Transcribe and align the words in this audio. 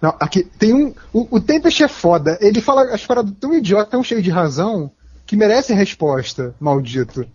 Não, 0.00 0.14
aqui 0.18 0.42
tem 0.42 0.72
um. 0.72 0.94
O, 1.12 1.36
o 1.36 1.40
Tempest 1.40 1.82
é 1.82 1.88
foda. 1.88 2.38
Ele 2.40 2.60
fala 2.60 2.84
as 2.94 3.04
paradas 3.04 3.32
tão 3.38 3.54
idiota, 3.54 3.90
tão 3.90 4.02
cheio 4.02 4.22
de 4.22 4.30
razão, 4.30 4.90
que 5.26 5.36
merece 5.36 5.74
resposta, 5.74 6.54
maldito. 6.58 7.26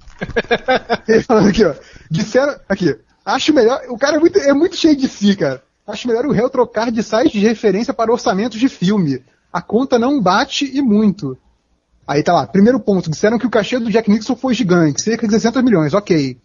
Ele 1.07 1.21
falando 1.21 1.49
aqui, 1.49 1.63
ó. 1.63 1.73
Disseram. 2.09 2.55
Aqui. 2.67 2.97
Acho 3.23 3.53
melhor. 3.53 3.81
O 3.89 3.97
cara 3.97 4.17
é 4.17 4.19
muito, 4.19 4.39
é 4.39 4.53
muito 4.53 4.75
cheio 4.75 4.95
de 4.95 5.07
si, 5.07 5.35
cara. 5.35 5.63
Acho 5.87 6.07
melhor 6.07 6.25
o 6.25 6.31
réu 6.31 6.49
trocar 6.49 6.91
de 6.91 7.03
site 7.03 7.39
de 7.39 7.47
referência 7.47 7.93
para 7.93 8.11
orçamentos 8.11 8.59
de 8.59 8.67
filme. 8.67 9.23
A 9.53 9.61
conta 9.61 9.99
não 9.99 10.19
bate 10.19 10.65
e 10.65 10.81
muito. 10.81 11.37
Aí 12.07 12.21
tá 12.21 12.33
lá, 12.33 12.45
primeiro 12.45 12.79
ponto, 12.79 13.09
disseram 13.09 13.39
que 13.39 13.47
o 13.47 13.49
cachê 13.49 13.79
do 13.79 13.89
Jack 13.91 14.09
Nixon 14.09 14.35
foi 14.35 14.53
gigante, 14.53 15.01
cerca 15.01 15.25
de 15.27 15.33
60 15.33 15.61
milhões, 15.63 15.93
ok. 15.93 16.37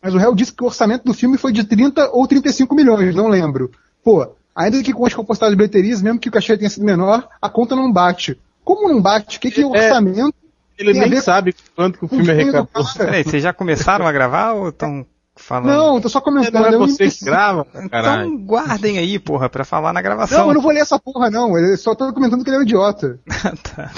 Mas 0.00 0.14
o 0.14 0.18
réu 0.18 0.34
disse 0.34 0.52
que 0.52 0.62
o 0.62 0.66
orçamento 0.66 1.04
do 1.04 1.14
filme 1.14 1.36
foi 1.36 1.52
de 1.52 1.64
30 1.64 2.10
ou 2.10 2.26
35 2.26 2.74
milhões, 2.74 3.14
não 3.14 3.28
lembro. 3.28 3.70
Pô, 4.04 4.34
ainda 4.54 4.82
que 4.82 4.92
com 4.92 5.06
as 5.06 5.14
compostadas 5.14 5.52
de 5.52 5.56
bilheterias, 5.56 6.02
mesmo 6.02 6.18
que 6.18 6.28
o 6.28 6.32
cachê 6.32 6.56
tenha 6.56 6.70
sido 6.70 6.84
menor, 6.84 7.28
a 7.40 7.48
conta 7.48 7.74
não 7.76 7.92
bate. 7.92 8.38
Como 8.64 8.88
não 8.88 9.00
bate? 9.00 9.38
O 9.38 9.40
que, 9.40 9.50
que 9.50 9.62
é 9.62 9.66
o 9.66 9.74
É, 9.74 9.86
orçamento? 9.86 10.34
Ele 10.78 10.92
nem 10.94 11.10
ver 11.10 11.20
sabe 11.22 11.54
quanto 11.76 11.98
que 11.98 12.04
o 12.04 12.08
filme 12.08 12.24
filme 12.24 12.42
do 12.52 12.56
arrecadou. 12.56 12.84
Peraí, 12.96 13.22
vocês 13.24 13.42
já 13.42 13.52
começaram 13.52 14.06
a 14.06 14.12
gravar 14.12 14.52
ou 14.52 14.70
estão 14.70 15.04
falando? 15.36 15.66
Não, 15.76 16.00
tô 16.00 16.08
só 16.08 16.20
comentando. 16.22 16.54
Não 16.54 16.66
é 16.66 16.74
eu 16.74 16.78
você 16.78 16.96
que 16.96 17.02
imbecil. 17.04 17.26
grava, 17.26 17.66
caralho. 17.90 18.26
Então 18.28 18.44
guardem 18.46 18.98
aí, 18.98 19.18
porra, 19.18 19.48
pra 19.50 19.64
falar 19.64 19.92
na 19.92 20.00
gravação. 20.00 20.38
Não, 20.40 20.48
eu 20.48 20.54
não 20.54 20.62
vou 20.62 20.72
ler 20.72 20.80
essa 20.80 20.98
porra, 20.98 21.30
não. 21.30 21.58
Eu 21.58 21.76
só 21.76 21.94
tô 21.94 22.12
comentando 22.14 22.42
que 22.44 22.48
ele 22.50 22.56
é 22.56 22.60
um 22.60 22.62
idiota. 22.62 23.18
Tá. 23.74 23.90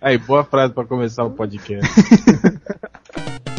Aí, 0.00 0.18
boa 0.18 0.44
frase 0.44 0.72
pra 0.74 0.84
começar 0.84 1.24
o 1.24 1.30
podcast. 1.30 1.90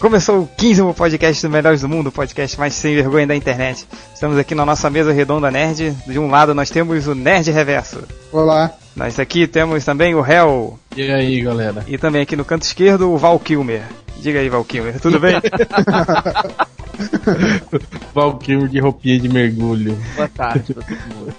Começou 0.00 0.40
o 0.40 0.48
15 0.56 0.94
podcast 0.96 1.46
do 1.46 1.50
Melhores 1.50 1.82
do 1.82 1.88
Mundo, 1.88 2.06
o 2.06 2.12
podcast 2.12 2.58
mais 2.58 2.72
sem 2.72 2.94
vergonha 2.94 3.26
da 3.26 3.36
internet. 3.36 3.86
Estamos 4.14 4.38
aqui 4.38 4.54
na 4.54 4.64
nossa 4.64 4.88
mesa 4.88 5.12
redonda 5.12 5.50
nerd. 5.50 5.94
De 6.06 6.18
um 6.18 6.30
lado 6.30 6.54
nós 6.54 6.70
temos 6.70 7.06
o 7.06 7.14
Nerd 7.14 7.50
Reverso. 7.50 8.02
Olá. 8.32 8.72
Nós 8.96 9.20
aqui 9.20 9.46
temos 9.46 9.84
também 9.84 10.14
o 10.14 10.26
Hell. 10.26 10.78
E 10.96 11.02
aí, 11.02 11.42
galera? 11.42 11.84
E 11.86 11.98
também 11.98 12.22
aqui 12.22 12.34
no 12.34 12.46
canto 12.46 12.62
esquerdo 12.62 13.12
o 13.12 13.18
Val 13.18 13.38
Kilmer. 13.38 13.82
Diga 14.16 14.40
aí, 14.40 14.48
Val 14.48 14.64
Kilmer, 14.64 14.98
tudo 15.00 15.20
bem? 15.20 15.34
Valkyrie 18.14 18.68
de 18.68 18.78
roupinha 18.80 19.18
de 19.18 19.28
mergulho. 19.28 19.96
Boa 20.16 20.28
tarde 20.28 20.74
pra 20.74 20.82
todo 20.82 20.98
mundo. 21.14 21.34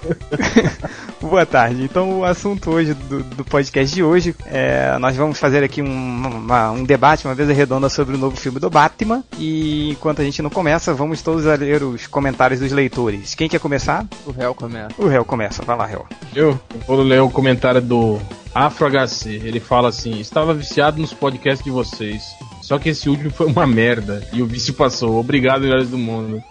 Boa 1.21 1.45
tarde. 1.45 1.83
Então, 1.83 2.19
o 2.19 2.25
assunto 2.25 2.71
hoje 2.71 2.93
do, 2.93 3.23
do 3.23 3.43
podcast 3.45 3.93
de 3.93 4.03
hoje 4.03 4.35
é 4.45 4.97
nós 4.99 5.15
vamos 5.15 5.39
fazer 5.39 5.63
aqui 5.63 5.81
um, 5.81 5.85
uma- 6.27 6.71
um 6.71 6.83
debate, 6.83 7.25
uma 7.27 7.35
mesa 7.35 7.53
redonda 7.53 7.89
sobre 7.89 8.15
o 8.15 8.17
novo 8.17 8.35
filme 8.35 8.59
do 8.59 8.69
Batman. 8.69 9.23
E 9.37 9.91
enquanto 9.91 10.21
a 10.21 10.23
gente 10.23 10.41
não 10.41 10.49
começa, 10.49 10.93
vamos 10.93 11.21
todos 11.21 11.45
a 11.47 11.55
ler 11.55 11.83
os 11.83 12.07
comentários 12.07 12.59
dos 12.59 12.71
leitores. 12.71 13.35
Quem 13.35 13.47
quer 13.49 13.59
começar? 13.59 14.05
O 14.25 14.31
réu 14.31 14.53
começa. 14.55 14.93
O 14.97 15.09
Hel 15.11 15.25
começa. 15.25 15.61
Vai 15.63 15.77
lá, 15.77 15.91
Hel. 15.91 16.05
Eu 16.35 16.59
vou 16.87 17.01
ler 17.01 17.21
o 17.21 17.29
comentário 17.29 17.81
do 17.81 18.19
AfroHC. 18.55 19.29
Ele 19.43 19.59
fala 19.59 19.89
assim: 19.89 20.19
Estava 20.19 20.53
viciado 20.53 20.99
nos 20.99 21.13
podcasts 21.13 21.63
de 21.63 21.69
vocês. 21.71 22.23
Só 22.61 22.77
que 22.79 22.89
esse 22.89 23.09
último 23.09 23.31
foi 23.31 23.47
uma 23.47 23.65
merda. 23.67 24.25
E 24.31 24.41
o 24.41 24.45
vício 24.45 24.73
passou. 24.73 25.19
Obrigado, 25.19 25.61
melhores 25.61 25.89
do 25.89 25.97
mundo. 25.97 26.41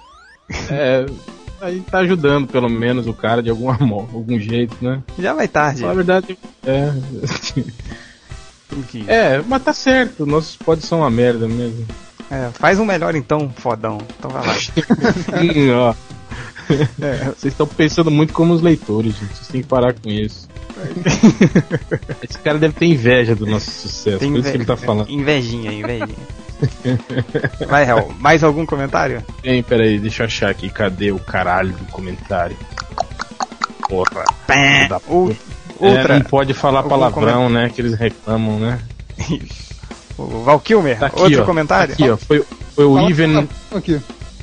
É. 0.71 1.07
A 1.61 1.71
gente 1.71 1.91
tá 1.91 1.99
ajudando, 1.99 2.47
pelo 2.49 2.69
menos, 2.71 3.07
o 3.07 3.13
cara 3.13 3.43
de 3.43 3.51
alguma, 3.51 3.75
mo- 3.79 4.09
algum 4.15 4.39
jeito, 4.39 4.75
né? 4.81 5.03
Já 5.19 5.35
vai 5.35 5.47
tarde. 5.47 5.83
Na 5.85 5.93
verdade, 5.93 6.39
é. 6.67 6.93
É, 9.07 9.43
mas 9.47 9.63
tá 9.63 9.73
certo. 9.73 10.25
Nossos 10.27 10.57
pods 10.57 10.85
são 10.87 11.01
uma 11.01 11.11
merda 11.11 11.47
mesmo. 11.49 11.87
é, 12.31 12.51
faz 12.55 12.79
um 12.79 12.85
melhor 12.85 13.15
então, 13.15 13.51
fodão. 13.57 13.99
Então 14.19 14.31
vai 14.31 14.47
lá. 14.47 14.55
Ó. 15.77 15.95
Vocês 17.37 17.53
estão 17.53 17.67
pensando 17.67 18.11
muito 18.11 18.33
como 18.33 18.55
os 18.55 18.63
leitores, 18.63 19.15
gente. 19.15 19.35
Vocês 19.35 19.49
têm 19.49 19.63
que 19.63 19.67
parar 19.69 19.93
com 19.93 20.09
isso. 20.09 20.49
Esse 22.23 22.39
cara 22.39 22.59
deve 22.59 22.75
ter 22.75 22.87
inveja 22.87 23.35
do 23.35 23.47
nosso 23.47 23.71
sucesso. 23.71 24.19
Tem 24.19 24.31
por 24.31 24.39
isso 24.41 24.51
que 24.51 24.57
ele 24.57 24.65
tá 24.65 24.75
inve- 24.75 24.87
falando. 24.87 25.11
Invejinha, 25.11 25.73
invejinha. 25.73 26.17
Vai, 27.69 27.89
Hel. 27.89 28.13
Mais 28.19 28.45
algum 28.45 28.67
comentário? 28.67 29.25
Hein, 29.43 29.63
peraí, 29.63 29.99
deixa 29.99 30.23
eu 30.23 30.27
achar 30.27 30.51
aqui. 30.51 30.69
Cadê 30.69 31.11
o 31.13 31.19
caralho 31.19 31.73
do 31.73 31.85
comentário? 31.93 32.57
Porra. 33.89 34.25
filho 34.47 34.89
da 34.89 35.01
puta. 35.01 35.37
outra. 35.79 36.15
É, 36.15 36.19
não 36.19 36.25
pode 36.25 36.55
falar 36.55 36.79
Algum 36.81 36.91
palavrão, 36.91 37.49
né? 37.49 37.71
Que 37.75 37.81
eles 37.81 37.95
reclamam, 37.95 38.59
né? 38.59 38.79
O 40.19 40.43
Val 40.43 40.61
Kilmer. 40.61 40.99
Tá 40.99 41.07
aqui, 41.07 41.19
outro 41.23 41.43
ó. 41.43 41.45
comentário? 41.47 41.95
Aqui, 41.95 42.11
ó. 42.11 42.15
Foi, 42.19 42.45
foi 42.75 42.85
o 42.85 42.95
Fala- 42.97 43.11
Even. 43.11 43.49
Aqui. 43.75 43.99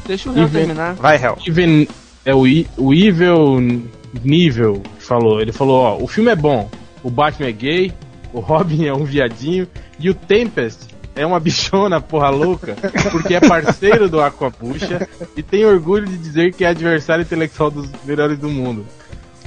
Deixa 0.07 0.27
o 0.27 0.33
Even- 0.35 0.47
terminar. 0.49 0.93
Vai, 0.95 1.23
Hel. 1.23 1.37
Even. 1.45 1.87
É 2.25 2.33
o, 2.33 2.47
I- 2.47 2.67
o 2.77 2.91
Evil 2.95 3.83
Nível 4.23 4.81
falou. 4.99 5.41
Ele 5.41 5.51
falou: 5.51 5.81
ó, 5.81 5.97
o 6.01 6.07
filme 6.07 6.31
é 6.31 6.35
bom. 6.35 6.69
O 7.03 7.09
Batman 7.09 7.47
é 7.47 7.51
gay. 7.51 7.93
O 8.33 8.39
Robin 8.39 8.85
é 8.85 8.93
um 8.93 9.03
viadinho. 9.03 9.67
E 9.99 10.09
o 10.09 10.13
Tempest 10.13 10.87
é 11.15 11.25
uma 11.25 11.39
bichona 11.41 11.99
porra 11.99 12.29
louca. 12.29 12.75
Porque 13.11 13.35
é 13.35 13.39
parceiro 13.39 14.09
do 14.09 14.21
Aquapuxa. 14.21 15.07
E 15.35 15.41
tem 15.41 15.65
orgulho 15.65 16.05
de 16.05 16.17
dizer 16.17 16.53
que 16.53 16.63
é 16.63 16.69
adversário 16.69 17.23
intelectual 17.23 17.71
dos 17.71 17.89
melhores 18.05 18.37
do 18.37 18.49
mundo. 18.49 18.85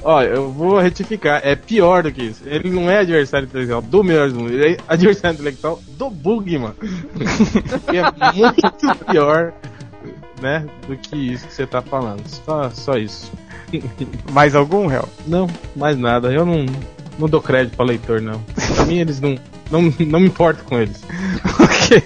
Ó, 0.03 0.21
eu 0.23 0.51
vou 0.51 0.79
retificar, 0.79 1.41
é 1.43 1.55
pior 1.55 2.03
do 2.03 2.11
que 2.11 2.23
isso. 2.23 2.41
Ele 2.45 2.71
não 2.71 2.89
é 2.89 2.99
adversário 2.99 3.45
intelectual 3.45 3.81
do 3.81 4.03
melhor 4.03 4.29
do 4.29 4.39
mundo, 4.39 4.51
ele 4.51 4.73
é 4.73 4.77
adversário 4.87 5.35
intelectual 5.35 5.79
do 5.89 6.09
Bugman. 6.09 6.73
que 7.87 7.97
é 7.97 8.33
muito 8.33 9.05
pior, 9.05 9.53
né, 10.41 10.65
do 10.87 10.97
que 10.97 11.15
isso 11.15 11.47
que 11.47 11.53
você 11.53 11.67
tá 11.67 11.83
falando. 11.83 12.27
Só, 12.27 12.69
só 12.71 12.93
isso. 12.93 13.31
Mais 14.31 14.55
algum, 14.55 14.91
Hel? 14.91 15.07
Não, 15.27 15.47
mais 15.75 15.97
nada. 15.97 16.31
Eu 16.31 16.45
não, 16.45 16.65
não 17.17 17.27
dou 17.27 17.41
crédito 17.41 17.75
pra 17.75 17.85
leitor, 17.85 18.21
não. 18.21 18.41
Pra 18.75 18.85
mim, 18.85 18.99
eles 18.99 19.19
não. 19.19 19.37
Não, 19.69 19.81
não 19.99 20.19
me 20.19 20.27
importo 20.27 20.63
com 20.65 20.77
eles. 20.79 21.01
ok. 21.59 22.03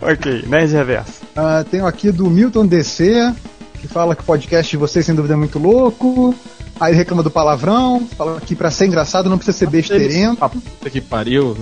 ok, 0.00 0.44
Nerd 0.46 0.72
Reverso. 0.72 1.22
Ah, 1.34 1.64
tenho 1.68 1.86
aqui 1.86 2.12
do 2.12 2.30
Milton 2.30 2.66
DC, 2.66 3.34
que 3.80 3.88
fala 3.88 4.14
que 4.14 4.22
o 4.22 4.24
podcast 4.24 4.70
de 4.70 4.76
vocês 4.76 5.04
sem 5.04 5.14
dúvida 5.14 5.34
é 5.34 5.36
muito 5.36 5.58
louco. 5.58 6.34
Aí 6.78 6.90
ele 6.90 6.98
reclama 6.98 7.22
do 7.22 7.30
palavrão, 7.30 8.06
fala 8.16 8.40
que 8.40 8.56
pra 8.56 8.70
ser 8.70 8.86
engraçado 8.86 9.30
não 9.30 9.38
precisa 9.38 9.56
ser 9.56 9.68
besteirento. 9.68 10.44
A 10.44 10.48
puta 10.48 10.90
que 10.90 11.00
pariu. 11.00 11.56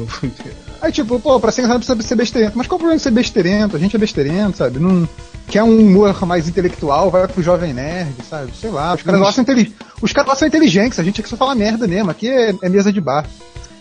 Aí 0.81 0.91
tipo, 0.91 1.21
pô, 1.21 1.39
pra 1.39 1.53
ser 1.53 1.63
engraçado 1.63 1.81
não 1.81 1.97
precisa 1.97 2.09
ser 2.09 2.17
besteirento. 2.17 2.57
Mas 2.57 2.67
qual 2.67 2.77
o 2.77 2.79
problema 2.79 2.97
de 2.97 3.03
ser 3.03 3.11
besteirento? 3.11 3.77
A 3.77 3.79
gente 3.79 3.95
é 3.95 3.99
besteirento, 3.99 4.57
sabe? 4.59 4.79
Não 4.79 5.07
quer 5.53 5.63
um 5.63 5.79
humor 5.81 6.25
mais 6.25 6.49
intelectual, 6.49 7.11
vai 7.11 7.29
pro 7.29 7.43
jovem 7.43 7.75
nerd, 7.75 8.15
sabe? 8.29 8.51
Sei 8.59 8.71
lá, 8.71 8.95
os 8.95 9.03
caras 9.03 9.21
lá 9.21 9.31
são, 9.31 9.43
inteli- 9.43 9.75
os 10.01 10.11
caras 10.11 10.39
são 10.39 10.49
inteligentes, 10.49 10.99
a 10.99 11.03
gente 11.05 11.21
aqui 11.21 11.29
só 11.29 11.37
fala 11.37 11.55
merda 11.55 11.87
mesmo, 11.87 12.11
aqui 12.11 12.27
é, 12.27 12.55
é 12.63 12.69
mesa 12.71 12.91
de 12.91 13.03
bar. 13.03 13.27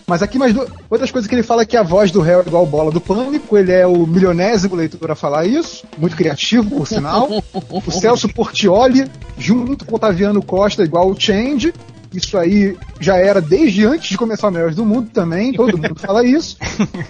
Mas 0.06 0.20
aqui 0.22 0.38
mais 0.38 0.54
outras 0.90 1.10
coisas 1.10 1.26
que 1.26 1.34
ele 1.34 1.42
fala 1.42 1.62
é 1.62 1.64
que 1.64 1.76
a 1.76 1.82
voz 1.82 2.10
do 2.10 2.20
réu 2.20 2.40
é 2.40 2.46
igual 2.46 2.66
bola 2.66 2.90
do 2.90 3.00
pânico, 3.00 3.56
ele 3.56 3.72
é 3.72 3.86
o 3.86 4.06
milionésimo 4.06 4.74
leitor 4.74 5.10
a 5.10 5.14
falar 5.14 5.46
isso, 5.46 5.84
muito 5.96 6.14
criativo, 6.14 6.76
por 6.76 6.86
sinal. 6.86 7.26
o 7.54 7.90
Celso 7.90 8.28
Portioli, 8.28 9.10
junto 9.38 9.86
com 9.86 9.92
o 9.92 9.96
Otaviano 9.96 10.42
Costa, 10.42 10.82
igual 10.82 11.08
o 11.10 11.18
Change. 11.18 11.72
Isso 12.12 12.36
aí 12.38 12.76
já 13.00 13.16
era 13.16 13.40
desde 13.40 13.86
antes 13.86 14.08
de 14.08 14.18
começar 14.18 14.48
o 14.48 14.50
Melhores 14.50 14.76
do 14.76 14.84
Mundo 14.84 15.08
também, 15.12 15.52
todo 15.52 15.76
mundo 15.78 15.94
fala 15.98 16.24
isso. 16.24 16.56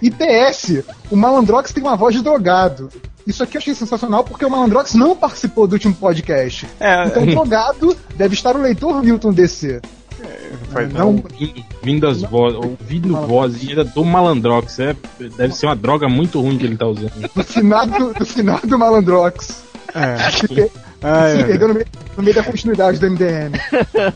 E 0.01 0.11
PS, 0.11 0.83
o 1.11 1.17
Malandrox 1.17 1.73
tem 1.73 1.83
uma 1.83 1.97
voz 1.97 2.15
de 2.15 2.23
drogado. 2.23 2.89
Isso 3.27 3.43
aqui 3.43 3.57
eu 3.57 3.61
achei 3.61 3.75
sensacional 3.75 4.25
porque 4.25 4.45
o 4.45 4.51
Malandrox 4.51 4.95
não 4.95 5.15
participou 5.17 5.67
do 5.67 5.75
último 5.75 5.95
podcast. 5.95 6.67
É, 6.81 7.07
Então, 7.07 7.25
drogado 7.27 7.97
deve 8.17 8.35
estar 8.35 8.57
o 8.57 8.61
leitor 8.61 9.03
Milton 9.03 9.33
DC. 9.33 9.81
foi- 10.71 10.87
Não, 10.87 11.09
Ouvindo, 11.17 11.65
vindo 11.83 12.07
as 12.09 12.23
vozes, 12.23 12.59
ouvindo 12.59 13.17
voz 13.27 13.55
do 13.95 14.05
Malandrox. 14.05 14.79
É, 14.81 14.97
deve 15.37 15.55
ser 15.55 15.67
uma 15.67 15.77
droga 15.77 16.09
muito 16.09 16.41
ruim 16.41 16.59
que 16.59 16.65
ele 16.67 16.77
tá 16.77 16.87
usando. 16.87 17.13
do 17.35 17.45
finado, 17.45 18.13
do 18.15 18.25
finado 18.27 18.79
Malandrox. 18.79 19.63
é. 19.95 20.17
Ah, 21.03 21.31
se 21.31 21.41
é. 21.41 21.45
perdeu 21.45 21.69
no 21.69 21.75
meio, 21.75 21.87
no 22.17 22.23
meio 22.23 22.35
da 22.37 22.43
continuidade 22.43 22.99
do 22.99 23.11
MDM. 23.11 23.53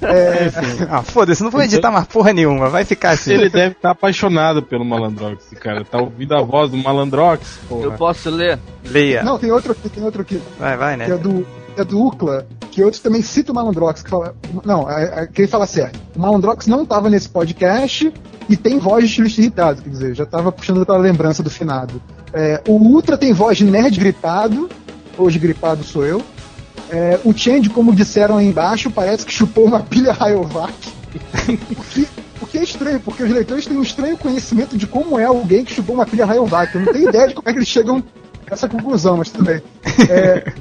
É, 0.03 0.50
Ah, 0.88 1.03
foda-se, 1.03 1.43
não 1.43 1.50
vou 1.50 1.62
editar 1.62 1.91
mais 1.91 2.06
porra 2.06 2.33
nenhuma, 2.33 2.69
vai 2.69 2.85
ficar 2.85 3.11
assim. 3.11 3.33
Ele 3.33 3.49
deve 3.49 3.73
estar 3.73 3.91
apaixonado 3.91 4.62
pelo 4.62 4.85
Malandrox, 4.85 5.47
cara. 5.61 5.85
Tá 5.85 5.99
ouvindo 5.99 6.35
a 6.35 6.43
voz 6.43 6.71
do 6.71 6.77
Malandrox, 6.77 7.59
Eu 7.71 7.77
porra. 7.77 7.97
posso 7.97 8.31
ler? 8.31 8.59
Leia. 8.85 9.23
não, 9.23 9.38
tem 9.38 9.50
outro 9.50 9.73
aqui, 9.73 9.88
tem 9.88 10.03
outro 10.05 10.23
aqui. 10.23 10.41
Vai, 10.59 10.77
vai, 10.77 10.97
né? 10.97 11.06
que 11.06 11.12
é 11.12 11.17
do, 11.17 11.47
é 11.77 11.85
do 11.85 12.00
UCLA, 12.06 12.47
que 12.71 12.83
outros 12.83 13.03
também 13.03 13.23
citam 13.23 13.53
o 13.53 13.56
Malandrox, 13.56 14.03
que 14.03 14.11
fala. 14.11 14.35
Não, 14.65 14.91
é, 14.91 15.23
é, 15.23 15.27
que 15.27 15.43
ele 15.43 15.49
fala 15.49 15.67
certo. 15.67 15.99
O 16.15 16.21
Malandrox 16.21 16.67
não 16.67 16.82
estava 16.82 17.11
nesse 17.11 17.29
podcast 17.29 18.12
e 18.49 18.56
tem 18.56 18.79
voz 18.79 19.05
de 19.05 19.11
estilista 19.11 19.41
irritado, 19.41 19.82
quer 19.82 19.91
dizer, 19.91 20.15
já 20.15 20.25
estava 20.25 20.53
puxando 20.53 20.85
pela 20.87 20.99
lembrança 20.99 21.43
do 21.43 21.50
finado. 21.50 22.00
É, 22.32 22.62
o 22.69 22.73
Ultra 22.73 23.17
tem 23.19 23.32
voz 23.32 23.59
de 23.59 23.65
nerd 23.65 23.99
gritado, 23.99 24.69
hoje 25.19 25.39
gripado 25.39 25.82
sou 25.82 26.05
eu. 26.05 26.23
É, 26.91 27.21
o 27.25 27.37
Change, 27.37 27.71
como 27.71 27.94
disseram 27.94 28.37
aí 28.37 28.47
embaixo, 28.47 28.91
parece 28.91 29.27
que 29.27 29.33
chupou 29.33 29.65
uma 29.65 29.81
pilha 29.81 30.12
Rayovac. 30.12 30.75
o, 32.41 32.47
que, 32.47 32.59
é 32.59 32.62
estranho, 32.62 33.00
porque 33.00 33.23
os 33.23 33.31
leitores 33.31 33.67
têm 33.67 33.77
um 33.77 33.83
estranho 33.83 34.17
conhecimento 34.17 34.77
de 34.77 34.87
como 34.87 35.19
é 35.19 35.25
alguém 35.25 35.65
que 35.65 35.75
chupou 35.75 35.94
uma 35.94 36.06
pilha 36.06 36.25
Rayovac. 36.25 36.75
Eu 36.75 36.83
não 36.83 36.93
tenho 36.93 37.09
ideia 37.09 37.29
de 37.29 37.35
como 37.35 37.49
é 37.49 37.53
que 37.53 37.59
eles 37.59 37.69
chegam 37.69 38.03
a 38.49 38.55
essa 38.55 38.69
conclusão, 38.69 39.17
mas 39.17 39.31
tudo 39.31 39.44
bem. 39.44 39.62
É, 40.09 40.53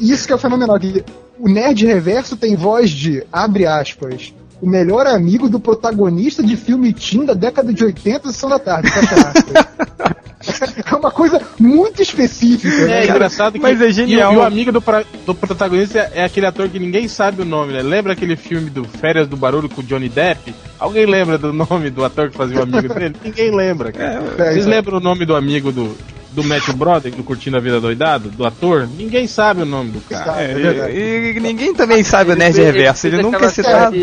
isso 0.00 0.26
que 0.26 0.32
é 0.32 0.36
o 0.36 0.38
fenomenal. 0.38 0.78
Que 0.78 1.04
o 1.38 1.48
Nerd 1.48 1.86
Reverso 1.86 2.36
tem 2.36 2.56
voz 2.56 2.90
de, 2.90 3.24
abre 3.32 3.66
aspas, 3.66 4.32
o 4.60 4.66
melhor 4.66 5.06
amigo 5.06 5.48
do 5.48 5.60
protagonista 5.60 6.42
de 6.42 6.56
filme 6.56 6.92
teen 6.92 7.24
da 7.24 7.34
década 7.34 7.72
de 7.72 7.84
80 7.84 8.32
Sessão 8.32 8.48
da 8.48 8.58
Tarde. 8.58 8.88
É 10.84 10.96
uma 10.96 11.10
coisa 11.10 11.40
muito 11.58 12.00
específica. 12.02 12.74
É 12.82 12.86
né? 12.86 13.04
engraçado 13.06 13.54
que 13.54 13.58
Mas 13.60 13.80
é 13.80 13.90
genial. 13.90 14.32
E, 14.32 14.36
o- 14.36 14.42
amigo 14.42 14.70
do, 14.72 14.80
pra- 14.80 15.04
do 15.26 15.34
protagonista 15.34 15.98
é, 15.98 16.10
é 16.20 16.24
aquele 16.24 16.46
ator 16.46 16.68
que 16.68 16.78
ninguém 16.78 17.08
sabe 17.08 17.42
o 17.42 17.44
nome, 17.44 17.72
né? 17.72 17.82
Lembra 17.82 18.12
aquele 18.12 18.36
filme 18.36 18.70
do 18.70 18.84
Férias 18.84 19.26
do 19.28 19.36
Barulho 19.36 19.68
com 19.68 19.80
o 19.80 19.84
Johnny 19.84 20.08
Depp? 20.08 20.54
Alguém 20.78 21.06
lembra 21.06 21.38
do 21.38 21.52
nome 21.54 21.90
do 21.90 22.04
ator 22.04 22.30
que 22.30 22.36
fazia 22.36 22.58
o 22.58 22.62
amigo 22.62 22.92
dele? 22.94 23.16
Ninguém 23.24 23.54
lembra, 23.54 23.92
cara. 23.92 24.14
É, 24.14 24.20
Vocês 24.20 24.56
então. 24.58 24.70
lembram 24.70 24.98
o 24.98 25.00
nome 25.00 25.24
do 25.24 25.34
amigo 25.34 25.72
do, 25.72 25.96
do 26.34 26.42
Matthew 26.42 26.74
Broderick, 26.74 27.16
do 27.16 27.22
Curtindo 27.22 27.56
a 27.56 27.60
Vida 27.60 27.80
Doidado? 27.80 28.28
Do 28.28 28.44
ator? 28.44 28.88
Ninguém 28.88 29.26
sabe 29.26 29.62
o 29.62 29.64
nome 29.64 29.92
do 29.92 30.00
cara. 30.00 30.42
É 30.42 30.54
verdade. 30.54 30.92
E, 30.92 31.36
e 31.36 31.40
ninguém 31.40 31.72
também 31.72 32.02
sabe 32.02 32.32
o 32.32 32.36
Nerd 32.36 32.60
Reverso, 32.60 33.06
ele 33.06 33.22
nunca 33.22 33.46
é 33.46 33.48
citado. 33.48 33.96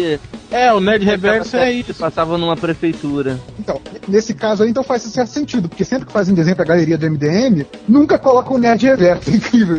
É, 0.50 0.74
o 0.74 0.80
Nerd 0.80 1.06
Reverso 1.06 1.58
é 1.58 1.72
isso. 1.72 1.94
Passava 1.94 2.38
numa 2.38 2.56
prefeitura. 2.56 3.40
Então, 3.60 3.80
nesse 4.08 4.34
caso 4.34 4.64
aí, 4.64 4.70
então 4.70 4.84
faz 4.84 5.02
certo 5.04 5.30
sentido, 5.30 5.68
porque 5.68 5.84
sempre 5.84 6.08
que 6.08 6.14
fazem 6.14 6.34
desenho 6.34 6.56
pra 6.56 6.66
galeria 6.66 6.98
do 6.98 7.10
MDM, 7.10 7.66
nunca 7.88 8.18
colocam 8.18 8.56
o 8.56 8.58
Nerd 8.58 8.86
Reverso. 8.86 9.30
É 9.30 9.34
incrível. 9.36 9.78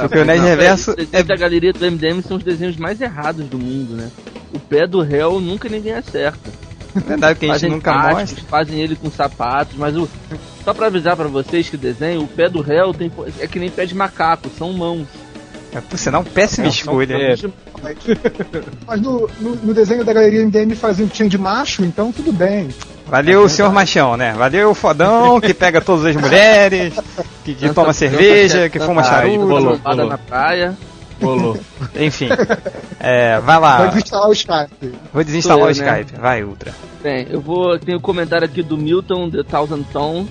Porque 0.00 0.18
o 0.18 0.24
Nerd 0.24 0.40
Não, 0.40 0.48
Reverso 0.48 0.90
Os 0.90 0.96
desenhos 0.96 1.26
da 1.26 1.36
galeria 1.36 1.72
do 1.72 1.90
MDM 1.90 2.22
são 2.22 2.36
os 2.38 2.42
desenhos 2.42 2.76
mais 2.76 3.00
errados 3.00 3.46
do 3.46 3.58
mundo, 3.58 3.94
né? 3.94 4.10
O 4.52 4.58
pé 4.58 4.86
do 4.86 5.00
réu 5.00 5.40
nunca 5.40 5.68
ninguém 5.68 5.92
acerta. 5.92 6.63
É 6.96 7.00
verdade 7.00 7.38
que 7.38 7.44
a 7.46 7.48
gente 7.48 7.54
fazem 7.60 7.70
nunca 7.70 7.92
cascos, 7.92 8.18
mostra. 8.20 8.44
fazem 8.48 8.80
ele 8.80 8.96
com 8.96 9.10
sapatos, 9.10 9.76
mas 9.76 9.96
o. 9.96 10.08
Só 10.64 10.72
pra 10.72 10.86
avisar 10.86 11.16
pra 11.16 11.28
vocês 11.28 11.68
que 11.68 11.76
o 11.76 11.78
desenho, 11.78 12.22
o 12.22 12.28
pé 12.28 12.48
do 12.48 12.60
réu 12.60 12.92
tem, 12.94 13.10
é 13.38 13.46
que 13.46 13.58
nem 13.58 13.68
pé 13.70 13.84
de 13.86 13.94
macaco, 13.94 14.48
são 14.58 14.72
mãos. 14.72 15.06
É, 15.74 15.80
por 15.80 15.98
sinal, 15.98 16.22
péssima 16.22 16.68
escolha. 16.68 17.14
é. 17.16 17.34
Mas 18.86 19.00
no, 19.00 19.28
no- 19.40 19.56
no 19.56 19.74
desenho 19.74 20.04
da 20.04 20.12
galeria 20.12 20.44
MDM 20.46 20.74
fazem 20.76 21.06
tinha 21.06 21.28
de 21.28 21.36
macho, 21.36 21.84
então 21.84 22.12
tudo 22.12 22.32
bem. 22.32 22.68
Valeu, 23.06 23.48
senhor 23.48 23.72
machão, 23.72 24.16
né? 24.16 24.32
Valeu, 24.32 24.74
fodão, 24.74 25.40
que 25.40 25.52
pega 25.52 25.80
todas 25.80 26.06
as 26.06 26.16
mulheres, 26.16 26.94
que, 27.44 27.54
que 27.54 27.68
toma 27.74 27.92
cerveja, 27.92 28.68
que 28.70 28.78
fuma 28.80 29.02
charuto. 29.02 29.46
rolou. 29.46 29.72
Trombada 29.78 30.04
na 30.06 30.16
praia. 30.18 30.74
Rolou. 31.24 31.58
Enfim. 31.96 32.28
É, 33.00 33.40
vai 33.40 33.58
lá. 33.58 33.86
desinstalar 33.86 34.28
o 34.28 34.32
Skype. 34.32 34.92
Vou 35.12 35.24
desinstalar 35.24 35.66
o 35.66 35.70
eu, 35.70 35.74
né? 35.76 36.00
Skype. 36.02 36.20
Vai, 36.20 36.44
Ultra. 36.44 36.74
Bem, 37.02 37.26
eu 37.30 37.40
vou. 37.40 37.78
Tem 37.78 37.94
um 37.94 38.00
comentário 38.00 38.44
aqui 38.46 38.62
do 38.62 38.76
Milton, 38.76 39.30
The 39.30 39.42
Thousand 39.42 39.82
Tom, 39.92 40.26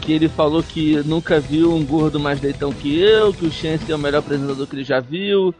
que 0.00 0.12
ele 0.12 0.28
falou 0.28 0.62
que 0.62 1.02
nunca 1.04 1.38
viu 1.40 1.72
um 1.72 1.84
gordo 1.84 2.18
mais 2.18 2.40
leitão 2.40 2.72
que 2.72 3.00
eu, 3.00 3.32
que 3.32 3.46
o 3.46 3.52
Chance 3.52 3.90
é 3.90 3.94
o 3.94 3.98
melhor 3.98 4.18
apresentador 4.18 4.66
que 4.66 4.74
ele 4.76 4.84
já 4.84 5.00
viu. 5.00 5.54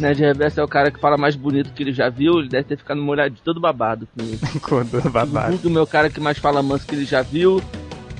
Nerd 0.00 0.18
Reverso 0.20 0.60
é 0.60 0.64
o 0.64 0.68
cara 0.68 0.90
que 0.90 0.98
fala 0.98 1.16
mais 1.16 1.36
bonito 1.36 1.72
que 1.72 1.82
ele 1.82 1.92
já 1.92 2.08
viu, 2.08 2.40
ele 2.40 2.48
deve 2.48 2.64
ter 2.64 2.76
ficado 2.76 3.00
molhado 3.00 3.32
de 3.32 3.42
todo 3.42 3.60
babado 3.60 4.08
comigo. 4.16 4.40
Cordou 4.60 5.00
O 5.00 5.10
babado. 5.10 5.52
Gugu, 5.52 5.68
o 5.68 5.70
meu 5.70 5.86
cara 5.86 6.10
que 6.10 6.18
mais 6.18 6.38
fala 6.38 6.62
manso 6.62 6.84
que 6.84 6.96
ele 6.96 7.04
já 7.04 7.22
viu. 7.22 7.62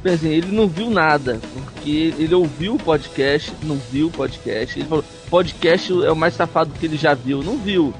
Pensem, 0.05 0.33
ele 0.33 0.53
não 0.53 0.69
viu 0.69 0.91
nada, 0.91 1.41
porque 1.55 2.15
ele 2.19 2.35
ouviu 2.35 2.75
o 2.75 2.79
podcast, 2.79 3.55
não 3.62 3.77
viu 3.77 4.09
o 4.09 4.11
podcast. 4.11 4.79
Ele 4.79 4.87
falou, 4.87 5.03
podcast 5.31 5.91
é 6.05 6.12
o 6.12 6.17
mais 6.17 6.35
safado 6.35 6.71
que 6.79 6.85
ele 6.85 6.99
já 6.99 7.15
viu. 7.15 7.43
Não 7.43 7.56
viu. 7.56 7.95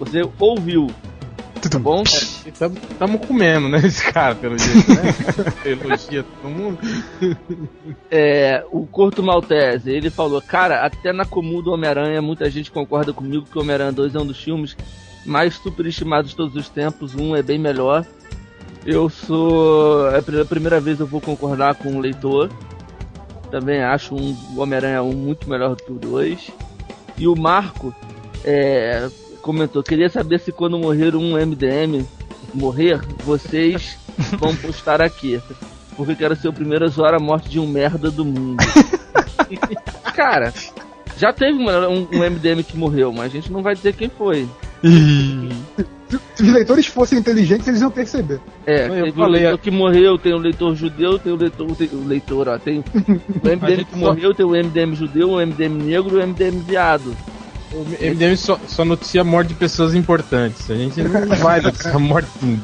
Você 0.00 0.28
ouviu, 0.40 0.90
tá 1.68 1.78
bom? 1.78 2.02
Estamos 2.02 3.24
comendo, 3.24 3.68
né, 3.68 3.78
esse 3.84 4.04
cara, 4.12 4.34
pelo 4.34 4.58
jeito, 4.58 4.92
né? 4.94 5.02
Elogia 5.64 6.24
todo 6.24 6.50
mundo. 6.50 6.78
É, 8.10 8.64
o 8.72 8.84
Corto 8.84 9.22
Maltese, 9.22 9.92
ele 9.92 10.10
falou, 10.10 10.42
cara, 10.42 10.84
até 10.84 11.12
na 11.12 11.24
comum 11.24 11.62
do 11.62 11.72
Homem-Aranha, 11.72 12.20
muita 12.20 12.50
gente 12.50 12.72
concorda 12.72 13.12
comigo 13.12 13.46
que 13.48 13.56
o 13.56 13.62
Homem-Aranha 13.62 13.92
2 13.92 14.16
é 14.16 14.18
um 14.18 14.26
dos 14.26 14.42
filmes 14.42 14.76
mais 15.24 15.54
superestimados 15.54 16.32
de 16.32 16.36
todos 16.36 16.56
os 16.56 16.68
tempos, 16.68 17.14
um 17.14 17.34
é 17.34 17.42
bem 17.42 17.60
melhor. 17.60 18.04
Eu 18.84 19.08
sou. 19.08 20.08
É 20.10 20.20
pela 20.20 20.44
primeira 20.44 20.80
vez 20.80 21.00
eu 21.00 21.06
vou 21.06 21.20
concordar 21.20 21.74
com 21.76 21.96
o 21.96 22.00
leitor. 22.00 22.50
Também 23.50 23.82
acho 23.82 24.14
um, 24.14 24.36
o 24.54 24.60
Homem-Aranha 24.60 25.02
1 25.02 25.12
muito 25.12 25.48
melhor 25.48 25.70
do 25.76 25.82
que 25.82 25.92
o 25.92 25.94
2. 25.98 26.50
E 27.16 27.26
o 27.28 27.36
Marco 27.36 27.94
é, 28.44 29.08
comentou, 29.40 29.82
queria 29.82 30.08
saber 30.08 30.40
se 30.40 30.50
quando 30.50 30.78
morrer 30.78 31.14
um 31.14 31.34
MDM 31.36 32.04
morrer, 32.52 33.00
vocês 33.24 33.96
vão 34.38 34.54
postar 34.56 35.00
aqui. 35.00 35.40
Porque 35.96 36.14
quero 36.16 36.34
ser 36.34 36.48
o 36.48 36.52
primeiro 36.52 36.84
a 36.84 36.88
zoar 36.88 37.14
a 37.14 37.20
morte 37.20 37.48
de 37.48 37.60
um 37.60 37.66
merda 37.66 38.10
do 38.10 38.24
mundo. 38.24 38.56
Cara, 40.14 40.52
já 41.16 41.32
teve 41.32 41.52
um- 41.56 42.08
um 42.12 42.24
MDM 42.24 42.62
que 42.64 42.76
morreu, 42.76 43.12
mas 43.12 43.26
a 43.26 43.28
gente 43.28 43.52
não 43.52 43.62
vai 43.62 43.74
dizer 43.74 43.94
quem 43.94 44.08
foi. 44.08 44.48
Se 46.34 46.42
os 46.42 46.48
leitores 46.52 46.86
fossem 46.86 47.18
inteligentes, 47.18 47.66
eles 47.68 47.80
iam 47.80 47.90
perceber. 47.90 48.40
É, 48.66 48.86
Eu 48.86 48.94
teve 48.94 49.10
o 49.10 49.14
falei, 49.14 49.42
leitor 49.42 49.58
que 49.58 49.70
morreu, 49.70 50.18
tem 50.18 50.32
o 50.34 50.38
leitor 50.38 50.74
judeu, 50.74 51.18
tem 51.18 51.32
o 51.32 51.36
leitor, 51.36 51.76
tem 51.76 51.88
o 51.92 52.06
leitor, 52.06 52.48
ó, 52.48 52.58
tem 52.58 52.78
o 52.96 53.48
MDM 53.48 53.84
que 53.84 53.90
só- 53.92 53.96
morreu, 53.96 54.34
tem 54.34 54.44
o 54.46 54.50
MDM 54.50 54.94
judeu, 54.94 55.30
o 55.30 55.40
MDM 55.40 55.82
negro 55.82 56.18
e 56.18 56.22
o 56.22 56.26
MDM 56.26 56.60
viado. 56.60 57.16
O 57.72 57.84
MDM 58.00 58.36
só, 58.36 58.58
só 58.68 58.84
noticia 58.84 59.22
a 59.22 59.24
morte 59.24 59.48
de 59.48 59.54
pessoas 59.54 59.94
importantes. 59.94 60.70
A 60.70 60.74
gente 60.76 61.02
não 61.02 61.26
vai 61.38 61.60
noticiar 61.60 61.96
a 61.96 61.98
morte 61.98 62.28
de 62.40 62.46
um, 62.46 62.58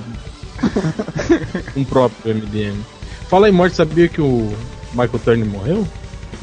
um 1.76 1.85
próprio 1.85 2.35
MDM. 2.35 2.76
Fala 3.29 3.47
aí, 3.47 3.52
morte, 3.52 3.76
sabia 3.76 4.08
que 4.08 4.20
o 4.20 4.52
Michael 4.93 5.19
Turner 5.25 5.47
morreu? 5.47 5.87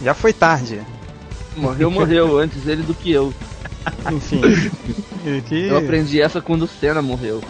Já 0.03 0.13
foi 0.13 0.33
tarde. 0.33 0.81
Morreu, 1.55 1.89
morreu, 1.89 2.37
antes 2.37 2.67
ele 2.67 2.83
do 2.83 2.93
que 2.93 3.11
eu. 3.11 3.33
Enfim. 4.11 4.41
Que 5.47 5.67
Eu 5.67 5.77
aprendi 5.77 6.21
essa 6.21 6.39
quando 6.41 6.61
o 6.63 6.67
Senna 6.67 7.01
morreu. 7.01 7.41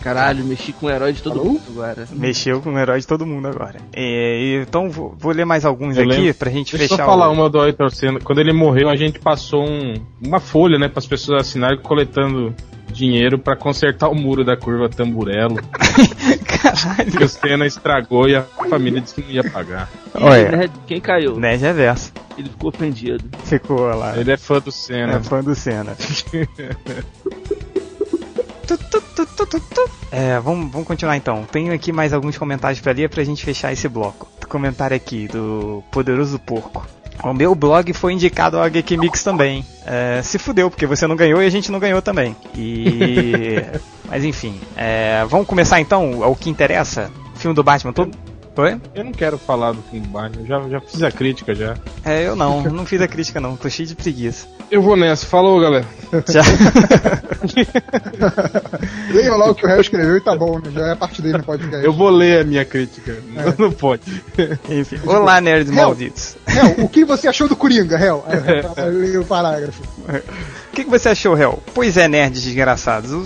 Caralho, 0.00 0.44
mexi 0.44 0.72
com 0.72 0.86
o 0.86 0.90
herói 0.90 1.12
de 1.12 1.20
todo 1.20 1.44
mundo 1.44 1.60
agora. 1.68 2.06
mexeu 2.12 2.60
com 2.60 2.72
o 2.72 2.78
herói 2.78 3.00
de 3.00 3.06
todo 3.06 3.26
mundo 3.26 3.48
agora. 3.48 3.80
É, 3.92 4.38
e- 4.40 4.62
então 4.62 4.88
vou, 4.88 5.12
vou 5.18 5.32
ler 5.32 5.44
mais 5.44 5.64
alguns 5.64 5.96
Eu 5.96 6.04
aqui 6.04 6.12
lembro. 6.20 6.34
pra 6.34 6.50
gente 6.50 6.76
Deixa 6.76 6.84
eu 6.84 6.88
fechar 6.96 7.04
só 7.04 7.10
falar 7.10 7.28
o... 7.28 7.32
uma 7.32 7.50
do 7.50 7.60
Ayrton 7.60 7.88
Senna. 7.90 8.20
Quando 8.20 8.38
ele 8.40 8.52
morreu, 8.52 8.88
a 8.88 8.94
gente 8.94 9.18
passou 9.18 9.64
um- 9.68 9.94
uma 10.24 10.38
folha, 10.38 10.78
né, 10.78 10.86
para 10.88 11.00
as 11.00 11.06
pessoas 11.06 11.40
assinarem 11.40 11.80
coletando 11.80 12.54
dinheiro 12.92 13.36
pra 13.36 13.56
consertar 13.56 14.08
o 14.08 14.14
muro 14.14 14.44
da 14.44 14.56
curva 14.56 14.88
Tamburello. 14.88 15.56
Caralho. 16.46 17.10
que 17.10 17.24
o 17.24 17.28
Senna 17.28 17.66
estragou 17.66 18.28
e 18.28 18.36
a 18.36 18.42
família 18.42 19.00
disse 19.00 19.16
que 19.16 19.22
não 19.22 19.30
ia 19.30 19.50
pagar. 19.50 19.90
Olha. 20.14 20.50
né, 20.52 20.68
quem 20.86 21.00
caiu? 21.00 21.36
Nerd 21.36 21.60
Reverso. 21.62 22.12
Ele 22.36 22.50
ficou 22.50 22.68
ofendido. 22.68 23.24
Ficou 23.44 23.80
lá. 23.94 24.16
Ele 24.16 24.30
é 24.30 24.36
fã 24.36 24.60
do 24.60 24.70
Senna. 24.70 25.14
É 25.14 25.20
fã 25.20 25.42
do 25.42 25.54
Senna. 25.54 25.96
É, 30.10 30.40
vamos, 30.40 30.72
vamos 30.72 30.86
continuar 30.86 31.16
então. 31.16 31.44
Tenho 31.44 31.72
aqui 31.72 31.92
mais 31.92 32.12
alguns 32.12 32.36
comentários 32.36 32.80
pra 32.80 32.92
ler 32.92 33.08
pra 33.08 33.22
gente 33.22 33.44
fechar 33.44 33.72
esse 33.72 33.88
bloco. 33.88 34.28
Comentário 34.48 34.96
aqui 34.96 35.28
do 35.28 35.84
Poderoso 35.90 36.38
Porco. 36.38 36.86
O 37.22 37.32
meu 37.32 37.54
blog 37.54 37.92
foi 37.92 38.12
indicado 38.12 38.56
ao 38.56 38.62
HQ 38.64 38.96
Mix 38.96 39.22
também. 39.22 39.64
É, 39.84 40.20
se 40.22 40.38
fudeu, 40.38 40.70
porque 40.70 40.86
você 40.86 41.06
não 41.06 41.16
ganhou 41.16 41.42
e 41.42 41.46
a 41.46 41.50
gente 41.50 41.70
não 41.70 41.78
ganhou 41.78 42.02
também. 42.02 42.36
E. 42.54 43.56
Mas 44.08 44.24
enfim. 44.24 44.60
é, 44.76 45.24
vamos 45.28 45.46
começar 45.46 45.80
então 45.80 46.22
ao 46.22 46.36
que 46.36 46.50
interessa. 46.50 47.10
Filme 47.36 47.54
do 47.54 47.62
Batman. 47.62 47.92
Todo... 47.92 48.16
Oi? 48.58 48.80
Eu 48.94 49.04
não 49.04 49.12
quero 49.12 49.36
falar 49.36 49.72
do 49.72 49.82
do 49.82 50.08
Batman, 50.08 50.42
eu 50.42 50.46
já, 50.46 50.66
já 50.68 50.80
fiz 50.80 51.02
a 51.02 51.10
crítica 51.10 51.54
já. 51.54 51.76
É, 52.02 52.26
eu 52.26 52.34
não. 52.34 52.62
Não 52.62 52.86
fiz 52.86 53.02
a 53.02 53.08
crítica 53.08 53.38
não. 53.38 53.54
Tô 53.54 53.68
cheio 53.68 53.86
de 53.86 53.94
preguiça. 53.94 54.46
Eu 54.70 54.80
vou 54.80 54.96
nessa, 54.96 55.26
falou 55.26 55.60
galera. 55.60 55.84
Já. 56.26 56.40
Leiam 59.12 59.36
lá 59.36 59.50
o 59.50 59.54
que 59.54 59.64
o 59.64 59.68
réu 59.68 59.80
escreveu 59.80 60.16
e 60.16 60.20
tá 60.20 60.34
bom, 60.34 60.58
né? 60.58 60.70
Já 60.72 60.86
é 60.88 60.94
parte 60.94 61.20
dele 61.20 61.36
no 61.38 61.44
podcast. 61.44 61.84
Eu 61.84 61.92
vou 61.92 62.08
ler 62.08 62.40
a 62.40 62.44
minha 62.44 62.64
crítica, 62.64 63.16
não 63.58 63.70
pode. 63.70 64.22
Enfim. 64.70 64.98
Olá, 65.04 65.40
nerds 65.40 65.68
Não. 65.68 65.84
malditos. 65.84 66.36
Réu, 66.46 66.76
o 66.78 66.88
que 66.88 67.04
você 67.04 67.28
achou 67.28 67.48
do 67.48 67.56
Coringa, 67.56 67.98
réu? 67.98 68.24
Aí, 68.26 68.38
aí 68.76 68.86
eu 68.86 69.00
leio 69.00 69.20
o 69.20 69.26
parágrafo. 69.26 69.82
O 69.82 70.72
que, 70.72 70.84
que 70.84 70.90
você 70.90 71.10
achou, 71.10 71.38
Hel? 71.38 71.62
Pois 71.74 71.98
é, 71.98 72.08
nerds 72.08 72.42
desgraçados. 72.42 73.10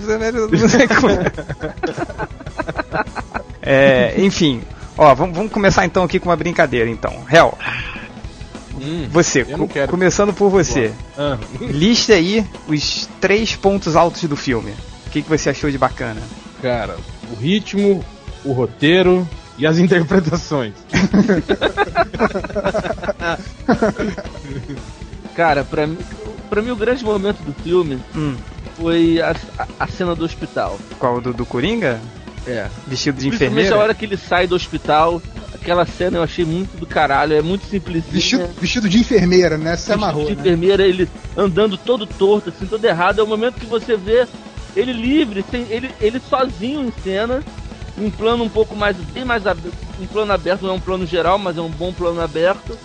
é, 3.61 4.13
enfim, 4.17 4.61
ó, 4.97 5.13
vamos, 5.15 5.35
vamos 5.35 5.51
começar 5.51 5.85
então 5.85 6.03
aqui 6.03 6.19
com 6.19 6.29
uma 6.29 6.35
brincadeira, 6.35 6.89
então. 6.89 7.13
Hel, 7.31 7.57
Hum, 8.83 9.07
você, 9.11 9.45
Eu 9.47 9.57
não 9.57 9.67
co- 9.67 9.73
quero. 9.73 9.91
começando 9.91 10.33
por 10.33 10.49
você, 10.49 10.91
ah, 11.17 11.37
lista 11.59 12.13
aí 12.13 12.43
os 12.67 13.07
três 13.19 13.55
pontos 13.55 13.95
altos 13.95 14.23
do 14.23 14.35
filme. 14.35 14.71
O 15.05 15.09
que, 15.11 15.21
que 15.21 15.29
você 15.29 15.49
achou 15.49 15.69
de 15.69 15.77
bacana? 15.77 16.21
cara, 16.61 16.95
o 17.31 17.35
ritmo, 17.35 18.03
o 18.45 18.53
roteiro 18.53 19.27
e 19.57 19.67
as 19.67 19.77
interpretações. 19.77 20.73
Cara, 25.35 25.63
pra 25.63 25.87
mim, 25.87 25.97
pra 26.49 26.61
mim 26.61 26.71
o 26.71 26.75
grande 26.75 27.03
momento 27.03 27.41
do 27.43 27.53
filme 27.63 27.99
Hum, 28.15 28.35
foi 28.77 29.21
a, 29.21 29.35
a, 29.57 29.67
a 29.81 29.87
cena 29.87 30.15
do 30.15 30.23
hospital. 30.25 30.77
qual 30.99 31.21
do, 31.21 31.33
do 31.33 31.45
Coringa? 31.45 31.99
É. 32.47 32.67
Vestido 32.87 33.15
de 33.15 33.27
Principalmente 33.29 33.35
enfermeira? 33.35 33.75
a 33.75 33.79
hora 33.79 33.93
que 33.93 34.05
ele 34.05 34.17
sai 34.17 34.47
do 34.47 34.55
hospital, 34.55 35.21
Aquela 35.53 35.85
cena 35.85 36.17
eu 36.17 36.23
achei 36.23 36.43
muito 36.43 36.75
do 36.77 36.87
caralho, 36.87 37.33
é 37.33 37.41
muito 37.41 37.67
simples. 37.67 38.03
Vestido, 38.09 38.49
vestido 38.59 38.89
de 38.89 38.97
enfermeira, 38.97 39.59
né? 39.59 39.75
Se 39.75 39.89
Vestido 39.89 39.93
amarrou. 39.93 40.25
de 40.25 40.33
né? 40.33 40.41
enfermeira, 40.41 40.83
ele 40.83 41.07
andando 41.37 41.77
todo 41.77 42.07
torto, 42.07 42.49
assim, 42.49 42.65
todo 42.65 42.83
errado. 42.83 43.19
É 43.19 43.23
o 43.23 43.27
momento 43.27 43.59
que 43.59 43.67
você 43.67 43.95
vê 43.95 44.27
ele 44.75 44.91
livre, 44.91 45.45
sem, 45.51 45.67
ele, 45.69 45.91
ele 45.99 46.19
sozinho 46.19 46.87
em 46.87 46.91
cena, 47.03 47.43
um 47.97 48.09
plano 48.09 48.43
um 48.43 48.49
pouco 48.49 48.75
mais, 48.75 48.95
bem 48.97 49.25
mais 49.25 49.45
aberto, 49.45 49.75
um 49.99 50.07
plano 50.07 50.31
aberto, 50.31 50.63
não 50.63 50.71
é 50.71 50.73
um 50.73 50.79
plano 50.79 51.05
geral, 51.05 51.37
mas 51.37 51.57
é 51.57 51.61
um 51.61 51.69
bom 51.69 51.93
plano 51.93 52.21
aberto. 52.21 52.77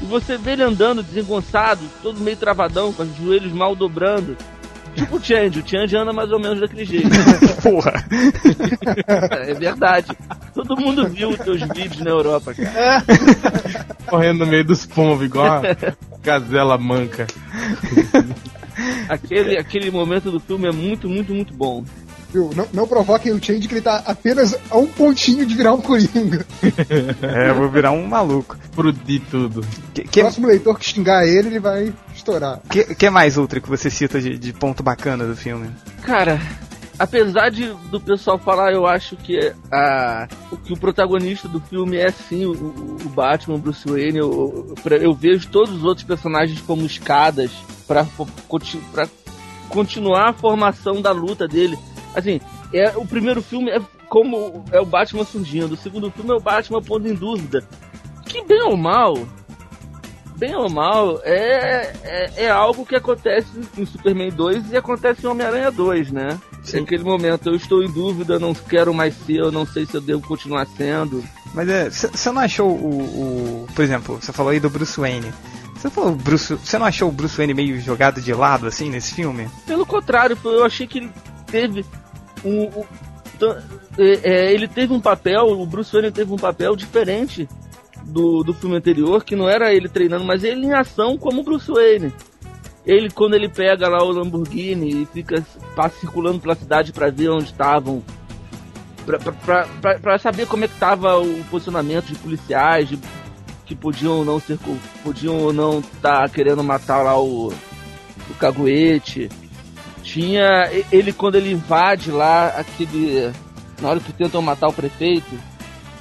E 0.00 0.04
você 0.04 0.36
vê 0.36 0.52
ele 0.52 0.62
andando 0.62 1.02
desengonçado, 1.02 1.80
todo 2.02 2.20
meio 2.20 2.36
travadão, 2.36 2.92
com 2.92 3.02
os 3.02 3.16
joelhos 3.16 3.52
mal 3.52 3.74
dobrando. 3.74 4.36
Tipo 4.94 5.16
o 5.16 5.22
Change, 5.22 5.60
o 5.60 5.68
Change 5.68 5.96
anda 5.96 6.12
mais 6.12 6.30
ou 6.30 6.38
menos 6.38 6.60
daquele 6.60 6.84
jeito. 6.84 7.08
Porra. 7.62 8.04
é 9.46 9.54
verdade. 9.54 10.08
Todo 10.54 10.76
mundo 10.76 11.08
viu 11.08 11.30
os 11.30 11.38
teus 11.38 11.60
vídeos 11.60 12.00
na 12.00 12.10
Europa, 12.10 12.54
cara. 12.54 13.04
Correndo 14.06 14.40
no 14.40 14.46
meio 14.46 14.64
dos 14.64 14.84
pombos, 14.84 15.24
igual 15.24 15.46
a 15.46 15.62
gazela 16.22 16.76
manca. 16.76 17.26
Aquele, 19.08 19.58
aquele 19.58 19.90
momento 19.90 20.30
do 20.30 20.40
filme 20.40 20.68
é 20.68 20.72
muito, 20.72 21.08
muito, 21.08 21.32
muito 21.32 21.54
bom. 21.54 21.84
Não, 22.34 22.66
não 22.72 22.88
provoquem 22.88 23.32
o 23.32 23.42
Change 23.42 23.68
que 23.68 23.74
ele 23.74 23.82
tá 23.82 24.02
apenas 24.06 24.56
a 24.70 24.78
um 24.78 24.86
pontinho 24.86 25.44
de 25.44 25.54
virar 25.54 25.74
um 25.74 25.80
Coringa. 25.80 26.46
É, 27.22 27.50
eu 27.50 27.54
vou 27.54 27.68
virar 27.68 27.92
um 27.92 28.06
maluco. 28.06 28.56
Prudi 28.74 29.20
tudo. 29.20 29.62
Que, 29.92 30.04
que, 30.04 30.20
Próximo 30.20 30.46
leitor 30.46 30.78
que 30.78 30.86
xingar 30.86 31.26
ele, 31.26 31.48
ele 31.48 31.60
vai 31.60 31.92
estourar. 32.22 32.60
que, 32.70 32.94
que 32.94 33.10
mais 33.10 33.36
outra 33.36 33.60
que 33.60 33.68
você 33.68 33.90
cita 33.90 34.20
de, 34.20 34.38
de 34.38 34.52
ponto 34.52 34.82
bacana 34.82 35.26
do 35.26 35.36
filme? 35.36 35.68
Cara, 36.02 36.40
apesar 36.98 37.50
de 37.50 37.72
do 37.90 38.00
pessoal 38.00 38.38
falar, 38.38 38.72
eu 38.72 38.86
acho 38.86 39.16
que 39.16 39.52
a, 39.70 40.28
o 40.50 40.56
que 40.56 40.72
o 40.72 40.76
protagonista 40.76 41.48
do 41.48 41.60
filme 41.60 41.96
é 41.96 42.10
sim 42.10 42.46
o, 42.46 42.52
o 42.52 43.08
Batman, 43.08 43.58
Bruce 43.58 43.86
Wayne. 43.86 44.18
Eu, 44.18 44.74
eu, 44.84 44.96
eu 44.96 45.14
vejo 45.14 45.48
todos 45.48 45.74
os 45.74 45.84
outros 45.84 46.06
personagens 46.06 46.60
como 46.60 46.86
escadas 46.86 47.50
para 47.86 48.06
continuar 49.68 50.30
a 50.30 50.32
formação 50.32 51.02
da 51.02 51.10
luta 51.10 51.46
dele. 51.46 51.78
Assim, 52.14 52.40
é, 52.72 52.96
o 52.96 53.06
primeiro 53.06 53.42
filme 53.42 53.70
é 53.70 53.80
como 54.08 54.64
é 54.70 54.80
o 54.80 54.84
Batman 54.84 55.24
surgindo, 55.24 55.72
o 55.72 55.76
segundo 55.76 56.10
filme 56.10 56.30
é 56.30 56.34
o 56.34 56.40
Batman 56.40 56.82
pondo 56.82 57.08
em 57.08 57.14
dúvida. 57.14 57.64
Que 58.26 58.44
bem 58.44 58.62
ou 58.62 58.76
mal, 58.76 59.14
bem 60.42 60.56
ou 60.56 60.68
mal, 60.68 61.20
é, 61.22 61.92
é, 62.02 62.32
é 62.46 62.50
algo 62.50 62.84
que 62.84 62.96
acontece 62.96 63.46
em 63.78 63.86
Superman 63.86 64.28
2 64.28 64.72
e 64.72 64.76
acontece 64.76 65.24
em 65.24 65.28
Homem-Aranha 65.28 65.70
2, 65.70 66.10
né? 66.10 66.36
Sim. 66.64 66.78
É 66.78 66.80
aquele 66.80 67.04
momento, 67.04 67.48
eu 67.48 67.54
estou 67.54 67.80
em 67.80 67.88
dúvida, 67.88 68.40
não 68.40 68.52
quero 68.52 68.92
mais 68.92 69.14
ser, 69.14 69.38
eu 69.38 69.52
não 69.52 69.64
sei 69.64 69.86
se 69.86 69.94
eu 69.94 70.00
devo 70.00 70.26
continuar 70.26 70.66
sendo. 70.66 71.22
Mas 71.54 71.68
é, 71.68 71.88
você 71.88 72.32
não 72.32 72.42
achou 72.42 72.70
o, 72.70 73.02
o. 73.02 73.66
Por 73.72 73.84
exemplo, 73.84 74.18
você 74.20 74.32
falou 74.32 74.50
aí 74.50 74.58
do 74.58 74.68
Bruce 74.68 74.98
Wayne. 74.98 75.32
Você 75.76 75.88
falou 75.88 76.10
Bruce. 76.16 76.54
Você 76.54 76.76
não 76.76 76.86
achou 76.86 77.08
o 77.08 77.12
Bruce 77.12 77.36
Wayne 77.36 77.54
meio 77.54 77.80
jogado 77.80 78.20
de 78.20 78.34
lado 78.34 78.66
assim 78.66 78.90
nesse 78.90 79.14
filme? 79.14 79.48
Pelo 79.64 79.86
contrário, 79.86 80.36
eu 80.44 80.64
achei 80.64 80.88
que 80.88 80.98
ele 80.98 81.10
teve 81.46 81.84
um. 82.44 82.64
um 82.64 82.84
é, 83.96 84.20
é, 84.24 84.52
ele 84.52 84.66
teve 84.66 84.92
um 84.92 85.00
papel, 85.00 85.46
o 85.50 85.66
Bruce 85.66 85.92
Wayne 85.92 86.10
teve 86.10 86.32
um 86.32 86.38
papel 86.38 86.74
diferente 86.74 87.48
do, 88.12 88.42
do 88.42 88.52
filme 88.52 88.76
anterior, 88.76 89.24
que 89.24 89.34
não 89.34 89.48
era 89.48 89.72
ele 89.72 89.88
treinando, 89.88 90.24
mas 90.24 90.44
ele 90.44 90.66
em 90.66 90.72
ação 90.72 91.16
como 91.16 91.42
Bruce 91.42 91.70
Wayne. 91.70 92.12
Ele, 92.84 93.10
quando 93.10 93.34
ele 93.34 93.48
pega 93.48 93.88
lá 93.88 94.02
o 94.02 94.10
Lamborghini 94.10 95.02
e 95.02 95.06
fica 95.06 95.44
passa 95.74 96.00
circulando 96.00 96.40
pela 96.40 96.54
cidade 96.54 96.92
para 96.92 97.10
ver 97.10 97.30
onde 97.30 97.44
estavam, 97.44 98.02
para 100.02 100.18
saber 100.18 100.46
como 100.46 100.64
é 100.64 100.68
que 100.68 100.78
tava 100.78 101.18
o 101.18 101.44
posicionamento 101.44 102.06
de 102.06 102.16
policiais 102.16 102.88
de, 102.88 102.98
que 103.64 103.74
podiam 103.74 104.18
ou 104.18 104.24
não 104.24 104.40
ser 104.40 104.58
podiam 105.02 105.38
ou 105.38 105.52
não 105.52 105.78
estar 105.78 106.22
tá 106.22 106.28
querendo 106.28 106.62
matar 106.62 107.02
lá 107.02 107.18
o, 107.18 107.48
o 107.48 108.34
caguete. 108.38 109.28
Tinha 110.02 110.68
ele 110.90 111.12
quando 111.12 111.36
ele 111.36 111.52
invade 111.52 112.10
lá 112.10 112.48
aquele 112.48 113.32
na 113.80 113.90
hora 113.90 114.00
que 114.00 114.12
tentam 114.12 114.42
matar 114.42 114.68
o 114.68 114.72
prefeito, 114.72 115.38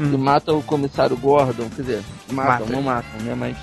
hum. 0.02 0.12
que 0.12 0.18
mata 0.18 0.54
o 0.54 0.64
comissário 0.64 1.16
Gordon, 1.18 1.70
quer 1.76 1.82
dizer, 1.82 2.04
matam, 2.32 2.66
mata. 2.66 2.74
não 2.74 2.82
matam, 2.82 3.20
né? 3.22 3.36
Mas 3.36 3.58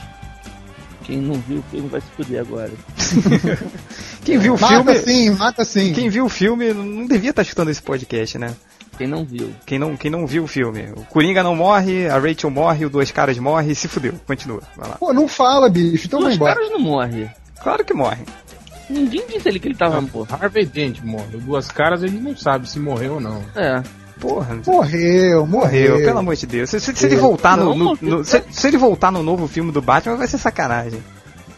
quem 1.04 1.18
não 1.18 1.35
viu 1.35 1.59
o 1.59 1.62
filme 1.62 1.88
vai 1.88 2.00
se 2.00 2.07
fuder 2.09 2.40
agora. 2.40 2.71
quem 4.25 4.38
viu 4.38 4.54
o 4.54 4.61
mata 4.61 4.95
filme. 4.95 4.99
sim, 4.99 5.30
mata 5.30 5.64
sim. 5.64 5.92
Quem 5.92 6.09
viu 6.09 6.26
o 6.26 6.28
filme 6.28 6.73
não 6.73 7.07
devia 7.07 7.30
estar 7.30 7.42
escutando 7.42 7.71
esse 7.71 7.83
podcast, 7.83 8.38
né? 8.38 8.54
Quem 8.99 9.07
não 9.07 9.25
viu. 9.25 9.54
Quem 9.64 9.78
não, 9.78 9.97
quem 9.97 10.11
não 10.11 10.26
viu 10.26 10.45
o 10.45 10.49
filme. 10.49 10.90
O 10.97 11.04
Coringa 11.04 11.42
não 11.42 11.54
morre, 11.54 12.09
a 12.09 12.18
Rachel 12.18 12.50
morre, 12.50 12.85
o 12.85 12.90
Dois 12.90 13.12
Caras 13.12 13.38
morre 13.38 13.71
e 13.71 13.75
se 13.75 13.87
fudeu. 13.87 14.14
Continua, 14.26 14.61
vai 14.76 14.88
lá. 14.88 14.97
Pô, 14.97 15.12
não 15.12 15.28
fala, 15.28 15.71
bicho, 15.71 16.07
então 16.09 16.18
vai 16.18 16.30
Dois 16.30 16.37
embora. 16.37 16.54
caras 16.57 16.71
não 16.71 16.80
morre. 16.80 17.30
Claro 17.62 17.85
que 17.85 17.95
morre. 17.95 18.25
Ninguém 18.90 19.25
disse 19.28 19.49
ele 19.49 19.61
que 19.61 19.68
ele 19.68 19.76
tava 19.76 20.00
morto. 20.00 20.35
Harvey 20.35 20.66
Dent 20.66 21.00
morre. 21.02 21.37
Duas 21.38 21.68
caras 21.68 22.02
ele 22.02 22.18
não 22.18 22.37
sabe 22.37 22.68
se 22.68 22.78
morreu 22.80 23.14
ou 23.14 23.21
não. 23.21 23.42
É. 23.54 23.83
Porra. 24.20 24.58
Morreu, 24.66 25.46
morreu. 25.46 25.90
Morreu, 25.92 25.96
pelo 26.06 26.18
amor 26.18 26.34
de 26.37 26.46
Deus. 26.46 26.70
Se, 26.70 26.80
se, 26.80 26.94
se 26.94 27.06
ele 27.06 27.16
voltar 27.16 27.56
no, 27.56 27.75
no, 27.75 27.98
no 28.00 28.25
se, 28.25 28.42
se, 28.50 28.66
ele 28.68 28.76
voltar 28.76 29.10
no 29.12 29.22
novo 29.22 29.46
filme 29.46 29.70
do 29.72 29.80
Batman, 29.80 30.16
vai 30.16 30.26
ser 30.26 30.38
sacanagem. 30.38 31.02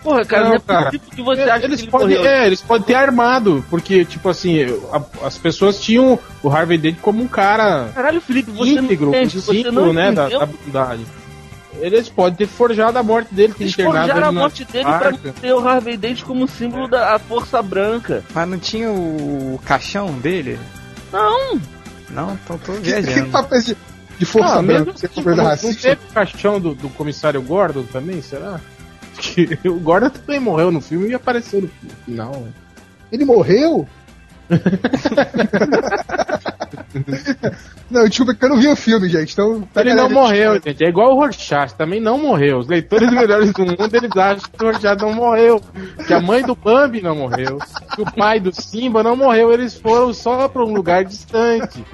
Porra, 0.03 0.25
cara, 0.25 0.45
não, 0.45 0.49
Não, 0.51 0.57
é 0.57 0.61
cara. 0.61 0.85
possível 0.87 1.09
que 1.15 1.23
você 1.23 1.43
acha 1.43 1.65
eles 1.67 1.81
que 1.81 1.85
ele 1.87 1.91
podem, 1.91 2.17
é, 2.27 2.47
eles 2.47 2.61
podem 2.63 2.87
ter 2.87 2.95
armado, 2.95 3.63
porque, 3.69 4.03
tipo 4.05 4.31
assim, 4.31 4.57
a- 4.93 5.27
as 5.27 5.37
pessoas 5.37 5.79
tinham 5.79 6.19
o 6.43 6.49
Harvey 6.49 6.79
Dent 6.79 6.97
como 7.03 7.23
um 7.23 7.29
cara 7.29 7.91
Caralho, 7.95 8.19
Felipe, 8.21 8.51
você 8.51 8.71
íntegro, 8.73 9.07
não 9.07 9.13
um 9.13 9.17
entende, 9.17 9.41
você 9.43 9.53
símbolo, 9.53 9.87
não 9.87 9.93
né, 9.93 10.11
da, 10.11 10.23
entendeu. 10.27 10.41
da 10.41 10.47
bondade. 10.47 11.07
Eles 11.81 12.09
podem 12.09 12.35
ter 12.35 12.47
forjado 12.47 12.99
a 12.99 13.03
morte 13.03 13.35
dele, 13.35 13.53
ter 13.55 13.65
Eles 13.65 13.75
internado 13.75 14.09
forjaram 14.09 14.29
a 14.29 14.33
morte 14.33 14.65
dele 14.65 14.85
pra 14.85 14.93
arca. 14.95 15.35
ter 15.41 15.53
o 15.53 15.69
Harvey 15.69 15.97
Dent 15.97 16.23
como 16.25 16.49
símbolo 16.49 16.89
da 16.89 17.15
a 17.15 17.19
força 17.19 17.63
branca. 17.63 18.23
Mas 18.35 18.49
não 18.49 18.59
tinha 18.59 18.91
o 18.91 19.61
caixão 19.65 20.13
dele? 20.13 20.59
Não, 21.13 21.61
Não, 22.11 22.35
então 22.35 22.59
tô 22.59 22.73
Que 22.75 22.81
viajando. 22.81 23.31
papéis 23.31 23.65
de, 23.67 23.77
de 24.19 24.25
força 24.25 24.59
Ah, 24.59 24.63
mesmo 24.63 24.93
você 24.93 25.07
assim, 25.07 25.23
coisa 25.23 25.43
não, 25.43 25.51
não 25.51 25.75
teve 25.75 26.01
o 26.09 26.13
caixão 26.13 26.61
do, 26.61 26.75
do 26.75 26.89
comissário 26.91 27.41
Gordon 27.43 27.85
também, 27.85 28.21
será? 28.23 28.61
Que 29.19 29.59
o 29.69 29.79
Gordon 29.79 30.11
também 30.11 30.41
morreu 30.41 30.71
no 30.71 30.81
filme 30.81 31.09
e 31.09 31.15
apareceu 31.15 31.63
no 31.63 31.71
final. 32.05 32.47
Ele 33.13 33.25
morreu? 33.25 33.89
não, 37.91 38.09
desculpa 38.09 38.35
que 38.35 38.45
eu 38.45 38.49
não 38.49 38.57
vi 38.57 38.69
o 38.69 38.77
filme, 38.77 39.09
gente. 39.09 39.33
Então, 39.33 39.67
Ele 39.77 39.95
não 39.95 40.11
morreu, 40.11 40.55
gente. 40.55 40.85
É 40.85 40.89
igual 40.89 41.13
o 41.13 41.15
Rorschach, 41.15 41.75
também 41.75 42.01
não 42.01 42.19
morreu. 42.19 42.59
Os 42.59 42.67
leitores 42.67 43.11
melhores 43.13 43.53
do 43.53 43.65
mundo, 43.65 43.89
eles 43.93 44.17
acham 44.17 44.51
que 44.51 44.63
o 44.63 44.67
Rorschach 44.67 45.01
não 45.01 45.13
morreu. 45.13 45.61
Que 46.07 46.13
a 46.13 46.21
mãe 46.21 46.43
do 46.43 46.55
Bambi 46.55 47.01
não 47.01 47.15
morreu. 47.15 47.59
Que 47.95 48.03
o 48.03 48.13
pai 48.13 48.41
do 48.41 48.53
Simba 48.53 49.03
não 49.03 49.17
morreu. 49.17 49.53
Eles 49.53 49.79
foram 49.79 50.13
só 50.13 50.49
pra 50.49 50.65
um 50.65 50.73
lugar 50.73 51.05
distante. 51.05 51.85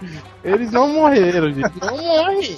Eles 0.43 0.71
não 0.71 0.89
morreram, 0.89 1.53
gente. 1.53 1.73
Não 1.81 1.97
morre. 1.97 2.57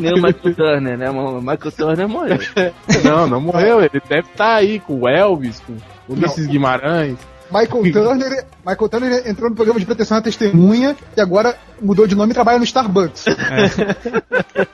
nem 0.00 0.14
o 0.14 0.16
Michael 0.16 0.54
Turner, 0.56 0.96
né? 0.96 1.10
O 1.10 1.40
Michael 1.40 1.72
Turner 1.76 2.08
morreu. 2.08 2.38
Não, 3.04 3.26
não 3.26 3.40
morreu. 3.40 3.80
Ele 3.80 4.00
deve 4.08 4.28
estar 4.28 4.56
aí 4.56 4.80
com 4.80 5.00
o 5.00 5.08
Elvis, 5.08 5.60
com 5.60 5.74
o 6.08 6.14
Ulisses 6.14 6.46
Guimarães. 6.46 7.18
Michael 7.50 7.92
Turner, 7.92 8.44
Michael 8.66 8.88
Turner 8.88 9.22
entrou 9.28 9.48
no 9.50 9.56
programa 9.56 9.80
de 9.80 9.86
proteção 9.86 10.18
à 10.18 10.20
testemunha 10.22 10.94
e 11.16 11.20
agora 11.20 11.56
mudou 11.80 12.06
de 12.06 12.14
nome 12.14 12.32
e 12.32 12.34
trabalha 12.34 12.58
no 12.58 12.64
Starbucks. 12.64 13.24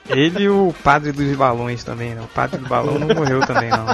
Ele 0.09 0.43
e 0.43 0.49
o 0.49 0.73
padre 0.83 1.11
dos 1.11 1.35
balões 1.37 1.83
também, 1.83 2.13
né? 2.15 2.21
O 2.21 2.27
padre 2.27 2.59
do 2.59 2.67
balão 2.67 2.99
não 2.99 3.07
morreu 3.15 3.39
também, 3.41 3.69
não. 3.69 3.85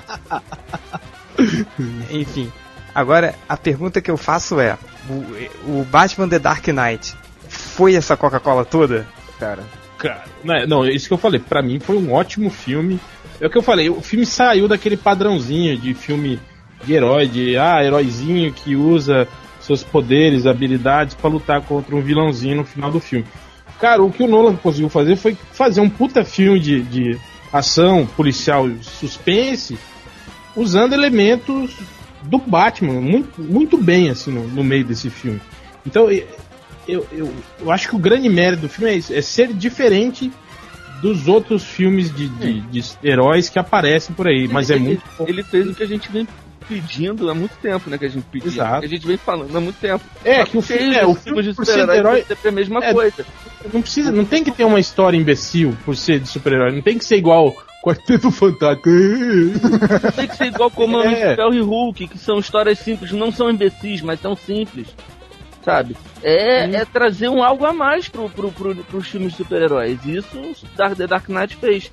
Enfim, 2.09 2.51
agora 2.93 3.35
a 3.47 3.55
pergunta 3.57 4.01
que 4.01 4.09
eu 4.11 4.17
faço 4.17 4.59
é: 4.59 4.77
o, 5.09 5.79
o 5.81 5.85
Batman 5.89 6.27
The 6.27 6.39
Dark 6.39 6.67
Knight 6.67 7.15
foi 7.47 7.95
essa 7.95 8.17
Coca-Cola 8.17 8.65
toda? 8.65 9.07
cara. 9.39 9.63
Cara, 9.97 10.23
não, 10.43 10.55
é- 10.55 10.65
não, 10.65 10.85
isso 10.87 11.07
que 11.07 11.13
eu 11.13 11.17
falei, 11.17 11.39
pra 11.39 11.61
mim 11.61 11.79
foi 11.79 11.95
um 11.97 12.11
ótimo 12.11 12.49
filme. 12.49 12.99
É 13.39 13.45
o 13.45 13.49
que 13.49 13.57
eu 13.57 13.61
falei, 13.61 13.89
o 13.89 14.01
filme 14.01 14.25
saiu 14.25 14.67
daquele 14.67 14.97
padrãozinho 14.97 15.77
de 15.77 15.93
filme 15.93 16.39
de 16.83 16.93
herói, 16.93 17.27
de 17.27 17.57
ah, 17.57 17.83
heróizinho 17.83 18.51
que 18.51 18.75
usa 18.75 19.27
seus 19.59 19.83
poderes, 19.83 20.45
habilidades 20.45 21.15
pra 21.15 21.29
lutar 21.29 21.61
contra 21.61 21.95
um 21.95 22.01
vilãozinho 22.01 22.57
no 22.57 22.65
final 22.65 22.91
do 22.91 22.99
filme. 22.99 23.25
Cara, 23.79 24.01
o 24.01 24.11
que 24.11 24.23
o 24.23 24.27
Nolan 24.27 24.55
conseguiu 24.55 24.89
fazer 24.89 25.15
foi 25.15 25.35
fazer 25.53 25.81
um 25.81 25.89
puta 25.89 26.23
filme 26.23 26.59
de, 26.59 26.81
de 26.81 27.17
ação 27.51 28.05
policial 28.05 28.69
suspense 28.81 29.77
usando 30.55 30.93
elementos 30.93 31.75
do 32.23 32.37
Batman 32.37 33.01
muito, 33.01 33.41
muito 33.41 33.77
bem 33.77 34.09
assim 34.09 34.31
no, 34.31 34.47
no 34.47 34.63
meio 34.63 34.85
desse 34.85 35.09
filme. 35.09 35.41
Então 35.85 36.11
eu, 36.11 36.27
eu, 36.87 37.33
eu, 37.59 37.71
acho 37.71 37.89
que 37.89 37.95
o 37.95 37.99
grande 37.99 38.29
mérito 38.29 38.63
do 38.63 38.69
filme 38.69 38.91
é, 38.91 38.95
isso, 38.95 39.13
é 39.13 39.21
ser 39.21 39.53
diferente 39.53 40.31
dos 41.01 41.27
outros 41.27 41.63
filmes 41.63 42.13
de, 42.15 42.27
de, 42.27 42.61
de 42.61 42.83
heróis 43.03 43.49
que 43.49 43.57
aparecem 43.57 44.13
por 44.13 44.27
aí, 44.27 44.47
mas 44.47 44.69
é 44.69 44.75
Ele- 44.75 44.83
muito 44.83 45.03
bom. 45.17 45.25
Ele 45.27 45.43
fez 45.43 45.67
o 45.67 45.73
que 45.73 45.81
a 45.81 45.87
gente 45.87 46.11
vem 46.11 46.27
pedindo 46.67 47.29
há 47.29 47.35
muito 47.35 47.55
tempo, 47.57 47.89
né? 47.89 47.97
Que 47.97 48.05
a 48.05 48.09
gente 48.09 48.25
pediu. 48.31 48.51
Exato. 48.51 48.79
Que 48.79 48.85
a 48.85 48.89
gente 48.89 49.05
vem 49.05 49.17
falando 49.17 49.55
há 49.55 49.59
muito 49.59 49.79
tempo. 49.79 50.03
É, 50.23 50.45
que 50.45 50.57
o 50.57 50.61
filme, 50.61 50.95
é, 50.95 51.05
o 51.05 51.15
filme 51.15 51.43
de 51.43 51.53
super-herói 51.53 52.23
sempre 52.27 52.49
a 52.49 52.51
mesma 52.51 52.83
é, 52.83 52.93
coisa. 52.93 53.25
não 53.73 53.81
precisa, 53.81 54.11
não 54.11 54.25
tem 54.25 54.43
que 54.43 54.51
ter 54.51 54.63
uma 54.63 54.79
história 54.79 55.17
imbecil 55.17 55.77
por 55.85 55.95
ser 55.95 56.19
de 56.19 56.27
super-herói, 56.27 56.71
não 56.71 56.81
tem 56.81 56.97
que 56.97 57.05
ser 57.05 57.17
igual 57.17 57.55
Quarteto 57.83 58.29
Fantástico. 58.29 58.89
Não 58.89 60.11
tem 60.11 60.27
que 60.27 60.37
ser 60.37 60.45
igual 60.45 60.69
como 60.69 61.01
É. 61.01 61.31
é. 61.31 61.35
Ferro 61.35 61.53
e 61.53 61.61
Hulk, 61.61 62.07
que 62.07 62.17
são 62.17 62.37
histórias 62.37 62.79
simples, 62.79 63.11
não 63.11 63.31
são 63.31 63.49
imbecis, 63.49 64.01
mas 64.01 64.19
são 64.21 64.35
simples. 64.35 64.87
Sabe? 65.63 65.95
É, 66.23 66.75
é 66.75 66.85
trazer 66.85 67.29
um 67.29 67.43
algo 67.43 67.65
a 67.65 67.73
mais 67.73 68.07
pro, 68.07 68.29
pro, 68.29 68.51
pro, 68.51 68.75
pros 68.75 69.07
filmes 69.07 69.31
de 69.31 69.37
super-heróis. 69.37 70.03
Isso 70.05 70.37
o 70.37 70.53
Dark, 70.75 70.95
The 70.95 71.07
Dark 71.07 71.27
Knight 71.29 71.55
fez. 71.55 71.91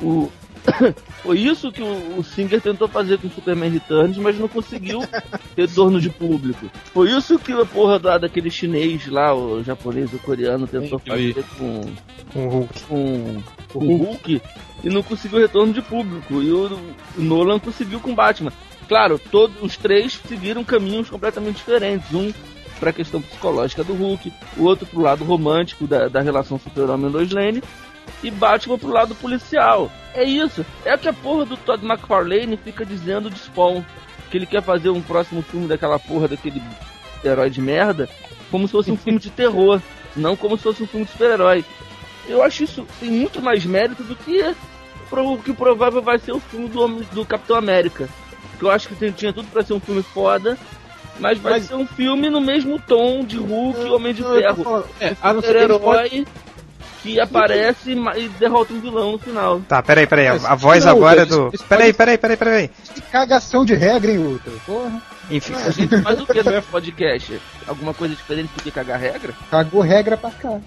O... 0.00 0.30
Foi 1.22 1.38
isso 1.38 1.70
que 1.72 1.82
o, 1.82 2.18
o 2.18 2.24
Singer 2.24 2.60
tentou 2.60 2.88
fazer 2.88 3.18
com 3.18 3.30
Superman 3.30 3.70
Returns, 3.70 4.16
mas 4.16 4.38
não 4.38 4.48
conseguiu 4.48 5.00
retorno 5.56 6.00
de 6.00 6.10
público. 6.10 6.70
Foi 6.92 7.10
isso 7.10 7.38
que 7.38 7.52
a 7.52 7.64
porra 7.64 7.98
da, 7.98 8.18
daquele 8.18 8.50
chinês 8.50 9.06
lá, 9.06 9.34
o 9.34 9.62
japonês, 9.62 10.12
o 10.12 10.18
coreano, 10.18 10.66
tentou 10.66 10.98
fazer 10.98 11.44
com, 11.58 11.80
Com 12.32 12.46
o 12.46 12.50
Hulk. 12.50 12.82
com 12.84 13.42
com 13.72 13.86
o 13.86 13.96
Hulk 13.96 14.42
e 14.82 14.88
não 14.88 15.02
conseguiu 15.02 15.38
retorno 15.38 15.72
de 15.72 15.82
público. 15.82 16.42
E 16.42 16.50
o, 16.50 16.66
o 17.16 17.20
Nolan 17.22 17.58
conseguiu 17.58 18.00
com 18.00 18.12
o 18.12 18.14
Batman. 18.14 18.52
Claro, 18.88 19.20
todos 19.30 19.62
os 19.62 19.76
três 19.76 20.20
seguiram 20.26 20.64
caminhos 20.64 21.08
completamente 21.08 21.56
diferentes. 21.56 22.12
Um 22.12 22.32
para 22.78 22.90
a 22.90 22.94
questão 22.94 23.20
psicológica 23.20 23.84
do 23.84 23.92
Hulk, 23.92 24.32
o 24.56 24.64
outro 24.64 24.86
pro 24.86 25.02
lado 25.02 25.22
romântico 25.22 25.86
da, 25.86 26.08
da 26.08 26.22
relação 26.22 26.58
Super-Homem 26.58 27.10
e 27.10 27.12
Lois 27.12 27.30
Lane, 27.30 27.62
e 28.22 28.30
Batman 28.30 28.78
pro 28.78 28.88
lado 28.90 29.14
policial. 29.14 29.90
É 30.14 30.24
isso. 30.24 30.64
É 30.84 30.94
o 30.94 30.98
que 30.98 31.08
a 31.08 31.12
porra 31.12 31.44
do 31.44 31.56
Todd 31.56 31.84
McFarlane 31.86 32.56
fica 32.56 32.84
dizendo 32.84 33.30
de 33.30 33.38
Spawn. 33.38 33.82
Que 34.30 34.36
ele 34.38 34.46
quer 34.46 34.62
fazer 34.62 34.90
um 34.90 35.00
próximo 35.02 35.42
filme 35.42 35.66
daquela 35.66 35.98
porra 35.98 36.28
daquele 36.28 36.62
herói 37.24 37.50
de 37.50 37.60
merda, 37.60 38.08
como 38.50 38.66
se 38.66 38.72
fosse 38.72 38.90
um 38.90 38.96
filme 38.96 39.18
de 39.18 39.28
terror, 39.30 39.80
não 40.16 40.36
como 40.36 40.56
se 40.56 40.62
fosse 40.62 40.82
um 40.82 40.86
filme 40.86 41.04
de 41.04 41.12
super-herói. 41.12 41.64
Eu 42.28 42.42
acho 42.42 42.62
isso 42.62 42.86
tem 43.00 43.10
muito 43.10 43.42
mais 43.42 43.64
mérito 43.64 44.04
do 44.04 44.14
que 44.14 44.54
pro- 45.08 45.38
que 45.38 45.52
provável 45.52 46.00
vai 46.00 46.18
ser 46.18 46.30
o 46.32 46.38
filme 46.40 46.68
do, 46.68 46.80
Homem- 46.80 47.06
do 47.12 47.24
Capitão 47.26 47.56
América. 47.56 48.08
Que 48.58 48.64
eu 48.64 48.70
acho 48.70 48.88
que 48.88 48.94
tem- 48.94 49.10
tinha 49.10 49.32
tudo 49.32 49.48
pra 49.50 49.62
ser 49.64 49.72
um 49.72 49.80
filme 49.80 50.02
foda, 50.02 50.56
mas 51.18 51.38
vai 51.38 51.54
Mas- 51.54 51.64
ser 51.66 51.74
um 51.74 51.86
filme 51.86 52.30
no 52.30 52.40
mesmo 52.40 52.78
tom 52.80 53.24
de 53.24 53.36
Hulk 53.36 53.80
e 53.80 53.90
Homem 53.90 54.14
de 54.14 54.22
Ferro. 54.22 54.84
é, 55.00 55.16
a 55.20 55.32
não 55.32 55.40
ser 55.42 55.48
que 55.48 55.58
eles 55.64 55.78
podem- 55.78 56.08
Super-herói 56.08 56.26
que 57.02 57.20
aparece 57.20 57.92
e 57.92 58.28
derrota 58.38 58.72
um 58.72 58.80
vilão 58.80 59.12
no 59.12 59.18
final. 59.18 59.60
Tá, 59.60 59.82
peraí, 59.82 60.06
peraí. 60.06 60.28
A, 60.28 60.32
a 60.32 60.54
voz 60.54 60.84
não, 60.84 60.92
agora 60.92 61.22
é 61.22 61.26
do. 61.26 61.50
Peraí, 61.68 61.92
peraí, 61.92 62.18
peraí, 62.18 62.36
peraí. 62.36 62.70
Que 62.94 63.00
cagação 63.00 63.64
de 63.64 63.74
regra, 63.74 64.10
hein, 64.10 64.18
Ultra? 64.18 64.52
Porra. 64.66 65.02
Enfim. 65.30 65.54
A 65.54 65.70
gente 65.70 66.02
faz 66.02 66.20
o 66.20 66.26
que 66.26 66.42
nesse 66.42 66.68
podcast? 66.68 67.40
Alguma 67.66 67.94
coisa 67.94 68.14
diferente 68.14 68.50
do 68.54 68.62
que 68.62 68.70
cagar 68.70 68.98
regra? 68.98 69.32
Cagou 69.50 69.80
regra 69.80 70.16
pra 70.16 70.30
cá. 70.30 70.60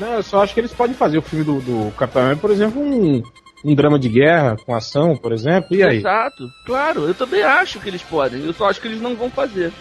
Não, 0.00 0.14
eu 0.14 0.22
só 0.22 0.42
acho 0.42 0.54
que 0.54 0.60
eles 0.60 0.72
podem 0.72 0.94
fazer 0.96 1.18
o 1.18 1.22
filme 1.22 1.44
do, 1.44 1.60
do 1.60 1.92
Capitão 1.92 2.22
América, 2.22 2.40
por 2.40 2.50
exemplo, 2.50 2.80
um, 2.80 3.22
um 3.64 3.74
drama 3.74 3.98
de 3.98 4.08
guerra 4.08 4.56
com 4.64 4.74
ação, 4.74 5.16
por 5.16 5.32
exemplo, 5.32 5.76
e 5.76 5.82
aí? 5.82 5.98
Exato. 5.98 6.48
Claro, 6.64 7.06
eu 7.06 7.14
também 7.14 7.42
acho 7.42 7.78
que 7.80 7.88
eles 7.88 8.02
podem. 8.02 8.44
Eu 8.44 8.54
só 8.54 8.70
acho 8.70 8.80
que 8.80 8.88
eles 8.88 9.00
não 9.00 9.14
vão 9.14 9.30
fazer. 9.30 9.72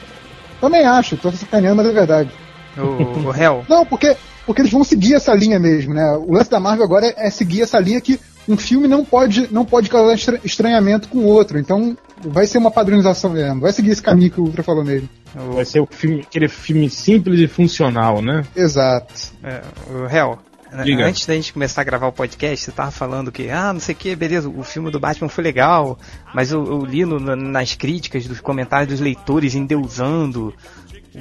Também 0.59 0.85
acho, 0.85 1.17
tô 1.17 1.31
sacaneando, 1.31 1.77
mas 1.77 1.87
é 1.87 1.91
verdade. 1.91 2.29
O, 2.77 3.27
o 3.27 3.31
réu. 3.31 3.63
Não, 3.69 3.85
porque, 3.85 4.17
porque 4.45 4.61
eles 4.61 4.71
vão 4.71 4.83
seguir 4.83 5.15
essa 5.15 5.33
linha 5.33 5.59
mesmo, 5.59 5.93
né? 5.93 6.03
O 6.17 6.33
lance 6.33 6.49
da 6.49 6.59
Marvel 6.59 6.85
agora 6.85 7.07
é, 7.07 7.27
é 7.27 7.29
seguir 7.29 7.61
essa 7.61 7.79
linha 7.79 7.99
que 8.01 8.19
um 8.47 8.55
filme 8.57 8.87
não 8.87 9.03
pode, 9.03 9.47
não 9.51 9.65
pode 9.65 9.89
causar 9.89 10.13
estra- 10.13 10.39
estranhamento 10.43 11.07
com 11.09 11.17
o 11.19 11.25
outro. 11.25 11.57
Então 11.57 11.97
vai 12.23 12.45
ser 12.45 12.57
uma 12.59 12.69
padronização 12.71 13.31
mesmo. 13.31 13.59
Vai 13.61 13.73
seguir 13.73 13.91
esse 13.91 14.01
caminho 14.01 14.29
que 14.31 14.39
o 14.39 14.43
Ultra 14.43 14.61
falou 14.63 14.83
mesmo. 14.83 15.09
O, 15.35 15.53
Vai 15.53 15.65
ser 15.65 15.79
o 15.81 15.87
filme, 15.89 16.21
aquele 16.21 16.47
filme 16.47 16.89
simples 16.89 17.39
e 17.39 17.47
funcional, 17.47 18.21
né? 18.21 18.43
Exato. 18.55 19.13
é, 19.43 19.61
o. 20.07 20.37
Diga. 20.83 21.05
Antes 21.05 21.25
da 21.25 21.33
gente 21.33 21.53
começar 21.53 21.81
a 21.81 21.83
gravar 21.83 22.07
o 22.07 22.11
podcast, 22.11 22.65
você 22.65 22.71
tava 22.71 22.91
falando 22.91 23.31
que, 23.31 23.49
ah, 23.49 23.71
não 23.73 23.79
sei 23.79 23.93
o 23.95 23.97
que, 23.97 24.15
beleza, 24.15 24.49
o 24.49 24.63
filme 24.63 24.91
do 24.91 24.99
Batman 24.99 25.29
foi 25.29 25.43
legal, 25.43 25.97
mas 26.33 26.51
eu, 26.51 26.65
eu 26.65 26.85
li 26.85 27.05
no- 27.05 27.19
na- 27.19 27.35
nas 27.35 27.75
críticas, 27.75 28.27
dos 28.27 28.39
comentários 28.41 28.89
dos 28.89 28.99
leitores 28.99 29.55
endeusando. 29.55 30.53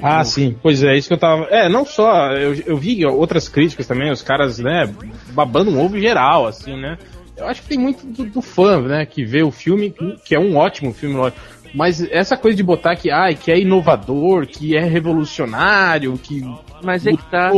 Ah, 0.01 0.21
o- 0.21 0.25
sim, 0.25 0.55
pois 0.61 0.83
é, 0.83 0.97
isso 0.97 1.07
que 1.07 1.13
eu 1.13 1.17
tava. 1.17 1.45
É, 1.45 1.69
não 1.69 1.85
só, 1.85 2.31
eu, 2.33 2.53
eu 2.65 2.77
vi 2.77 3.05
outras 3.05 3.47
críticas 3.47 3.87
também, 3.87 4.11
os 4.11 4.21
caras, 4.21 4.59
né, 4.59 4.93
babando 5.31 5.71
um 5.71 5.79
ovo 5.83 5.99
geral, 5.99 6.45
assim, 6.47 6.75
né? 6.79 6.97
Eu 7.37 7.47
acho 7.47 7.61
que 7.63 7.67
tem 7.69 7.77
muito 7.77 8.05
do, 8.05 8.25
do 8.25 8.41
fã, 8.41 8.81
né, 8.81 9.05
que 9.05 9.25
vê 9.25 9.43
o 9.43 9.51
filme, 9.51 9.93
que 10.23 10.33
é 10.33 10.39
um 10.39 10.55
ótimo 10.55 10.93
filme, 10.93 11.15
lógico. 11.15 11.39
Mas 11.75 12.01
essa 12.09 12.37
coisa 12.37 12.55
de 12.55 12.63
botar 12.63 12.95
que, 12.95 13.11
ai, 13.11 13.35
que 13.35 13.51
é 13.51 13.59
inovador, 13.59 14.47
que 14.47 14.75
é 14.77 14.83
revolucionário, 14.83 16.17
que 16.17 16.41
Mas 16.81 17.05
é 17.05 17.11
que 17.11 17.23
tá. 17.29 17.51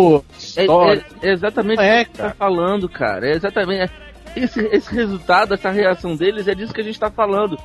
É, 0.55 0.65
é- 0.65 1.29
é 1.29 1.31
exatamente 1.33 1.79
é, 1.81 2.01
o 2.01 2.05
que 2.05 2.11
tá 2.17 2.31
falando, 2.31 2.89
cara. 2.89 3.27
É 3.27 3.35
exatamente. 3.35 3.81
é- 3.83 4.07
Esse, 4.35 4.59
esse 4.71 4.93
resultado, 4.93 5.53
essa 5.53 5.69
reação 5.71 6.15
deles 6.15 6.47
é 6.47 6.53
disso 6.53 6.73
que 6.73 6.81
a 6.81 6.83
gente 6.83 6.99
tá 6.99 7.09
falando. 7.09 7.57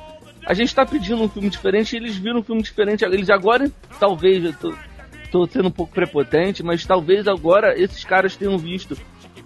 A 0.45 0.53
gente 0.53 0.73
tá 0.73 0.85
pedindo 0.85 1.21
um 1.21 1.29
filme 1.29 1.49
diferente 1.49 1.93
e 1.93 1.97
eles 1.97 2.17
viram 2.17 2.39
um 2.39 2.43
filme 2.43 2.61
diferente. 2.61 3.03
Eles 3.05 3.29
agora, 3.29 3.69
talvez, 3.99 4.43
eu 4.43 4.53
tô, 4.53 4.73
tô 5.31 5.45
sendo 5.47 5.67
um 5.67 5.71
pouco 5.71 5.93
prepotente, 5.93 6.63
mas 6.63 6.85
talvez 6.85 7.27
agora 7.27 7.79
esses 7.79 8.03
caras 8.03 8.35
tenham 8.35 8.57
visto 8.57 8.97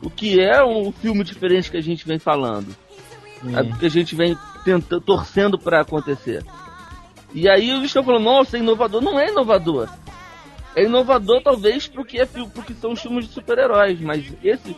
o 0.02 0.10
que 0.10 0.39
é 0.39 0.63
um 0.63 0.91
filme 0.91 1.24
diferente 1.24 1.70
que 1.72 1.78
a 1.78 1.82
gente 1.82 2.08
vem 2.08 2.17
falando. 2.20 2.76
É 3.54 3.78
que 3.78 3.86
a 3.86 3.89
gente 3.89 4.15
vem 4.15 4.36
tentando, 4.65 5.02
torcendo 5.02 5.60
pra 5.60 5.82
acontecer. 5.82 6.43
E 7.34 7.50
aí 7.50 7.70
eles 7.70 7.86
estão 7.86 8.04
falando, 8.04 8.24
nossa, 8.24 8.58
é 8.58 8.60
inovador. 8.60 9.02
Não 9.02 9.20
é 9.20 9.30
inovador. 9.30 9.90
É 10.76 10.84
inovador 10.84 11.42
talvez 11.42 11.88
pro 11.88 12.06
que, 12.06 12.20
é, 12.20 12.26
fi- 12.28 12.48
pro 12.48 12.62
que 12.62 12.74
são 12.76 12.92
os 12.92 13.02
filmes 13.02 13.28
de 13.28 13.34
super-heróis, 13.34 14.00
mas 14.00 14.24
esse. 14.44 14.76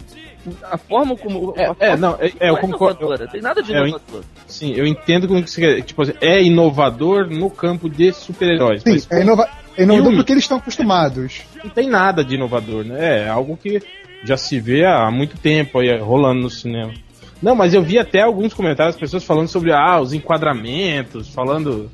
A 0.63 0.77
forma 0.77 1.17
como. 1.17 1.53
É, 1.57 1.65
a 1.65 1.75
é, 1.77 1.89
forma 1.89 1.97
não, 1.97 2.15
é, 2.15 2.27
é, 2.39 2.49
eu 2.49 2.53
não 2.53 2.61
concordo. 2.61 3.01
inovadora, 3.01 3.27
Tem 3.29 3.41
nada 3.41 3.61
de 3.61 3.73
É, 3.73 3.79
eu 3.79 3.87
inovador. 3.87 4.23
Sim, 4.47 4.73
eu 4.75 4.87
entendo 4.87 5.27
como 5.27 5.43
que 5.43 5.51
você 5.51 5.59
quer. 5.59 5.81
Tipo 5.81 6.03
assim, 6.03 6.13
é 6.21 6.41
inovador 6.41 7.27
no 7.29 7.49
campo 7.49 7.89
de 7.89 8.13
super-heróis. 8.13 8.81
Sim, 8.81 8.91
mas 8.91 9.11
é, 9.11 9.21
inova 9.21 9.49
é 9.75 9.83
inovador 9.83 10.03
filme. 10.05 10.17
porque 10.17 10.31
eles 10.31 10.43
estão 10.45 10.57
acostumados. 10.57 11.41
não 11.61 11.69
tem 11.69 11.89
nada 11.89 12.23
de 12.23 12.35
inovador, 12.35 12.85
né? 12.85 13.25
É 13.25 13.29
algo 13.29 13.57
que 13.57 13.81
já 14.23 14.37
se 14.37 14.57
vê 14.57 14.85
há 14.85 15.11
muito 15.11 15.37
tempo 15.37 15.79
aí 15.79 15.97
rolando 15.97 16.41
no 16.41 16.49
cinema. 16.49 16.93
Não, 17.41 17.55
mas 17.55 17.73
eu 17.73 17.81
vi 17.81 17.99
até 17.99 18.21
alguns 18.21 18.53
comentários, 18.53 18.95
pessoas 18.95 19.25
falando 19.25 19.49
sobre 19.49 19.73
ah, 19.73 19.99
os 19.99 20.13
enquadramentos, 20.13 21.27
falando 21.27 21.89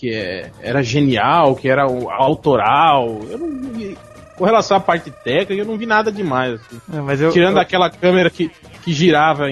que 0.00 0.12
é- 0.14 0.50
era 0.62 0.82
genial, 0.82 1.54
que 1.54 1.68
era 1.68 1.86
o- 1.86 2.08
autoral. 2.10 3.20
Eu 3.28 3.36
não 3.38 3.72
vi. 3.72 3.96
Com 4.36 4.46
relação 4.46 4.78
à 4.78 4.80
parte 4.80 5.10
técnica, 5.10 5.52
eu 5.52 5.66
não 5.66 5.76
vi 5.76 5.84
nada 5.84 6.10
demais. 6.10 6.54
assim. 6.54 6.80
É, 6.94 7.00
mas 7.02 7.20
eu, 7.20 7.30
Tirando 7.30 7.56
eu- 7.56 7.60
aquela 7.60 7.90
câmera 7.90 8.30
que, 8.30 8.50
que 8.82 8.92
girava 8.94 9.44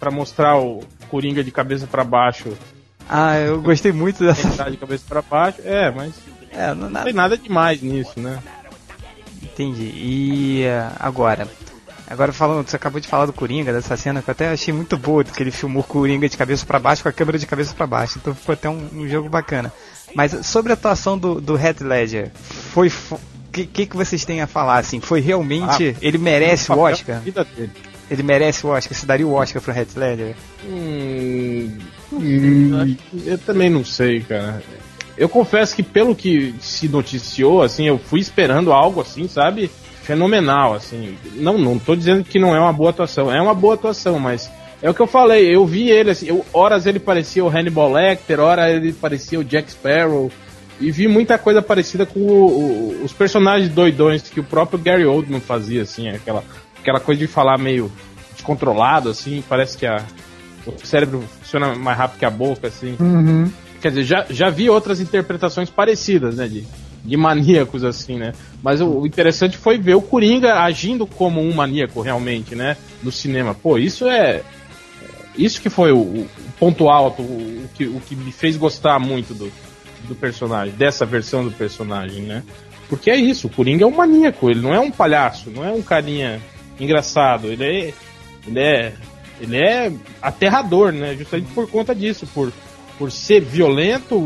pra 0.00 0.10
mostrar 0.10 0.56
o 0.58 0.80
Coringa 1.10 1.44
de 1.44 1.50
cabeça 1.50 1.86
pra 1.86 2.02
baixo, 2.02 2.56
Ah, 3.06 3.36
eu 3.38 3.60
gostei 3.60 3.92
muito 3.92 4.24
dessa. 4.24 4.70
de 4.70 4.78
cabeça 4.78 5.04
pra 5.06 5.20
baixo. 5.20 5.58
É, 5.62 5.90
mas 5.90 6.14
É, 6.50 6.68
não, 6.68 6.74
não 6.74 6.90
nada, 6.90 7.04
tem 7.04 7.12
nada 7.12 7.36
demais 7.36 7.82
nisso, 7.82 8.18
né? 8.18 8.38
entendi. 9.42 9.92
E 9.94 10.62
eh, 10.64 10.88
agora? 10.98 11.46
Agora 12.08 12.32
falando, 12.32 12.68
você 12.68 12.76
acabou 12.76 13.00
de 13.00 13.08
falar 13.08 13.26
do 13.26 13.32
Coringa, 13.32 13.72
dessa 13.72 13.96
cena 13.96 14.20
que 14.20 14.28
eu 14.28 14.32
até 14.32 14.50
achei 14.50 14.72
muito 14.74 14.96
boa, 14.96 15.24
que 15.24 15.42
ele 15.42 15.50
filmou 15.50 15.82
o 15.82 15.86
Coringa 15.86 16.28
de 16.28 16.36
cabeça 16.36 16.64
pra 16.66 16.78
baixo 16.78 17.02
com 17.02 17.08
a 17.08 17.12
câmera 17.12 17.38
de 17.38 17.46
cabeça 17.46 17.74
pra 17.74 17.86
baixo. 17.86 18.18
Então 18.18 18.34
ficou 18.34 18.52
até 18.52 18.68
um, 18.68 18.88
um 18.92 19.08
jogo 19.08 19.28
bacana. 19.28 19.72
Mas 20.14 20.46
sobre 20.46 20.72
a 20.72 20.74
atuação 20.74 21.18
do, 21.18 21.40
do 21.40 21.58
Heath 21.58 21.80
Ledger, 21.80 22.30
foi. 22.72 22.88
O 22.88 23.18
que, 23.54 23.66
que, 23.66 23.86
que 23.86 23.96
vocês 23.96 24.24
têm 24.24 24.40
a 24.40 24.46
falar, 24.46 24.78
assim? 24.78 25.00
Foi 25.00 25.20
realmente. 25.20 25.96
ele 26.02 26.18
merece 26.18 26.70
o 26.70 26.78
Oscar? 26.78 27.22
Ele 28.10 28.22
merece 28.22 28.66
o 28.66 28.70
Oscar? 28.70 28.96
Você 28.96 29.06
daria 29.06 29.26
o 29.26 29.32
Oscar 29.32 29.62
pro 29.62 29.72
Heath 29.72 29.96
Ledger? 29.96 30.34
Hum, 30.68 31.78
hum, 32.12 32.96
eu 33.24 33.38
também 33.38 33.70
não 33.70 33.84
sei, 33.84 34.20
cara. 34.20 34.62
Eu 35.16 35.28
confesso 35.28 35.74
que 35.74 35.82
pelo 35.82 36.14
que 36.14 36.54
se 36.60 36.88
noticiou, 36.88 37.62
assim, 37.62 37.86
eu 37.86 37.98
fui 37.98 38.20
esperando 38.20 38.72
algo 38.72 39.00
assim, 39.00 39.28
sabe? 39.28 39.70
Fenomenal, 40.04 40.74
assim. 40.74 41.16
Não, 41.34 41.58
não 41.58 41.78
tô 41.78 41.96
dizendo 41.96 42.22
que 42.24 42.38
não 42.38 42.54
é 42.54 42.60
uma 42.60 42.72
boa 42.72 42.90
atuação. 42.90 43.32
É 43.32 43.40
uma 43.40 43.54
boa 43.54 43.74
atuação, 43.74 44.18
mas 44.18 44.50
é 44.82 44.88
o 44.88 44.94
que 44.94 45.00
eu 45.00 45.06
falei. 45.06 45.54
Eu 45.54 45.64
vi 45.66 45.90
ele, 45.90 46.10
assim, 46.10 46.26
eu, 46.28 46.44
horas 46.52 46.86
ele 46.86 46.98
parecia 46.98 47.44
o 47.44 47.48
Hannibal 47.48 47.92
Lecter, 47.92 48.38
horas 48.38 48.70
ele 48.74 48.92
parecia 48.92 49.40
o 49.40 49.44
Jack 49.44 49.70
Sparrow. 49.70 50.30
E 50.80 50.90
vi 50.90 51.06
muita 51.08 51.38
coisa 51.38 51.62
parecida 51.62 52.04
com 52.04 52.20
o- 52.20 52.46
o- 53.00 53.04
os 53.04 53.12
personagens 53.12 53.70
doidões 53.72 54.22
que 54.22 54.40
o 54.40 54.44
próprio 54.44 54.78
Gary 54.78 55.06
Oldman 55.06 55.40
fazia, 55.40 55.82
assim, 55.82 56.08
aquela, 56.08 56.42
aquela 56.80 56.98
coisa 57.00 57.20
de 57.20 57.26
falar 57.28 57.56
meio 57.58 57.90
descontrolado, 58.34 59.08
assim, 59.08 59.42
parece 59.48 59.78
que 59.78 59.86
a, 59.86 60.02
o 60.66 60.74
cérebro 60.84 61.22
funciona 61.40 61.74
mais 61.76 61.96
rápido 61.96 62.18
que 62.18 62.24
a 62.24 62.30
boca, 62.30 62.66
assim. 62.66 62.96
Uhum. 63.00 63.50
Quer 63.80 63.90
dizer, 63.90 64.02
já, 64.04 64.26
já 64.28 64.50
vi 64.50 64.68
outras 64.68 64.98
interpretações 65.00 65.70
parecidas, 65.70 66.34
né, 66.36 66.48
de, 66.48 66.64
de 67.04 67.16
maníacos, 67.16 67.84
assim, 67.84 68.16
né? 68.16 68.32
Mas 68.62 68.80
o, 68.80 69.06
interessante 69.06 69.58
foi 69.58 69.78
ver 69.78 69.94
o 69.94 70.02
Coringa 70.02 70.54
agindo 70.54 71.06
como 71.06 71.40
um 71.40 71.52
maníaco, 71.52 72.00
realmente, 72.00 72.54
né, 72.54 72.76
no 73.02 73.12
cinema. 73.12 73.54
Pô, 73.54 73.76
isso 73.76 74.08
é, 74.08 74.42
isso 75.36 75.60
que 75.60 75.68
foi 75.68 75.92
o, 75.92 75.98
o 75.98 76.28
ponto 76.58 76.88
alto, 76.88 77.22
o, 77.22 77.64
o, 77.64 77.68
que, 77.74 77.84
o 77.84 78.00
que 78.00 78.16
me 78.16 78.32
fez 78.32 78.56
gostar 78.56 78.98
muito 78.98 79.34
do, 79.34 79.52
do 80.08 80.14
personagem, 80.14 80.74
dessa 80.74 81.04
versão 81.04 81.44
do 81.44 81.50
personagem, 81.50 82.22
né? 82.22 82.42
Porque 82.88 83.10
é 83.10 83.16
isso, 83.16 83.46
o 83.46 83.50
Coringa 83.50 83.84
é 83.84 83.86
um 83.86 83.94
maníaco, 83.94 84.50
ele 84.50 84.60
não 84.60 84.72
é 84.72 84.80
um 84.80 84.90
palhaço, 84.90 85.50
não 85.50 85.64
é 85.64 85.70
um 85.70 85.82
carinha 85.82 86.40
engraçado, 86.78 87.48
ele 87.48 87.64
é. 87.64 87.94
Ele 88.46 88.60
é. 88.60 88.92
Ele 89.40 89.56
é 89.56 89.92
aterrador, 90.22 90.92
né? 90.92 91.16
Justamente 91.16 91.52
por 91.52 91.68
conta 91.68 91.92
disso, 91.94 92.26
por, 92.32 92.52
por 92.96 93.10
ser 93.10 93.40
violento 93.40 94.16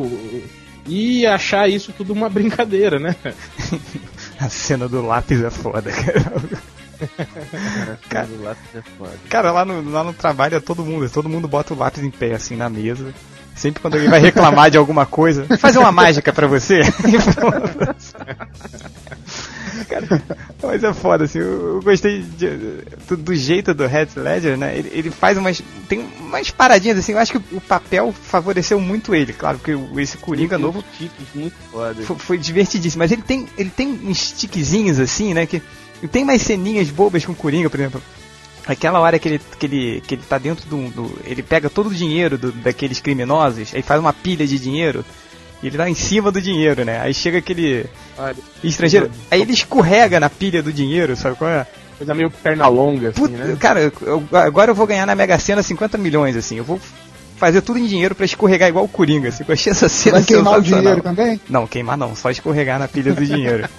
e 0.89 1.27
achar 1.27 1.69
isso 1.69 1.93
tudo 1.93 2.13
uma 2.13 2.29
brincadeira, 2.29 2.99
né? 2.99 3.15
A 4.41 4.49
cena 4.49 4.89
do 4.89 5.05
lápis 5.05 5.43
é 5.43 5.51
foda, 5.51 5.91
cara. 5.91 6.25
cara, 8.09 8.29
cara 9.29 9.53
lá, 9.53 9.65
no, 9.65 9.91
lá 9.91 10.05
no 10.05 10.13
trabalho 10.13 10.57
é 10.57 10.61
todo 10.61 10.85
mundo, 10.85 11.09
todo 11.11 11.29
mundo 11.29 11.47
bota 11.49 11.75
o 11.75 11.79
lápis 11.79 12.03
em 12.03 12.11
pé 12.11 12.35
assim 12.35 12.57
na 12.57 12.69
mesa. 12.69 13.13
Sempre 13.55 13.83
quando 13.83 13.95
alguém 13.95 14.09
vai 14.09 14.21
reclamar 14.21 14.71
de 14.71 14.79
alguma 14.79 15.05
coisa, 15.05 15.45
fazer 15.59 15.79
uma 15.79 15.91
mágica 15.91 16.33
para 16.33 16.47
você. 16.47 16.81
Cara, 19.89 20.23
mas 20.63 20.83
é 20.83 20.93
foda, 20.93 21.25
assim, 21.25 21.39
eu, 21.39 21.75
eu 21.75 21.83
gostei 21.83 22.23
de, 22.23 22.49
do, 23.09 23.17
do, 23.17 23.35
jeito 23.35 23.75
do 23.75 23.85
Heath 23.85 24.17
Ledger, 24.17 24.57
né? 24.57 24.77
Ele, 24.77 24.91
ele, 24.93 25.11
faz 25.11 25.37
umas. 25.37 25.63
Tem 25.89 26.01
umas 26.21 26.51
paradinhas 26.51 26.99
assim, 26.99 27.13
eu 27.13 27.19
acho 27.19 27.33
que 27.33 27.55
o 27.55 27.61
papel 27.61 28.13
favoreceu 28.13 28.81
muito 28.81 29.15
ele, 29.15 29.33
claro, 29.33 29.59
porque 29.59 29.77
esse 30.01 30.19
Coringa 30.19 30.57
tem 30.57 30.65
novo. 30.65 30.85
Tiques 30.97 31.27
muito 31.35 31.55
foda. 31.71 32.03
Foi, 32.03 32.17
foi, 32.17 32.39
divertidíssimo, 32.39 33.01
mas 33.01 33.13
ele 33.13 33.23
tem, 33.23 33.47
ele 33.57 33.71
tem 33.71 33.89
uns 34.05 34.33
tiquezinhos 34.33 34.99
assim, 34.99 35.35
né? 35.35 35.47
Que, 35.47 35.63
tem 36.11 36.25
mais 36.25 36.43
ceninhas 36.43 36.91
bobas 36.91 37.25
com 37.25 37.33
o 37.33 37.37
Coringa, 37.37 37.69
por 37.69 37.81
exemplo. 37.81 38.03
Aquela 38.67 39.01
hora 39.01 39.19
que 39.19 39.29
ele, 39.29 39.41
que 39.59 39.67
ele, 39.67 40.01
que 40.07 40.15
ele 40.15 40.23
tá 40.29 40.37
dentro 40.37 40.69
do, 40.69 40.91
do 40.91 41.19
Ele 41.25 41.43
pega 41.43 41.71
todo 41.71 41.89
o 41.89 41.95
dinheiro 41.95 42.37
do, 42.37 42.53
daqueles 42.53 43.01
criminosos, 43.01 43.75
aí 43.75 43.81
faz 43.81 43.99
uma 43.99 44.13
pilha 44.13 44.47
de 44.47 44.59
dinheiro, 44.59 45.05
e 45.63 45.67
ele 45.67 45.77
tá 45.77 45.89
em 45.89 45.95
cima 45.95 46.31
do 46.31 46.41
dinheiro, 46.41 46.85
né? 46.85 47.01
Aí 47.01 47.13
chega 47.13 47.39
aquele 47.39 47.87
Olha, 48.17 48.37
estrangeiro, 48.63 49.11
aí 49.31 49.41
ele 49.41 49.53
escorrega 49.53 50.21
na 50.21 50.31
pilha 50.31 50.63
do 50.63 50.73
dinheiro, 50.73 51.17
sabe 51.17 51.37
qual 51.37 51.51
é? 51.51 51.67
Coisa 51.97 52.15
meio 52.15 52.31
perna 52.31 52.69
longa, 52.69 53.09
assim, 53.09 53.23
Puta, 53.23 53.37
né? 53.37 53.57
Cara, 53.59 53.93
eu, 54.03 54.23
agora 54.33 54.71
eu 54.71 54.75
vou 54.75 54.87
ganhar 54.87 55.05
na 55.05 55.17
Mega 55.17 55.39
Sena 55.39 55.63
50 55.63 55.99
milhões, 55.99 56.37
assim, 56.37 56.57
eu 56.57 56.65
vou 56.65 56.81
fazer 57.37 57.61
tudo 57.61 57.79
em 57.79 57.87
dinheiro 57.87 58.15
para 58.15 58.25
escorregar 58.25 58.69
igual 58.69 58.85
o 58.85 58.89
Coringa, 58.89 59.29
assim, 59.29 59.45
eu 59.47 59.53
achei 59.53 59.73
essa 59.73 59.89
cena 59.89 60.19
Vai 60.19 60.25
queimar 60.25 60.59
o 60.59 60.63
dinheiro 60.63 61.03
também? 61.03 61.41
Não, 61.49 61.67
queimar 61.67 61.97
não, 61.97 62.15
só 62.15 62.31
escorregar 62.31 62.79
na 62.79 62.87
pilha 62.87 63.13
do 63.13 63.25
dinheiro. 63.25 63.69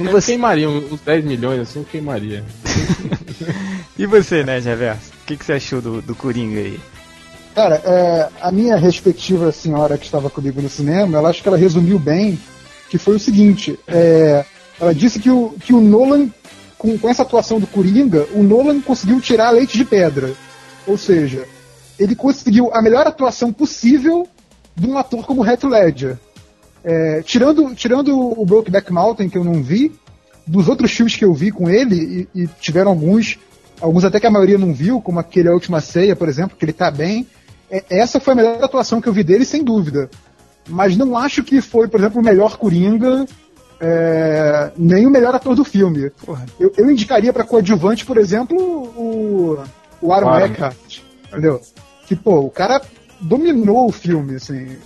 E 0.00 0.08
você... 0.08 0.32
queimaria 0.32 0.68
uns 0.68 1.00
10 1.02 1.24
milhões 1.24 1.60
assim, 1.60 1.78
eu 1.78 1.84
queimaria. 1.84 2.42
e 3.96 4.06
você, 4.06 4.42
né, 4.42 4.58
Reverso? 4.58 5.12
O 5.22 5.24
que, 5.24 5.36
que 5.36 5.44
você 5.44 5.52
achou 5.52 5.80
do, 5.80 6.02
do 6.02 6.16
Coringa 6.16 6.58
aí? 6.58 6.80
Cara, 7.54 7.80
é, 7.84 8.28
a 8.40 8.50
minha 8.50 8.76
respectiva 8.76 9.52
senhora 9.52 9.96
que 9.96 10.04
estava 10.04 10.28
comigo 10.28 10.60
no 10.60 10.68
cinema, 10.68 11.18
ela 11.18 11.28
acho 11.28 11.40
que 11.40 11.48
ela 11.48 11.56
resumiu 11.56 12.00
bem, 12.00 12.36
que 12.90 12.98
foi 12.98 13.14
o 13.14 13.20
seguinte, 13.20 13.78
é, 13.86 14.44
ela 14.80 14.92
disse 14.92 15.20
que 15.20 15.30
o, 15.30 15.50
que 15.60 15.72
o 15.72 15.80
Nolan, 15.80 16.28
com, 16.76 16.98
com 16.98 17.08
essa 17.08 17.22
atuação 17.22 17.60
do 17.60 17.66
Coringa, 17.68 18.26
o 18.32 18.42
Nolan 18.42 18.80
conseguiu 18.80 19.20
tirar 19.20 19.50
leite 19.50 19.78
de 19.78 19.84
pedra. 19.84 20.32
Ou 20.84 20.98
seja, 20.98 21.46
ele 21.96 22.16
conseguiu 22.16 22.74
a 22.74 22.82
melhor 22.82 23.06
atuação 23.06 23.52
possível 23.52 24.26
de 24.74 24.88
um 24.88 24.98
ator 24.98 25.24
como 25.24 25.46
Heath 25.46 25.62
Ledger. 25.62 26.18
É, 26.82 27.22
tirando, 27.22 27.72
tirando 27.74 28.18
o 28.18 28.44
Brokeback 28.44 28.92
Mountain, 28.92 29.28
que 29.28 29.38
eu 29.38 29.44
não 29.44 29.62
vi, 29.62 29.92
dos 30.44 30.68
outros 30.68 30.90
filmes 30.90 31.14
que 31.14 31.24
eu 31.24 31.32
vi 31.32 31.52
com 31.52 31.70
ele, 31.70 32.28
e, 32.34 32.42
e, 32.42 32.46
tiveram 32.60 32.90
alguns, 32.90 33.38
alguns 33.80 34.04
até 34.04 34.18
que 34.18 34.26
a 34.26 34.30
maioria 34.30 34.58
não 34.58 34.74
viu, 34.74 35.00
como 35.00 35.20
aquele 35.20 35.48
A 35.48 35.52
Última 35.52 35.80
Ceia, 35.80 36.16
por 36.16 36.28
exemplo, 36.28 36.56
que 36.58 36.64
ele 36.64 36.72
tá 36.72 36.90
bem, 36.90 37.26
essa 37.88 38.20
foi 38.20 38.32
a 38.34 38.36
melhor 38.36 38.62
atuação 38.62 39.00
que 39.00 39.08
eu 39.08 39.12
vi 39.12 39.24
dele, 39.24 39.44
sem 39.44 39.64
dúvida. 39.64 40.10
Mas 40.68 40.96
não 40.96 41.16
acho 41.16 41.42
que 41.42 41.60
foi, 41.60 41.88
por 41.88 42.00
exemplo, 42.00 42.20
o 42.20 42.24
melhor 42.24 42.56
Coringa, 42.56 43.26
é, 43.80 44.72
nem 44.76 45.06
o 45.06 45.10
melhor 45.10 45.34
ator 45.34 45.54
do 45.54 45.64
filme. 45.64 46.10
Eu, 46.58 46.72
eu, 46.76 46.90
indicaria 46.90 47.32
para 47.32 47.44
coadjuvante, 47.44 48.06
por 48.06 48.16
exemplo, 48.16 48.56
o, 48.58 49.58
o 50.00 50.12
Aaron 50.12 50.38
Eckhart, 50.38 51.00
entendeu? 51.28 51.60
Que, 52.06 52.16
pô, 52.16 52.40
o 52.40 52.50
cara 52.50 52.80
dominou 53.20 53.86
o 53.86 53.92
filme, 53.92 54.36
assim. 54.36 54.76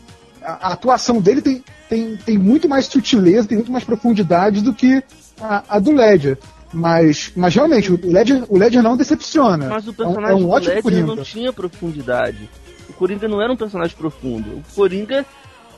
A, 0.42 0.68
a 0.68 0.72
atuação 0.72 1.20
dele 1.20 1.42
tem, 1.42 1.64
tem, 1.88 2.16
tem 2.16 2.38
muito 2.38 2.68
mais 2.68 2.87
sutileza, 2.87 3.48
tem 3.48 3.59
muito 3.59 3.72
mais 3.72 3.85
profundidade 3.85 4.62
do 4.62 4.74
que 4.74 5.03
a, 5.40 5.62
a 5.68 5.79
do 5.79 5.92
Ledger. 5.92 6.38
Mas, 6.72 7.33
mas 7.35 7.55
realmente, 7.55 7.92
o 7.92 7.98
Ledger, 8.03 8.44
o 8.48 8.59
Ledger 8.59 8.83
não 8.83 8.96
decepciona. 8.96 9.68
Mas 9.68 9.88
o 9.88 9.94
personagem 9.94 10.31
é 10.31 10.35
um, 10.35 10.38
é 10.38 10.44
um 10.44 10.48
do 10.48 10.55
Ledger 10.55 10.83
Coringa. 10.83 11.14
não 11.14 11.22
tinha 11.22 11.53
profundidade. 11.53 12.51
O 12.99 13.07
Coringa 13.07 13.29
não 13.29 13.41
era 13.41 13.53
um 13.53 13.57
personagem 13.57 13.97
profundo. 13.97 14.59
O 14.59 14.75
Coringa 14.75 15.25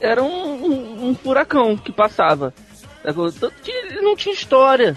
era 0.01 0.23
um, 0.23 0.65
um, 0.65 1.09
um 1.11 1.15
furacão 1.15 1.77
que 1.77 1.93
passava. 1.93 2.55
Tanto 3.03 3.53
que 3.63 3.71
ele 3.71 4.01
não 4.01 4.17
tinha 4.17 4.35
história. 4.35 4.97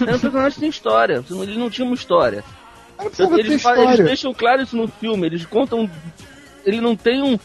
Era 0.00 0.16
um 0.16 0.20
personagem 0.20 0.58
sem 0.58 0.68
história. 0.68 1.24
Ele 1.30 1.56
não 1.56 1.70
tinha 1.70 1.86
uma 1.86 1.94
história. 1.94 2.44
Eles, 3.38 3.64
eles, 3.64 4.04
deixam 4.04 4.34
claro 4.34 4.62
isso 4.62 4.76
no 4.76 4.86
filme. 4.86 5.26
Eles 5.26 5.46
contam. 5.46 5.90
Ele 6.62 6.78
não 6.78 6.94
tem 6.94 7.22
um, 7.22 7.38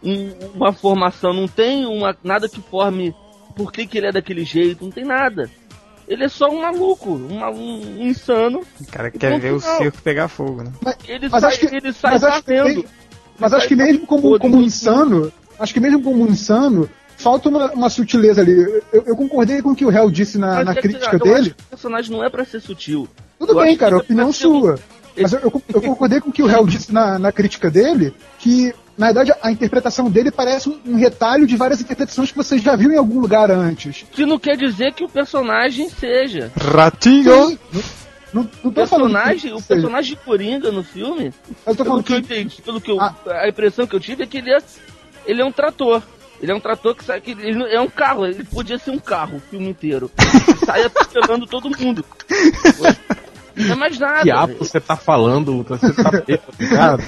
um, 0.00 0.30
uma 0.54 0.72
formação, 0.72 1.32
não 1.32 1.48
tem 1.48 1.86
uma, 1.86 2.16
nada 2.22 2.48
que 2.48 2.60
forme 2.60 3.12
por 3.56 3.72
que, 3.72 3.86
que 3.86 3.98
ele 3.98 4.06
é 4.06 4.12
daquele 4.12 4.44
jeito, 4.44 4.84
não 4.84 4.92
tem 4.92 5.04
nada. 5.04 5.50
Ele 6.06 6.22
é 6.22 6.28
só 6.28 6.48
um 6.48 6.60
maluco, 6.60 7.10
um, 7.10 7.42
um 7.42 8.06
insano. 8.06 8.62
O 8.80 8.86
cara 8.86 9.10
quer 9.10 9.40
ver 9.40 9.52
o 9.52 9.60
circo 9.60 10.00
pegar 10.02 10.28
fogo, 10.28 10.62
né? 10.62 10.72
Mas, 10.80 10.96
ele 11.08 11.28
mas 11.28 11.40
sai, 11.40 11.50
acho 11.50 11.60
que, 11.60 11.76
ele 11.76 11.92
sai 11.92 12.12
mas 12.12 12.24
acho 12.24 12.42
que, 12.44 12.86
mas 13.38 13.52
acho 13.52 13.68
que 13.68 13.76
mesmo 13.76 14.06
como, 14.06 14.38
como 14.38 14.62
insano, 14.62 15.32
acho 15.58 15.72
que 15.72 15.80
mesmo 15.80 16.02
como 16.02 16.26
insano, 16.26 16.88
falta 17.16 17.48
uma, 17.48 17.72
uma 17.72 17.90
sutileza 17.90 18.40
ali. 18.40 18.52
Eu, 18.92 19.04
eu, 19.06 19.16
concordei 19.16 19.62
com 19.62 19.70
o 19.70 19.76
que 19.76 19.84
o 19.84 19.90
Hell 19.90 20.10
disse 20.10 20.38
na, 20.38 20.64
na 20.64 20.74
crítica 20.74 21.18
dele. 21.18 21.54
o 21.66 21.70
personagem 21.70 22.12
não 22.12 22.24
é 22.24 22.30
para 22.30 22.44
ser 22.44 22.60
sutil. 22.60 23.08
Tudo 23.38 23.52
eu 23.52 23.62
bem, 23.62 23.76
cara, 23.76 23.96
é 23.96 23.98
opinião 23.98 24.32
sua. 24.32 24.74
Um... 24.74 25.22
Mas 25.22 25.32
eu, 25.32 25.40
eu, 25.40 25.62
eu, 25.74 25.82
concordei 25.82 26.20
com 26.20 26.28
o 26.28 26.32
que 26.32 26.42
o 26.42 26.50
Hell 26.50 26.66
disse 26.66 26.92
na, 26.92 27.18
na 27.18 27.32
crítica 27.32 27.70
dele, 27.70 28.14
que 28.38 28.74
na 28.96 29.06
verdade, 29.06 29.32
a 29.42 29.52
interpretação 29.52 30.10
dele 30.10 30.30
parece 30.30 30.70
um, 30.86 30.96
retalho 30.96 31.46
de 31.46 31.54
várias 31.56 31.80
interpretações 31.80 32.30
que 32.30 32.36
você 32.36 32.58
já 32.58 32.74
viu 32.74 32.90
em 32.90 32.96
algum 32.96 33.20
lugar 33.20 33.50
antes. 33.50 34.06
Que 34.10 34.24
não 34.24 34.38
quer 34.38 34.56
dizer 34.56 34.94
que 34.94 35.04
o 35.04 35.08
personagem 35.08 35.90
seja. 35.90 36.50
Ratinho! 36.56 37.48
Sim. 37.48 37.58
Não, 38.36 38.50
não 38.62 38.70
personagem, 38.70 39.54
o 39.54 39.62
personagem 39.62 40.14
de 40.14 40.20
Coringa 40.22 40.70
no 40.70 40.84
filme, 40.84 41.32
pelo 41.64 42.02
que, 42.02 42.04
que 42.04 42.12
eu 42.12 42.18
entendi, 42.18 42.60
pelo 42.60 42.82
que 42.82 42.90
eu, 42.90 43.00
ah. 43.00 43.16
a 43.28 43.48
impressão 43.48 43.86
que 43.86 43.96
eu 43.96 44.00
tive 44.00 44.24
é 44.24 44.26
que 44.26 44.36
ele 44.36 44.52
é, 44.52 44.58
ele 45.24 45.40
é 45.40 45.44
um 45.44 45.50
trator. 45.50 46.02
Ele 46.38 46.52
é 46.52 46.54
um 46.54 46.60
trator 46.60 46.94
que 46.94 47.02
sai 47.02 47.18
que 47.18 47.30
ele 47.30 47.64
é 47.64 47.80
um 47.80 47.88
carro, 47.88 48.26
ele 48.26 48.44
podia 48.44 48.76
ser 48.76 48.90
um 48.90 48.98
carro 48.98 49.38
o 49.38 49.40
filme 49.40 49.70
inteiro. 49.70 50.10
sai 50.66 50.82
atropelando 50.82 51.46
todo 51.46 51.70
mundo. 51.78 52.04
Não 53.56 53.72
é 53.72 53.74
mais 53.74 53.98
nada. 53.98 54.22
Que 54.22 54.30
ato 54.30 54.58
você 54.58 54.78
tá 54.78 54.96
falando? 54.96 55.64
Você 55.64 55.92
tá 55.94 56.10
cara. 56.68 57.02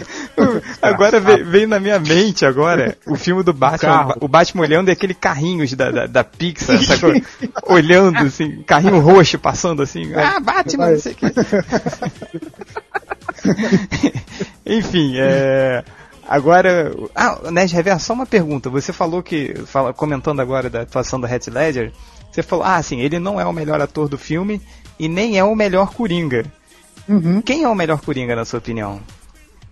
Agora 0.80 1.20
veio, 1.20 1.44
veio, 1.44 1.68
na 1.68 1.78
minha 1.78 1.98
mente 1.98 2.46
agora 2.46 2.96
o 3.06 3.16
filme 3.16 3.42
do 3.42 3.52
Batman. 3.52 4.14
O, 4.18 4.24
o 4.24 4.28
Batman 4.28 4.62
olhando 4.62 4.88
e 4.88 4.92
aquele 4.92 5.12
carrinhos 5.12 5.74
da, 5.74 5.90
da, 5.90 6.06
da 6.06 6.24
Pixar, 6.24 6.78
sacou? 6.82 7.12
olhando 7.66 8.18
assim, 8.18 8.62
carrinho 8.62 8.98
roxo 8.98 9.38
passando 9.38 9.82
assim. 9.82 10.14
Ah, 10.14 10.40
Batman, 10.40 10.92
não 10.92 10.98
sei 10.98 11.12
o 11.12 11.16
que. 11.16 11.26
Enfim, 14.64 15.14
é. 15.18 15.84
Agora, 16.26 16.92
ah, 17.14 17.50
Ned 17.50 17.74
Rever, 17.74 17.98
só 17.98 18.12
uma 18.12 18.26
pergunta. 18.26 18.68
Você 18.68 18.92
falou 18.92 19.22
que, 19.22 19.54
fala, 19.64 19.94
comentando 19.94 20.40
agora 20.40 20.68
da 20.68 20.82
atuação 20.82 21.18
do 21.18 21.26
Heath 21.26 21.46
Ledger, 21.48 21.90
você 22.30 22.42
falou, 22.42 22.66
ah, 22.66 22.82
sim, 22.82 23.00
ele 23.00 23.18
não 23.18 23.40
é 23.40 23.46
o 23.46 23.52
melhor 23.52 23.80
ator 23.80 24.08
do 24.08 24.18
filme 24.18 24.60
e 24.98 25.08
nem 25.08 25.38
é 25.38 25.44
o 25.44 25.54
melhor 25.54 25.92
Coringa. 25.92 26.44
Uhum. 27.08 27.40
Quem 27.40 27.62
é 27.62 27.68
o 27.68 27.74
melhor 27.74 28.00
Coringa, 28.00 28.36
na 28.36 28.44
sua 28.44 28.58
opinião? 28.58 29.00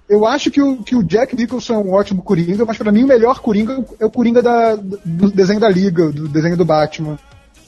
Eu 0.08 0.24
acho 0.24 0.50
que 0.50 0.62
o, 0.62 0.76
que 0.82 0.94
o 0.94 1.02
Jack 1.02 1.34
Nicholson 1.34 1.74
é 1.74 1.78
um 1.78 1.92
ótimo 1.92 2.22
Coringa, 2.22 2.64
mas 2.64 2.78
para 2.78 2.92
mim 2.92 3.02
o 3.02 3.08
melhor 3.08 3.40
Coringa 3.40 3.84
é 3.98 4.06
o 4.06 4.10
Coringa 4.10 4.40
da, 4.40 4.76
do 4.76 5.30
desenho 5.30 5.58
da 5.58 5.68
Liga, 5.68 6.10
do 6.10 6.28
desenho 6.28 6.56
do 6.56 6.64
Batman. 6.64 7.18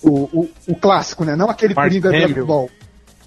O, 0.01 0.11
o, 0.11 0.51
o 0.69 0.77
clássico, 0.77 1.25
né? 1.25 1.35
Não 1.35 1.51
aquele 1.51 1.75
Mark 1.75 1.89
Coringa 1.89 2.09
Hamill. 2.11 2.23
do 2.23 2.29
futebol. 2.29 2.71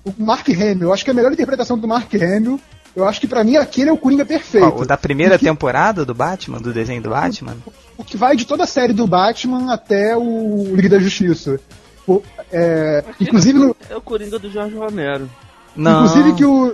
O 0.05 0.13
Mark 0.17 0.47
Hamill, 0.47 0.83
eu 0.83 0.93
acho 0.93 1.03
que 1.03 1.09
é 1.09 1.13
a 1.13 1.15
melhor 1.15 1.33
interpretação 1.33 1.77
do 1.77 1.87
Mark 1.87 2.13
Hamill. 2.15 2.59
Eu 2.95 3.07
acho 3.07 3.19
que 3.19 3.27
para 3.27 3.43
mim 3.43 3.57
aquele 3.57 3.89
é 3.89 3.93
o 3.93 3.97
Coringa 3.97 4.25
perfeito. 4.25 4.81
o 4.81 4.85
da 4.85 4.97
primeira 4.97 5.37
que, 5.37 5.45
temporada 5.45 6.05
do 6.05 6.13
Batman, 6.13 6.59
do 6.59 6.73
desenho 6.73 7.01
do 7.01 7.09
Batman? 7.09 7.57
O, 7.65 8.01
o, 8.01 8.03
que 8.03 8.17
vai 8.17 8.35
de 8.35 8.45
toda 8.45 8.63
a 8.63 8.67
série 8.67 8.93
do 8.93 9.05
Batman 9.05 9.73
até 9.73 10.15
o 10.15 10.73
Liga 10.73 10.89
da 10.89 10.99
Justiça. 10.99 11.59
O, 12.07 12.21
é, 12.51 13.03
inclusive 13.19 13.57
no... 13.59 13.75
É 13.89 13.95
o 13.95 14.01
Coringa 14.01 14.39
do 14.39 14.49
Jorge 14.49 14.75
Romero. 14.75 15.29
Não. 15.75 16.05
Inclusive 16.05 16.33
que 16.35 16.45
o. 16.45 16.73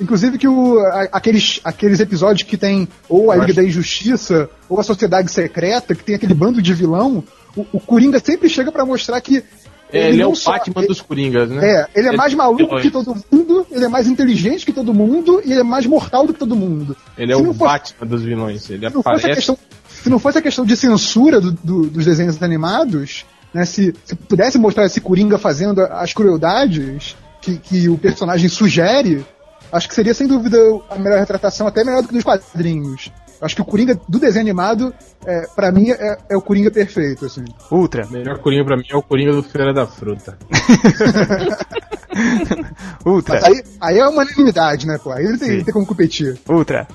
Inclusive 0.00 0.38
que 0.38 0.48
o, 0.48 0.78
aqueles, 1.12 1.60
aqueles 1.62 2.00
episódios 2.00 2.42
que 2.48 2.56
tem 2.56 2.88
ou 3.08 3.30
a 3.30 3.36
Liga 3.36 3.52
da 3.52 3.62
Injustiça 3.62 4.48
ou 4.66 4.80
a 4.80 4.82
Sociedade 4.82 5.30
Secreta, 5.30 5.94
que 5.94 6.02
tem 6.02 6.14
aquele 6.14 6.32
bando 6.32 6.62
de 6.62 6.72
vilão, 6.72 7.22
o, 7.54 7.66
o 7.72 7.78
Coringa 7.80 8.18
sempre 8.18 8.48
chega 8.48 8.72
para 8.72 8.86
mostrar 8.86 9.20
que 9.20 9.44
É, 9.92 10.08
ele, 10.08 10.22
é 10.22 10.26
o 10.26 10.34
só- 10.34 10.52
Batman 10.52 10.80
ele- 10.80 10.86
dos 10.88 11.02
Coringas, 11.02 11.50
né? 11.50 11.58
É, 11.68 11.86
ele 11.94 12.06
é 12.06 12.10
Ele- 12.10 12.16
mais 12.16 12.32
maluco 12.32 12.64
vilões. 12.64 12.82
que 12.82 12.90
todo 12.90 13.14
mundo, 13.30 13.66
ele 13.70 13.84
é 13.84 13.88
mais 13.88 14.06
inteligente 14.06 14.64
que 14.64 14.72
todo 14.72 14.94
mundo 14.94 15.42
e 15.44 15.50
ele 15.52 15.60
é 15.60 15.64
mais 15.64 15.84
mortal 15.84 16.26
do 16.26 16.32
que 16.32 16.38
todo 16.38 16.56
mundo. 16.56 16.96
Ele 17.18 17.32
é 17.32 17.36
Se 17.36 17.42
o 17.42 17.44
não 17.44 17.52
fosse- 17.52 17.70
Batman 17.70 18.06
dos 18.06 18.22
vilões. 18.22 18.70
Ele 18.70 18.88
Se 18.88 18.94
não 18.94 19.02
fosse 19.02 19.08
a 19.08 19.18
aparece. 19.18 19.34
questão, 19.36 19.58
se 19.90 20.08
não 20.08 20.18
fosse 20.18 20.38
a 20.38 20.42
questão 20.42 20.64
de 20.64 20.76
censura 20.78 21.40
do- 21.42 21.52
do- 21.52 21.90
dos 21.90 22.06
desenhos 22.06 22.42
animados, 22.42 23.26
né, 23.52 23.64
se, 23.64 23.94
se 24.04 24.14
pudesse 24.14 24.58
mostrar 24.58 24.86
esse 24.86 25.00
Coringa 25.00 25.38
fazendo 25.38 25.82
as 25.82 26.12
crueldades 26.12 27.16
que, 27.40 27.58
que 27.58 27.88
o 27.88 27.98
personagem 27.98 28.48
sugere, 28.48 29.24
acho 29.72 29.88
que 29.88 29.94
seria 29.94 30.14
sem 30.14 30.26
dúvida 30.26 30.58
a 30.88 30.98
melhor 30.98 31.18
retratação, 31.18 31.66
até 31.66 31.84
melhor 31.84 32.02
do 32.02 32.08
que 32.08 32.14
dos 32.14 32.24
quadrinhos. 32.24 33.12
Acho 33.40 33.56
que 33.56 33.62
o 33.62 33.64
Coringa 33.64 33.98
do 34.06 34.18
desenho 34.18 34.42
animado, 34.42 34.92
é, 35.24 35.46
para 35.56 35.72
mim, 35.72 35.90
é, 35.90 36.18
é 36.28 36.36
o 36.36 36.42
Coringa 36.42 36.70
perfeito, 36.70 37.24
assim. 37.24 37.42
Ultra. 37.70 38.06
O 38.06 38.12
melhor 38.12 38.38
Coringa 38.38 38.66
pra 38.66 38.76
mim 38.76 38.84
é 38.90 38.96
o 38.96 39.02
Coringa 39.02 39.32
do 39.32 39.42
Feira 39.42 39.72
da 39.72 39.86
Fruta. 39.86 40.36
Ultra. 43.06 43.40
Mas 43.40 43.44
aí, 43.44 43.64
aí 43.80 43.98
é 43.98 44.06
uma 44.06 44.22
unanimidade, 44.22 44.86
né, 44.86 44.98
pô? 45.02 45.10
Aí 45.10 45.24
não 45.24 45.38
tem, 45.38 45.64
tem 45.64 45.72
como 45.72 45.86
competir. 45.86 46.38
Ultra. 46.46 46.86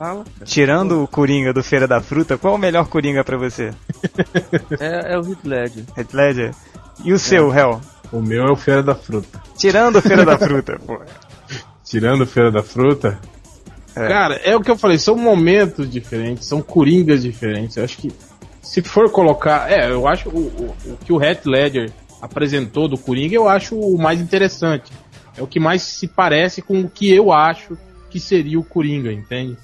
Fala. 0.00 0.24
Tirando 0.46 1.02
o 1.02 1.06
Coringa 1.06 1.52
do 1.52 1.62
Feira 1.62 1.86
da 1.86 2.00
Fruta, 2.00 2.38
qual 2.38 2.54
é 2.54 2.56
o 2.56 2.58
melhor 2.58 2.88
Coringa 2.88 3.22
pra 3.22 3.36
você? 3.36 3.70
É, 4.80 5.12
é 5.12 5.18
o 5.18 5.28
Heath 5.28 5.44
Ledger. 5.44 5.84
Heath 5.94 6.14
Ledger? 6.14 6.54
E 7.04 7.12
o 7.12 7.18
seu, 7.18 7.52
Hel? 7.52 7.82
O 8.10 8.22
meu 8.22 8.44
é 8.44 8.50
o 8.50 8.56
Feira 8.56 8.82
da 8.82 8.94
Fruta. 8.94 9.42
Tirando 9.58 9.96
o 9.96 10.00
Feira 10.00 10.24
da 10.24 10.38
Fruta, 10.40 10.80
pô. 10.86 10.98
Tirando 11.84 12.22
o 12.22 12.26
Feira 12.26 12.50
da 12.50 12.62
Fruta. 12.62 13.20
É. 13.94 14.08
Cara, 14.08 14.36
é 14.36 14.56
o 14.56 14.62
que 14.62 14.70
eu 14.70 14.78
falei, 14.78 14.96
são 14.96 15.16
momentos 15.16 15.90
diferentes, 15.90 16.48
são 16.48 16.62
coringas 16.62 17.22
diferentes. 17.22 17.76
Eu 17.76 17.84
acho 17.84 17.98
que 17.98 18.10
se 18.62 18.80
for 18.80 19.10
colocar. 19.10 19.70
É, 19.70 19.90
eu 19.90 20.08
acho 20.08 20.30
o, 20.30 20.38
o, 20.38 20.92
o 20.92 20.96
que 20.96 21.12
o 21.12 21.22
Heath 21.22 21.44
Ledger 21.44 21.92
apresentou 22.22 22.88
do 22.88 22.96
Coringa, 22.96 23.34
eu 23.34 23.46
acho 23.46 23.78
o 23.78 23.98
mais 23.98 24.18
interessante. 24.18 24.90
É 25.36 25.42
o 25.42 25.46
que 25.46 25.60
mais 25.60 25.82
se 25.82 26.08
parece 26.08 26.62
com 26.62 26.80
o 26.80 26.88
que 26.88 27.14
eu 27.14 27.30
acho 27.30 27.76
que 28.08 28.18
seria 28.18 28.58
o 28.58 28.64
Coringa, 28.64 29.12
entende? 29.12 29.58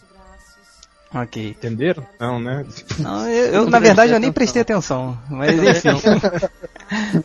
Ok. 1.23 1.49
Entenderam? 1.51 2.07
Não, 2.21 2.39
né? 2.39 2.65
Não, 2.99 3.29
eu, 3.29 3.47
eu, 3.47 3.71
na 3.71 3.79
verdade, 3.79 4.13
eu 4.13 4.21
nem 4.21 4.31
prestei 4.31 4.63
atenção. 4.63 5.19
Mas 5.31 5.55
enfim. 5.59 5.89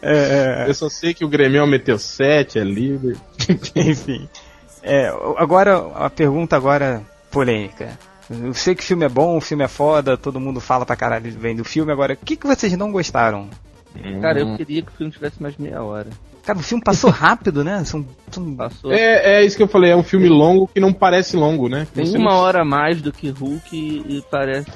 É, 0.02 0.66
é, 0.66 0.70
Eu 0.70 0.74
só 0.74 0.90
sei 0.90 1.14
que 1.14 1.24
o 1.24 1.30
Grêmio 1.30 1.68
meteu 1.68 2.00
7, 2.00 2.58
é 2.58 2.64
líder. 2.64 3.16
Enfim. 3.76 4.28
É, 4.82 5.14
agora, 5.38 5.86
a 5.94 6.10
pergunta 6.10 6.56
agora 6.56 7.04
polêmica. 7.30 8.00
Eu 8.28 8.56
sei 8.56 8.74
que 8.74 8.82
o 8.82 8.86
filme 8.86 9.06
é 9.06 9.10
bom, 9.10 9.38
o 9.38 9.42
filme 9.42 9.64
é 9.64 9.68
foda, 9.68 10.18
todo 10.18 10.40
mundo 10.40 10.60
fala 10.60 10.84
pra 10.84 10.96
caralho 10.96 11.32
bem 11.34 11.56
do 11.56 11.64
filme. 11.64 11.92
Agora, 11.92 12.14
o 12.14 12.18
que, 12.18 12.36
que 12.36 12.48
vocês 12.48 12.76
não 12.76 12.92
gostaram? 12.92 13.50
Cara, 14.22 14.40
eu 14.40 14.56
queria 14.58 14.82
que 14.82 14.90
o 14.90 14.96
filme 14.96 15.12
tivesse 15.12 15.42
mais 15.42 15.58
meia 15.58 15.82
hora. 15.84 16.08
Cara, 16.44 16.58
o 16.58 16.64
filme 16.64 16.84
passou 16.84 17.10
rápido, 17.12 17.64
né? 17.64 17.84
São, 17.84 18.06
são- 18.32 18.56
Passou. 18.56 18.92
É, 18.92 19.36
é 19.42 19.46
isso 19.46 19.56
que 19.58 19.62
eu 19.64 19.68
falei, 19.68 19.92
é 19.92 19.96
um 19.96 20.02
filme 20.04 20.28
longo 20.28 20.68
que 20.68 20.80
não 20.80 20.92
parece 20.92 21.36
longo, 21.38 21.70
né? 21.70 21.86
Tem 21.94 22.06
Você 22.06 22.18
uma 22.18 22.32
não- 22.32 22.38
hora 22.40 22.62
a 22.62 22.66
mais 22.66 23.00
do 23.02 23.12
que 23.12 23.30
Hulk 23.30 23.76
e, 23.76 24.18
e 24.18 24.24
parece 24.32 24.70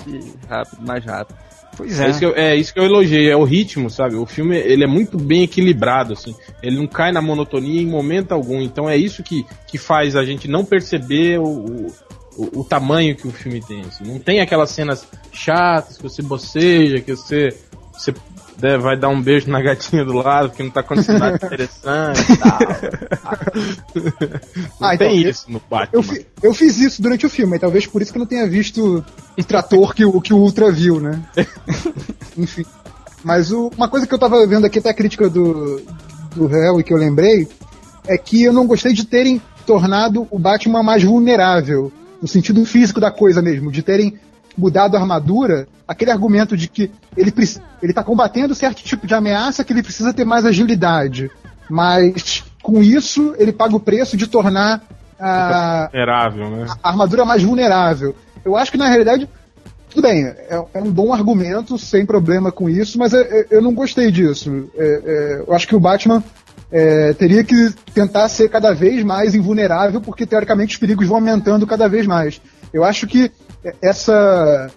rápido, 0.48 0.86
mais 0.86 1.04
rápido. 1.04 1.38
Pois 1.78 2.00
É 2.00 2.06
é. 2.06 2.10
isso, 2.10 2.20
que 2.20 2.26
eu, 2.26 2.36
é 2.36 2.56
isso 2.56 2.74
que 2.74 2.80
eu 2.80 2.84
elogiei, 2.86 3.30
é 3.30 3.36
o 3.36 3.44
ritmo, 3.44 3.90
sabe? 3.90 4.16
O 4.16 4.26
filme 4.26 4.56
ele 4.56 4.84
é 4.84 4.88
muito 4.88 5.18
bem 5.18 5.42
equilibrado, 5.44 6.14
assim. 6.14 6.34
Ele 6.64 6.78
não 6.78 6.88
cai 6.88 7.12
na 7.12 7.22
monotonia 7.22 7.82
em 7.82 7.86
momento 7.88 8.32
algum. 8.32 8.62
Então 8.62 8.88
é 8.90 8.96
isso 8.96 9.24
que, 9.24 9.46
que 9.68 9.78
faz 9.78 10.16
a 10.16 10.24
gente 10.24 10.48
não 10.48 10.64
perceber 10.64 11.40
o, 11.40 11.44
o, 11.44 11.88
o- 12.38 12.60
o 12.62 12.64
tamanho 12.64 13.16
que 13.16 13.28
o 13.28 13.32
filme 13.32 13.60
tem. 13.62 13.82
assim. 13.82 14.06
Não 14.06 14.20
tem 14.20 14.40
aquelas 14.40 14.70
cenas 14.70 15.06
chatas 15.34 15.98
que 15.98 16.04
você 16.04 16.22
boceja, 16.22 17.02
que 17.02 17.14
você, 17.14 17.50
você 17.92 18.14
né, 18.62 18.78
vai 18.78 18.98
dar 18.98 19.10
um 19.10 19.22
beijo 19.22 19.50
na 19.50 19.62
gatinha 19.62 20.04
do 20.06 20.14
lado 20.14 20.50
porque 20.50 20.64
não 20.64 20.70
tá 20.72 20.80
acontecendo 20.80 21.20
nada 21.20 21.36
interessante 21.46 22.32
e 22.32 22.38
tal. 22.38 22.60
Não 24.80 24.88
Ah, 24.90 24.98
tem 24.98 25.08
então, 25.18 25.24
eu- 25.26 25.30
isso 25.30 25.46
no 25.52 25.62
Batman. 25.70 25.90
Eu, 25.94 26.04
fi- 26.04 26.26
eu 26.44 26.54
fiz 26.54 26.78
isso 26.80 27.02
durante 27.02 27.26
o 27.26 27.30
filme, 27.30 27.56
e 27.56 27.60
talvez 27.60 27.86
por 27.88 28.02
isso 28.02 28.12
que 28.12 28.18
eu 28.18 28.22
não 28.22 28.28
tenha 28.28 28.48
visto 28.48 29.04
o 29.38 29.44
trator 29.44 29.94
que, 29.94 30.06
o- 30.06 30.22
que 30.22 30.34
o 30.34 30.38
Ultra 30.38 30.72
viu, 30.72 31.00
né? 31.00 31.22
Enfim. 32.38 32.66
Mas 33.24 33.52
o- 33.52 33.72
uma 33.76 33.88
coisa 33.90 34.06
que 34.08 34.14
eu 34.14 34.20
tava 34.20 34.46
vendo 34.48 34.66
aqui, 34.66 34.80
até 34.80 34.90
a 34.90 34.94
crítica 34.94 35.30
do, 35.30 35.82
do 36.36 36.48
Hell 36.54 36.80
e 36.80 36.84
que 36.84 36.94
eu 36.94 36.98
lembrei, 36.98 37.48
é 38.08 38.18
que 38.18 38.44
eu 38.44 38.54
não 38.54 38.68
gostei 38.68 38.94
de 38.94 39.06
terem 39.06 39.42
tornado 39.66 40.28
o 40.30 40.38
Batman 40.38 40.84
mais 40.84 41.04
vulnerável, 41.04 41.92
no 42.22 42.28
sentido 42.28 42.64
físico 42.66 43.00
da 43.00 43.10
coisa 43.12 43.42
mesmo, 43.42 43.72
de 43.72 43.82
terem 43.82 44.18
mudado 44.58 44.96
a 44.96 45.00
armadura, 45.00 45.68
aquele 45.88 46.12
argumento 46.12 46.56
de 46.56 46.68
que 46.68 46.92
ele, 47.16 47.34
ele 47.82 47.94
tá 47.94 48.04
combatendo 48.04 48.56
certo 48.56 48.84
tipo 48.84 49.06
de 49.06 49.14
ameaça 49.14 49.64
que 49.64 49.74
ele 49.74 49.84
precisa 49.84 50.14
ter 50.14 50.26
mais 50.26 50.46
agilidade. 50.46 51.30
Mas 51.70 52.44
com 52.62 52.82
isso 52.82 53.36
ele 53.38 53.52
paga 53.52 53.76
o 53.76 53.80
preço 53.80 54.18
de 54.18 54.28
tornar 54.28 54.82
a, 55.20 55.90
Vulnerável, 55.92 56.50
né? 56.50 56.68
a 56.84 56.90
armadura 56.90 57.26
mais 57.26 57.42
vulnerável. 57.44 58.16
Eu 58.44 58.56
acho 58.56 58.72
que 58.72 58.78
na 58.78 58.88
realidade, 58.88 59.30
tudo 59.90 60.02
bem, 60.02 60.26
é, 60.26 60.64
é 60.74 60.82
um 60.82 60.92
bom 60.92 61.14
argumento, 61.14 61.78
sem 61.78 62.06
problema 62.06 62.52
com 62.52 62.70
isso, 62.70 62.98
mas 63.00 63.14
é- 63.14 63.22
é- 63.22 63.48
eu 63.50 63.62
não 63.62 63.74
gostei 63.74 64.12
disso. 64.12 64.70
É, 64.78 64.84
é, 64.84 65.44
eu 65.48 65.54
acho 65.54 65.68
que 65.68 65.76
o 65.76 65.80
Batman 65.80 66.24
é, 66.72 67.14
teria 67.14 67.44
que 67.44 67.72
tentar 67.94 68.28
ser 68.28 68.50
cada 68.50 68.74
vez 68.74 69.04
mais 69.04 69.34
invulnerável, 69.36 70.02
porque 70.02 70.26
teoricamente 70.26 70.74
os 70.74 70.80
perigos 70.80 71.08
vão 71.08 71.18
aumentando 71.18 71.66
cada 71.66 71.88
vez 71.88 72.06
mais. 72.06 72.42
Eu 72.74 72.84
acho 72.84 73.08
que 73.08 73.32
essa 73.82 74.70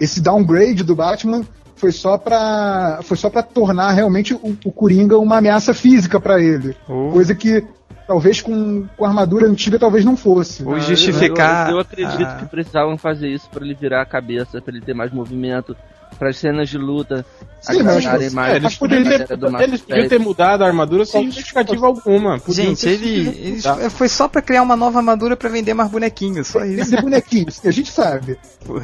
esse 0.00 0.20
downgrade 0.20 0.82
do 0.82 0.94
Batman 0.96 1.42
foi 1.76 1.92
só 1.92 2.16
pra 2.18 3.00
foi 3.02 3.16
só 3.16 3.28
para 3.30 3.42
tornar 3.42 3.90
realmente 3.92 4.34
o, 4.34 4.56
o 4.64 4.72
Coringa 4.72 5.18
uma 5.18 5.38
ameaça 5.38 5.72
física 5.74 6.20
pra 6.20 6.40
ele, 6.40 6.76
coisa 7.12 7.34
que 7.34 7.64
talvez 8.06 8.40
com, 8.40 8.84
com 8.96 9.04
a 9.04 9.08
armadura 9.08 9.46
antiga 9.46 9.78
talvez 9.78 10.04
não 10.04 10.16
fosse. 10.16 10.64
Ou 10.64 10.74
Ah, 10.74 10.80
justificar. 10.80 11.68
Eu, 11.70 11.76
eu 11.76 11.80
acredito 11.80 12.22
a- 12.28 12.34
que 12.36 12.46
precisavam 12.46 12.98
fazer 12.98 13.28
isso 13.28 13.48
pra 13.50 13.64
ele 13.64 13.74
virar 13.74 14.02
a 14.02 14.06
cabeça, 14.06 14.60
pra 14.60 14.74
ele 14.74 14.84
ter 14.84 14.92
mais 14.94 15.12
movimento, 15.12 15.76
para 16.18 16.30
as 16.30 16.36
cenas 16.38 16.68
de 16.68 16.78
luta 16.78 17.24
Sim, 17.60 17.82
mas- 17.82 18.04
é, 18.04 18.30
mais. 18.30 18.52
É, 18.52 18.56
eles 18.56 18.74
podiam 18.76 19.02
poderia 19.04 19.26
ter, 19.26 19.38
eles 19.62 19.80
podiam 19.82 20.08
ter 20.08 20.18
mudado 20.18 20.62
a 20.62 20.66
armadura 20.66 21.04
sem 21.04 21.26
justificativa 21.30 21.86
alguma. 21.86 22.38
Podiam 22.40 22.66
Gente, 22.74 22.88
ele, 22.88 23.28
ele 23.28 23.90
foi 23.90 24.08
só 24.08 24.26
pra 24.26 24.42
criar 24.42 24.62
uma 24.62 24.74
nova 24.76 24.98
armadura 24.98 25.36
pra 25.36 25.48
vender 25.48 25.72
mais 25.74 25.88
bonequinhos, 25.90 26.48
só 26.48 26.64
isso. 26.64 26.80
Esse 26.82 27.00
bonequinho, 27.00 27.46
a 27.64 27.70
gente 27.70 27.90
sabe. 27.92 28.36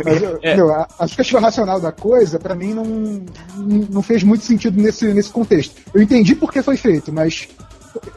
Mas, 0.04 0.22
eu- 0.22 0.38
É. 0.42 0.54
meu, 0.54 0.70
a, 0.72 0.86
a 0.98 1.02
justificativa 1.06 1.40
racional 1.40 1.80
da 1.80 1.90
coisa, 1.90 2.38
pra 2.38 2.54
mim, 2.54 2.72
não, 2.74 2.84
não 3.90 4.02
fez 4.02 4.22
muito 4.22 4.44
sentido 4.44 4.80
nesse, 4.80 5.12
nesse 5.12 5.30
contexto. 5.30 5.74
Eu 5.92 6.00
entendi 6.02 6.34
por 6.36 6.52
que 6.52 6.62
foi 6.62 6.76
feito, 6.76 7.12
mas 7.12 7.48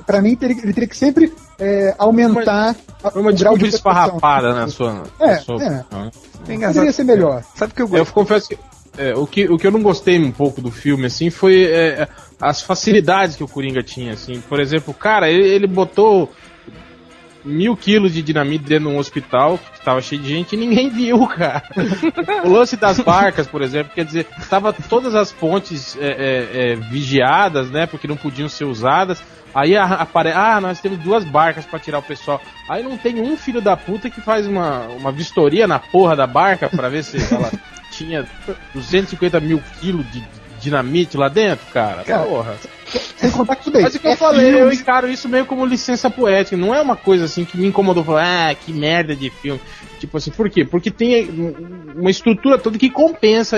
pra 0.06 0.21
mim 0.21 0.36
teria- 0.36 0.62
ele 0.62 0.74
teria 0.74 0.88
que 0.89 0.97
sempre 0.97 1.34
é, 1.58 1.95
aumentar 1.97 2.76
a- 3.04 3.10
Foi 3.10 3.21
uma 3.21 3.32
o 3.32 3.36
grau 3.36 3.58
de 3.58 3.65
esfarrapada 3.67 4.54
na 4.54 4.67
sua. 4.67 5.04
É, 5.19 5.36
na 5.36 5.39
sua 5.41 5.63
é. 5.63 6.54
engraçado. 6.54 6.74
Poderia 6.74 6.91
ser 6.91 7.04
melhor. 7.04 7.43
Sabe 7.56 7.71
o 7.71 7.76
que 7.76 7.82
eu 7.82 7.86
Eu 7.88 7.89
gosto? 7.89 8.13
confesso 8.13 8.50
que 8.50 8.58
é, 8.97 9.13
o, 9.15 9.25
que 9.25 9.45
o 9.45 9.58
que 9.58 9.65
eu 9.65 9.71
não 9.71 9.82
gostei 9.82 10.19
um 10.19 10.32
pouco 10.32 10.62
do 10.62 10.71
filme, 10.71 11.06
assim, 11.06 11.30
foi 11.30 11.63
é, 11.63 12.08
as 12.39 12.62
facilidades 12.62 13.36
que 13.36 13.43
o 13.43 13.47
Coringa 13.47 13.82
tinha, 13.82 14.13
assim. 14.13 14.41
Por 14.41 14.60
exemplo, 14.60 14.93
cara, 14.93 15.30
ele, 15.30 15.47
ele 15.47 15.67
botou 15.67 16.32
mil 17.43 17.75
quilos 17.75 18.13
de 18.13 18.21
dinamite 18.21 18.65
dentro 18.65 18.89
de 18.89 18.95
um 18.95 18.99
hospital 18.99 19.58
que 19.58 19.84
tava 19.84 20.01
cheio 20.01 20.21
de 20.21 20.30
gente 20.30 20.54
e 20.54 20.58
ninguém 20.58 20.89
viu, 20.93 21.25
cara. 21.27 21.63
o 22.43 22.49
lance 22.49 22.75
das 22.77 22.99
barcas, 22.99 23.47
por 23.47 23.62
exemplo, 23.62 23.91
quer 23.93 24.06
dizer, 24.06 24.27
tava 24.49 24.71
todas 24.73 25.15
as 25.15 25.32
pontes 25.32 25.97
é, 25.99 26.08
é, 26.08 26.71
é, 26.71 26.75
vigiadas, 26.75 27.69
né, 27.71 27.86
porque 27.88 28.08
não 28.08 28.17
podiam 28.17 28.47
ser 28.47 28.65
usadas. 28.65 29.21
Aí 29.54 29.75
a- 29.75 29.84
apare... 29.86 30.32
ah, 30.32 30.62
nós 30.62 30.80
temos 30.80 30.99
duas 30.99 31.25
barcas 31.25 31.65
pra 31.65 31.80
tirar 31.80 31.99
o 31.99 32.04
pessoal. 32.04 32.41
Aí 32.69 32.84
não 32.84 32.97
tem 32.97 33.19
um 33.19 33.36
filho 33.36 33.62
da 33.62 33.75
puta 33.75 34.10
que 34.10 34.21
faz 34.21 34.47
uma, 34.47 34.88
uma 34.88 35.12
vistoria 35.12 35.67
na 35.67 35.77
porra 35.80 36.15
da 36.15 36.25
barca 36.25 36.69
pra 36.69 36.88
ver 36.88 37.04
se 37.04 37.17
ela 37.34 37.51
tinha 38.02 38.26
250 38.74 39.40
mil 39.40 39.62
quilos 39.80 40.10
de 40.12 40.24
dinamite 40.60 41.18
lá 41.18 41.28
dentro, 41.28 41.66
cara. 41.74 42.04
Cara, 42.04 42.24
porra. 42.24 42.56
Sem 43.18 43.32
contar 43.32 43.56
que 43.56 43.64
tudo 43.64 43.74
bem. 43.74 43.84
Mas 43.84 43.96
o 43.96 44.00
que 44.00 44.08
eu 44.08 44.12
é 44.12 44.16
falei, 44.16 44.50
eu 44.50 44.58
filme, 44.58 44.76
encaro 44.76 45.10
isso 45.10 45.28
meio 45.28 45.46
como 45.46 45.66
licença 45.66 46.10
poética. 46.10 46.56
Não 46.56 46.74
é 46.74 46.82
uma 46.82 46.96
coisa 46.96 47.26
assim 47.26 47.44
que 47.44 47.58
me 47.58 47.68
incomodou. 47.68 48.04
Falar, 48.04 48.50
ah, 48.50 48.56
que 48.56 48.72
merda 48.72 49.16
de 49.16 49.30
filme. 49.30 49.60
Tipo 50.00 50.18
assim, 50.18 50.32
por 50.32 50.50
quê? 50.50 50.66
Porque 50.66 50.90
tem 50.90 51.30
uma 51.96 52.10
estrutura 52.10 52.58
toda 52.58 52.78
que 52.78 52.90
compensa 52.90 53.58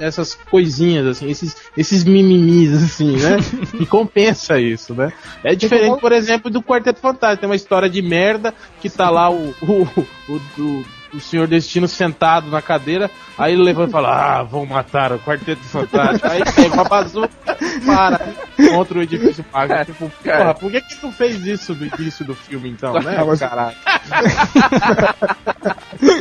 essas 0.00 0.34
coisinhas, 0.34 1.06
assim, 1.06 1.28
esses, 1.30 1.54
esses 1.76 2.02
mimimis, 2.02 2.72
assim, 2.72 3.16
né? 3.16 3.36
que 3.76 3.86
compensa 3.86 4.58
isso, 4.58 4.94
né? 4.94 5.12
É 5.44 5.54
diferente, 5.54 6.00
por 6.00 6.12
exemplo, 6.12 6.50
do 6.50 6.62
Quarteto 6.62 7.00
Fantástico. 7.00 7.40
Tem 7.40 7.48
uma 7.48 7.56
história 7.56 7.90
de 7.90 8.00
merda 8.00 8.54
que 8.80 8.88
tá 8.88 9.10
lá 9.10 9.30
o, 9.30 9.54
o, 9.60 9.82
o, 10.28 10.62
o, 10.62 10.84
o 11.14 11.20
Senhor 11.20 11.46
Destino 11.46 11.86
sentado 11.86 12.50
na 12.50 12.62
cadeira, 12.62 13.10
aí 13.36 13.52
ele 13.52 13.62
levanta 13.62 13.90
e 13.90 13.92
fala, 13.92 14.38
ah, 14.38 14.42
vão 14.42 14.64
matar 14.66 15.12
o 15.12 15.18
Quarteto 15.18 15.62
Fantástico. 15.64 16.26
Aí 16.26 16.42
pega 16.54 16.74
uma 16.74 16.84
bazuca 16.84 17.30
para 17.84 18.20
contra 18.70 18.98
o 18.98 19.02
edifício 19.02 19.44
pago. 19.44 19.68
Cara, 19.68 19.84
Tipo, 19.84 20.10
cara. 20.24 20.38
porra, 20.38 20.54
por 20.54 20.70
que 20.72 20.80
que 20.80 20.96
tu 21.00 21.12
fez 21.12 21.44
isso 21.46 21.74
no 21.74 21.86
início 21.86 22.24
do 22.24 22.34
filme, 22.34 22.70
então, 22.70 22.94
né? 22.94 23.16
Ah, 23.18 23.24
mas- 23.24 23.40
Caralho. 23.40 23.76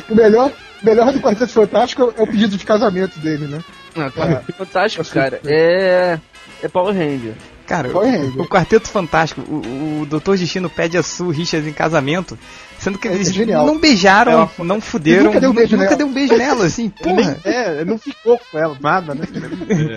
O 0.09 0.15
melhor, 0.15 0.51
melhor 0.83 1.11
do 1.11 1.19
Quarteto 1.19 1.51
Fantástico 1.51 2.13
é 2.17 2.21
o 2.21 2.27
pedido 2.27 2.57
de 2.57 2.65
casamento 2.65 3.19
dele, 3.19 3.47
né? 3.47 3.63
Ah, 3.95 4.09
cara, 4.11 4.43
Fantástico, 4.57 5.03
cara. 5.05 5.39
É. 5.45 6.19
É 6.61 6.67
Power 6.67 6.95
Ranger. 6.95 7.33
Cara, 7.65 7.89
Power 7.89 8.37
o, 8.37 8.41
o 8.43 8.47
Quarteto 8.47 8.87
Fantástico, 8.87 9.41
o, 9.41 10.01
o 10.01 10.05
Dr. 10.05 10.35
Destino 10.37 10.69
pede 10.69 10.97
a 10.97 11.03
Sue 11.03 11.35
Richards 11.35 11.67
em 11.67 11.73
casamento, 11.73 12.37
sendo 12.81 12.97
que 12.97 13.07
É 13.07 13.13
eles 13.13 13.31
genial. 13.33 13.65
não 13.65 13.77
beijaram, 13.79 14.31
Ela- 14.31 14.49
não 14.59 14.81
fuderam, 14.81 15.25
nunca 15.25 15.39
deu 15.39 15.51
um 15.51 15.53
beijo 15.53 15.71
nunca 15.77 15.85
nela. 15.85 15.97
deu 15.97 16.07
um 16.07 16.11
beijo 16.13 16.35
nela, 16.35 16.65
assim, 16.65 16.89
porra. 17.01 17.37
É, 17.43 17.85
não 17.85 17.97
ficou 17.97 18.39
com 18.51 18.57
ela, 18.57 18.75
nada, 18.81 19.13
né? 19.15 19.25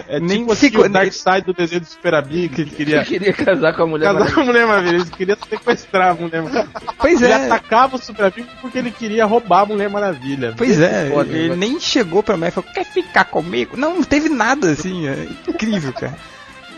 É, 0.09 0.17
é 0.17 0.21
Nem 0.21 0.41
tipo 0.41 0.53
assim, 0.53 0.69
ficou- 0.71 0.85
o 0.85 0.89
Dark 0.89 1.13
Side 1.13 1.43
do 1.47 1.53
desenho 1.55 1.81
do 1.81 1.87
Super 1.87 2.15
Amigo, 2.15 2.55
que 2.55 2.61
ele 2.61 2.71
queria 2.71 3.03
queria 3.05 3.33
casar 3.33 3.75
com 3.75 3.83
a 3.83 3.87
mulher. 3.87 4.13
casar 4.13 4.35
com 4.35 4.41
a 4.41 4.45
Mulher 4.45 4.67
Maravilha, 4.67 4.97
ele 4.97 5.05
queria 5.11 5.37
sequestrar 5.49 6.11
a 6.11 6.15
Mulher 6.15 6.43
Maravilha. 6.43 6.69
Pois 6.99 7.23
Ele 7.23 7.33
é, 7.33 7.47
atacava 7.47 7.97
o 7.97 7.99
Super 7.99 8.27
Amigo 8.27 8.49
porque 8.61 8.79
ele 8.79 8.91
queria 8.91 9.25
roubar 9.25 9.63
a 9.63 9.67
Mulher 9.67 9.89
Maravilha. 9.91 10.55
pois 10.57 10.79
é, 10.81 11.11
Foda, 11.11 11.33
ele 11.33 11.49
né? 11.51 11.57
nem 11.57 11.81
chegou 11.81 12.23
pra 12.23 12.37
mim 12.37 12.47
e 12.47 12.51
falou, 12.51 12.71
quer 12.73 12.85
ficar 12.85 13.25
comigo? 13.25 13.77
Não, 13.77 13.95
não 13.97 14.03
teve 14.03 14.29
nada, 14.29 14.71
assim, 14.71 15.09
é 15.09 15.27
incrível, 15.49 15.93
cara. 15.93 16.15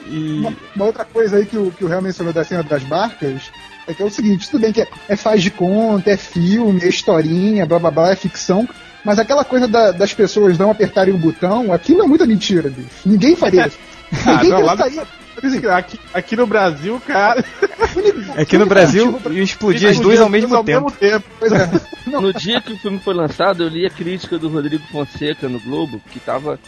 E... 0.09 0.38
Uma, 0.38 0.55
uma 0.77 0.85
outra 0.85 1.05
coisa 1.05 1.37
aí 1.37 1.45
que 1.47 1.57
o, 1.59 1.73
que 1.73 1.85
o 1.85 1.88
Real 1.88 2.01
mencionou 2.01 2.33
da 2.33 2.45
cena 2.45 2.62
das 2.62 2.85
barcas 2.85 3.51
é 3.87 3.94
que 3.94 4.03
é 4.03 4.05
o 4.05 4.11
seguinte, 4.11 4.49
tudo 4.51 4.61
bem 4.62 4.72
que 4.72 4.83
é, 4.83 4.88
é 5.09 5.16
faz 5.16 5.42
de 5.42 5.51
conta, 5.51 6.11
é 6.11 6.16
filme, 6.16 6.81
é 6.83 6.88
historinha, 6.88 7.64
blá 7.66 7.79
blá 7.79 7.90
blá, 7.90 8.11
é 8.11 8.16
ficção, 8.16 8.68
mas 9.05 9.18
aquela 9.18 9.44
coisa 9.44 9.68
da- 9.68 9.92
das 9.92 10.12
pessoas 10.12 10.59
não 10.59 10.70
apertarem 10.70 11.14
o 11.14 11.18
botão, 11.18 11.72
aquilo 11.72 12.03
é 12.03 12.07
muita 12.07 12.27
mentira, 12.27 12.68
bicho. 12.68 12.88
Ninguém 13.05 13.37
faria 13.37 13.66
isso. 13.68 13.79
Ah, 14.25 14.35
Ninguém 14.37 14.51
não, 14.51 14.62
lá 14.62 14.77
pensaria. 14.77 15.03
Assim, 15.03 15.66
Aqui, 15.66 16.01
aqui 16.14 16.37
no 16.37 16.46
Brasil, 16.46 17.03
cara. 17.07 17.44
Aqui 18.38 18.57
no 18.57 18.64
Brasil, 18.66 19.20
ia 19.31 19.42
explodir 19.42 19.90
as 19.90 19.99
duas 19.99 20.18
ao 20.20 20.31
mesmo 20.31 20.62
tempo. 20.64 20.90
Pois 21.38 21.53
é. 21.53 21.68
No 22.07 22.33
dia 22.33 22.61
que 22.61 22.72
o 22.72 22.79
filme 22.79 22.99
foi 23.01 23.12
lançado, 23.12 23.64
eu 23.64 23.68
li 23.68 23.85
a 23.85 23.90
crítica 23.90 24.38
do 24.38 24.49
Rodrigo 24.49 24.83
Fonseca 24.92 25.49
no 25.49 25.59
Globo, 25.61 26.01
que 26.11 26.18
tava 26.20 26.59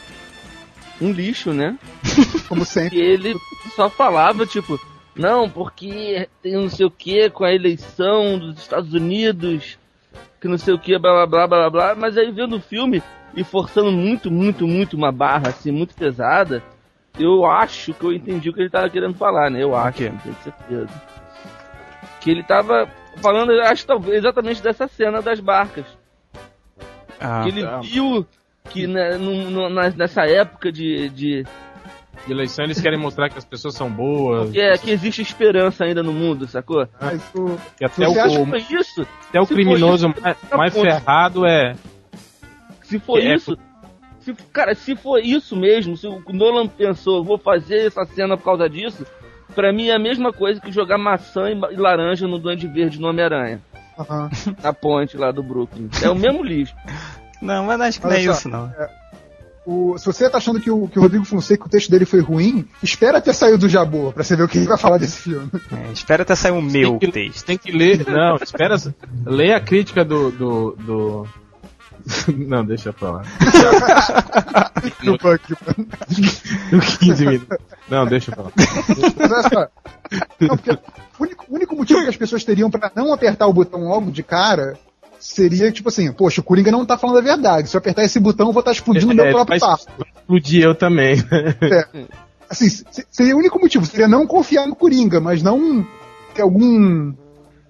um 1.00 1.12
lixo, 1.12 1.52
né? 1.52 1.76
Como 2.48 2.62
E 2.64 2.66
sempre. 2.66 2.98
ele 2.98 3.34
só 3.76 3.88
falava, 3.88 4.44
tipo, 4.44 4.78
não, 5.18 5.50
porque 5.50 6.28
tem 6.42 6.52
não 6.54 6.68
sei 6.68 6.86
o 6.86 6.90
que 6.90 7.28
com 7.30 7.44
a 7.44 7.52
eleição 7.52 8.38
dos 8.38 8.58
Estados 8.58 8.92
Unidos, 8.94 9.78
que 10.40 10.48
não 10.48 10.56
sei 10.56 10.72
o 10.74 10.78
que, 10.78 10.98
blá 10.98 11.26
blá 11.26 11.26
blá 11.26 11.46
blá 11.46 11.70
blá, 11.70 11.94
mas 11.94 12.16
aí 12.16 12.30
vendo 12.30 12.56
o 12.56 12.60
filme 12.60 13.02
e 13.34 13.42
forçando 13.44 13.90
muito, 13.92 14.30
muito, 14.30 14.66
muito 14.66 14.96
uma 14.96 15.12
barra 15.12 15.48
assim, 15.48 15.70
muito 15.70 15.94
pesada, 15.94 16.62
eu 17.18 17.44
acho 17.44 17.92
que 17.94 18.04
eu 18.04 18.12
entendi 18.12 18.48
o 18.48 18.52
que 18.54 18.60
ele 18.60 18.70
tava 18.70 18.88
querendo 18.88 19.14
falar, 19.14 19.50
né? 19.50 19.62
Eu 19.62 19.74
acho, 19.74 20.02
não 20.04 20.18
tenho 20.18 20.36
certeza. 20.42 21.02
Que 22.20 22.30
ele 22.30 22.42
tava 22.44 22.88
falando, 23.20 23.52
eu 23.52 23.62
acho 23.64 23.84
talvez 23.86 24.18
exatamente 24.18 24.62
dessa 24.62 24.86
cena 24.86 25.20
das 25.20 25.40
barcas. 25.40 25.84
Ah, 27.20 27.40
que 27.42 27.48
ele 27.48 27.62
tá. 27.64 27.80
viu 27.80 28.24
que 28.70 28.86
né, 28.86 29.16
num- 29.16 29.68
na- 29.70 29.90
nessa 29.90 30.24
época 30.26 30.70
de 30.70 31.08
De 31.08 31.44
eleição 32.32 32.64
eles 32.64 32.80
querem 32.80 32.98
mostrar 32.98 33.28
que 33.28 33.38
as 33.38 33.44
pessoas 33.44 33.74
são 33.74 33.90
boas. 33.90 34.54
é, 34.54 34.76
que 34.78 34.90
existe 34.90 35.22
esperança 35.22 35.84
ainda 35.84 36.02
no 36.02 36.12
mundo, 36.12 36.46
sacou? 36.46 36.86
Mas 37.00 37.22
o- 37.34 37.58
Que 37.76 37.84
até 37.84 38.04
Você 38.06 38.18
o, 38.18 38.22
acha 38.24 38.40
o- 38.40 38.46
Foi 38.46 38.58
isso? 38.70 39.06
até 39.28 39.40
o 39.40 39.46
criminoso 39.46 40.08
isso, 40.08 40.20
mais, 40.22 40.36
mais 40.56 40.72
ferrado 40.74 41.46
é. 41.46 41.74
Se 42.82 42.98
for 42.98 43.18
É, 43.18 43.34
isso, 43.34 43.56
se, 44.20 44.34
cara, 44.52 44.74
se 44.74 44.96
for 44.96 45.18
isso 45.18 45.54
mesmo, 45.56 45.96
se 45.96 46.06
o 46.06 46.22
Nolan 46.32 46.66
pensou, 46.66 47.22
vou 47.24 47.36
fazer 47.38 47.86
essa 47.86 48.04
cena 48.06 48.36
por 48.36 48.44
causa 48.44 48.68
disso, 48.68 49.06
pra 49.54 49.72
mim 49.72 49.88
é 49.88 49.94
a 49.94 49.98
mesma 49.98 50.32
coisa 50.32 50.60
que 50.60 50.72
jogar 50.72 50.96
maçã 50.98 51.50
e 51.50 51.76
laranja 51.76 52.26
no 52.26 52.38
Duende 52.38 52.66
Verde 52.66 52.98
no 53.00 53.08
Homem-Aranha, 53.08 53.60
Aham. 53.98 54.30
na 54.62 54.72
ponte 54.72 55.16
lá 55.16 55.30
do 55.30 55.42
Brooklyn. 55.42 55.88
É 56.02 56.08
o 56.08 56.14
mesmo 56.14 56.42
lixo. 56.42 56.74
Não, 57.42 57.64
mas 57.66 57.80
acho 57.80 58.00
que 58.00 58.06
não 58.06 58.12
Olha 58.12 58.20
é 58.20 58.24
só, 58.24 58.32
isso, 58.32 58.48
não. 58.48 58.72
O- 59.70 59.98
se 59.98 60.06
você 60.06 60.30
tá 60.30 60.38
achando 60.38 60.58
que 60.58 60.70
o, 60.70 60.88
que 60.88 60.98
o 60.98 61.02
Rodrigo 61.02 61.26
Fonseca, 61.26 61.66
o 61.66 61.68
texto 61.68 61.90
dele 61.90 62.06
foi 62.06 62.20
ruim, 62.20 62.66
espera 62.82 63.20
ter 63.20 63.34
saído 63.34 63.58
do 63.58 63.68
Jabô 63.68 64.10
pra 64.14 64.24
você 64.24 64.34
ver 64.34 64.44
o 64.44 64.48
que 64.48 64.56
ele 64.56 64.66
vai 64.66 64.78
falar 64.78 64.96
desse 64.96 65.20
filme. 65.20 65.50
É, 65.70 65.92
espera 65.92 66.22
até 66.22 66.34
sair 66.34 66.52
o 66.52 66.62
meu 66.62 66.92
tem 66.92 66.98
que, 67.00 67.12
texto. 67.12 67.44
Tem 67.44 67.58
que 67.58 67.70
ler. 67.70 68.02
Não, 68.08 68.36
espera. 68.36 68.76
Leia 69.26 69.58
a 69.58 69.60
crítica 69.60 70.02
do. 70.06 70.30
do, 70.30 70.70
do... 70.78 71.28
Não, 72.34 72.64
deixa 72.64 72.94
pra 72.94 73.10
lá. 73.10 73.22
Do 75.04 75.18
Buck. 75.18 75.54
Do 76.70 76.80
15 77.00 77.26
minutos. 77.26 77.58
Não, 77.90 78.06
deixa 78.06 78.32
pra 78.32 78.44
lá. 78.44 78.52
Mas 78.56 79.30
olha 79.30 79.42
só. 79.50 79.68
Não, 80.40 80.56
porque 80.56 80.70
o 80.70 80.78
único, 81.22 81.44
o 81.46 81.54
único 81.54 81.76
motivo 81.76 82.02
que 82.04 82.08
as 82.08 82.16
pessoas 82.16 82.42
teriam 82.42 82.70
pra 82.70 82.90
não 82.94 83.12
apertar 83.12 83.46
o 83.46 83.52
botão 83.52 83.80
logo 83.86 84.10
de 84.10 84.22
cara 84.22 84.78
seria 85.18 85.70
tipo 85.72 85.88
assim, 85.88 86.12
poxa, 86.12 86.40
o 86.40 86.44
Coringa 86.44 86.70
não 86.70 86.84
tá 86.86 86.96
falando 86.98 87.18
a 87.18 87.22
verdade. 87.22 87.68
Se 87.68 87.76
eu 87.76 87.78
apertar 87.78 88.04
esse 88.04 88.18
botão, 88.20 88.46
eu 88.48 88.52
vou 88.52 88.60
estar 88.60 88.72
explodindo 88.72 89.12
o 89.12 89.14
meu 89.16 89.26
É, 89.26 89.30
próprio 89.30 89.58
papo. 89.60 89.82
explodir 90.16 90.62
eu 90.62 90.74
também. 90.74 91.16
Assim, 92.48 92.68
se- 92.68 92.84
seria 93.10 93.34
o 93.36 93.38
único 93.38 93.60
motivo, 93.60 93.84
seria 93.84 94.08
não 94.08 94.26
confiar 94.26 94.66
no 94.66 94.74
Coringa, 94.74 95.20
mas 95.20 95.42
não 95.42 95.86
ter 96.34 96.42
algum 96.42 97.12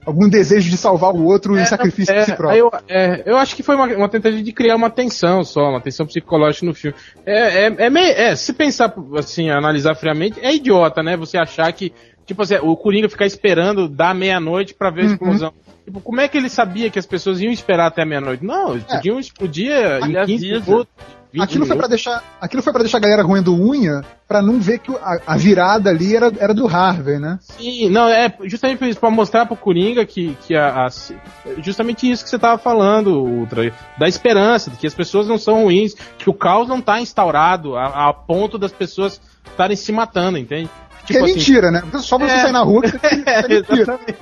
algum 0.06 0.26
desejo 0.26 0.70
de 0.70 0.76
salvar 0.78 1.12
o 1.14 1.22
outro 1.24 1.58
em 1.58 1.66
sacrifício 1.66 2.14
de 2.14 2.24
si 2.24 2.30
É, 2.30 2.34
próprio. 2.34 2.58
eu, 2.58 2.70
é, 2.88 3.22
eu 3.26 3.36
acho 3.36 3.54
que 3.54 3.62
foi 3.62 3.74
uma, 3.74 3.84
uma 3.88 4.08
tentativa 4.08 4.42
de 4.42 4.52
criar 4.52 4.74
uma 4.76 4.88
tensão 4.88 5.44
só, 5.44 5.68
uma 5.68 5.82
tensão 5.82 6.06
psicológica 6.06 6.64
no 6.64 6.72
filme. 6.72 6.96
É, 7.26 7.66
é, 7.66 7.74
é, 7.76 7.90
meio- 7.90 8.12
é, 8.14 8.34
se 8.34 8.54
pensar 8.54 8.94
assim, 9.18 9.50
analisar 9.50 9.94
friamente, 9.96 10.40
é 10.40 10.54
idiota, 10.54 11.02
né? 11.02 11.14
Você 11.18 11.36
achar 11.36 11.70
que, 11.74 11.92
tipo 12.28 12.42
assim, 12.42 12.54
o 12.62 12.76
Coringa 12.76 13.08
ficar 13.08 13.26
esperando 13.26 13.88
da 13.88 14.14
meia-noite 14.14 14.72
pra 14.74 14.90
ver 14.90 15.00
a 15.02 15.04
Uhum. 15.06 15.12
explosão. 15.12 15.52
Tipo, 15.84 16.00
como 16.00 16.20
é 16.20 16.28
que 16.28 16.36
ele 16.36 16.48
sabia 16.50 16.90
que 16.90 16.98
as 16.98 17.06
pessoas 17.06 17.40
iam 17.40 17.50
esperar 17.50 17.86
até 17.86 18.02
a 18.02 18.06
meia-noite? 18.06 18.44
Não, 18.44 18.72
eles 18.74 18.84
É. 18.88 18.96
podiam 18.96 19.18
explodir 19.18 19.72
em 19.72 20.12
15 20.12 20.18
avisa. 20.52 20.60
minutos. 20.70 20.86
20 21.30 21.42
Aquilo 21.42 21.66
foi, 21.66 21.76
pra 21.76 21.86
minutos. 21.88 22.04
deixar, 22.04 22.24
aquilo 22.40 22.62
foi 22.62 22.72
pra 22.72 22.82
deixar 22.82 22.96
a 22.96 23.00
galera 23.02 23.22
roendo 23.22 23.54
unha 23.54 24.02
pra 24.26 24.40
não 24.40 24.58
ver 24.60 24.78
que 24.78 24.90
a, 24.96 25.20
a 25.26 25.36
virada 25.36 25.90
ali 25.90 26.16
era, 26.16 26.32
era 26.38 26.54
do 26.54 26.66
Harvey, 26.66 27.18
né? 27.18 27.38
Sim, 27.42 27.90
não, 27.90 28.08
é 28.08 28.32
justamente 28.44 28.78
por 28.78 28.88
isso, 28.88 28.98
pra 28.98 29.10
mostrar 29.10 29.44
pro 29.44 29.54
Coringa 29.54 30.06
que, 30.06 30.34
que 30.46 30.54
a, 30.56 30.86
a- 30.86 30.88
justamente 31.62 32.10
isso 32.10 32.24
que 32.24 32.30
você 32.30 32.38
tava 32.38 32.56
falando, 32.56 33.22
Ultra, 33.22 33.74
da 33.98 34.08
esperança, 34.08 34.70
de 34.70 34.78
que 34.78 34.86
as 34.86 34.94
pessoas 34.94 35.26
não 35.28 35.36
são 35.36 35.64
ruins, 35.64 35.92
que 36.16 36.30
o 36.30 36.34
caos 36.34 36.66
não 36.66 36.80
tá 36.80 36.98
instaurado 36.98 37.76
a, 37.76 38.08
a 38.08 38.12
ponto 38.14 38.56
das 38.56 38.72
pessoas 38.72 39.20
estarem 39.50 39.76
se 39.76 39.92
matando, 39.92 40.38
entende? 40.38 40.70
Que 41.06 41.16
é 41.16 41.22
mentira, 41.22 41.70
né? 41.70 41.82
Só 42.00 42.18
você 42.18 42.32
É. 42.32 42.42
sair 42.42 42.52
na 42.52 42.62
rua 42.62 42.82
que 42.82 42.88
É, 43.06 43.38
é 43.44 43.48
mentira. 43.48 43.80
exatamente. 43.82 44.18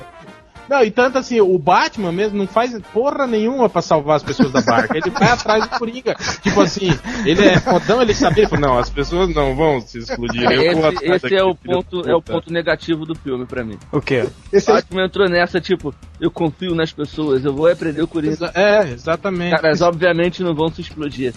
Não, 0.68 0.82
e 0.82 0.90
tanto 0.90 1.16
assim, 1.16 1.40
o 1.40 1.56
Batman 1.60 2.10
mesmo 2.10 2.36
não 2.38 2.46
faz 2.48 2.76
porra 2.92 3.24
nenhuma 3.24 3.68
pra 3.68 3.80
salvar 3.80 4.16
as 4.16 4.24
pessoas 4.24 4.50
da 4.50 4.60
barca. 4.60 4.96
Ele 4.98 5.10
vai 5.10 5.28
atrás 5.28 5.64
do 5.64 5.78
Coringa. 5.78 6.16
Tipo 6.42 6.60
assim, 6.60 6.88
ele 7.24 7.46
é 7.46 7.60
fodão, 7.60 8.02
ele 8.02 8.12
sabia, 8.12 8.42
ele 8.42 8.50
falou, 8.50 8.70
não, 8.70 8.76
as 8.78 8.90
pessoas 8.90 9.32
não 9.32 9.54
vão 9.54 9.80
se 9.80 9.98
explodir. 9.98 10.42
Esse, 10.50 11.04
esse 11.04 11.34
é 11.36 11.44
o 11.44 11.54
ponto, 11.54 12.00
é 12.08 12.12
o 12.12 12.20
puta." 12.20 12.32
ponto 12.32 12.52
negativo 12.52 13.06
do 13.06 13.14
filme 13.14 13.46
pra 13.46 13.62
mim. 13.62 13.78
O 13.92 14.00
quê? 14.00 14.26
Esse 14.52 14.68
aí, 14.72 14.78
Batman 14.78 15.04
entrou 15.04 15.28
nessa, 15.28 15.60
tipo, 15.60 15.94
eu 16.20 16.32
confio 16.32 16.74
nas 16.74 16.90
pessoas, 16.92 17.44
eu 17.44 17.52
vou 17.54 17.68
aprender 17.70 18.02
o 18.02 18.08
Coringa. 18.08 18.50
É, 18.52 18.90
exatamente. 18.90 19.52
Caras, 19.54 19.80
obviamente 19.82 20.42
não 20.42 20.52
vão 20.52 20.68
se 20.68 20.80
explodir. 20.80 21.32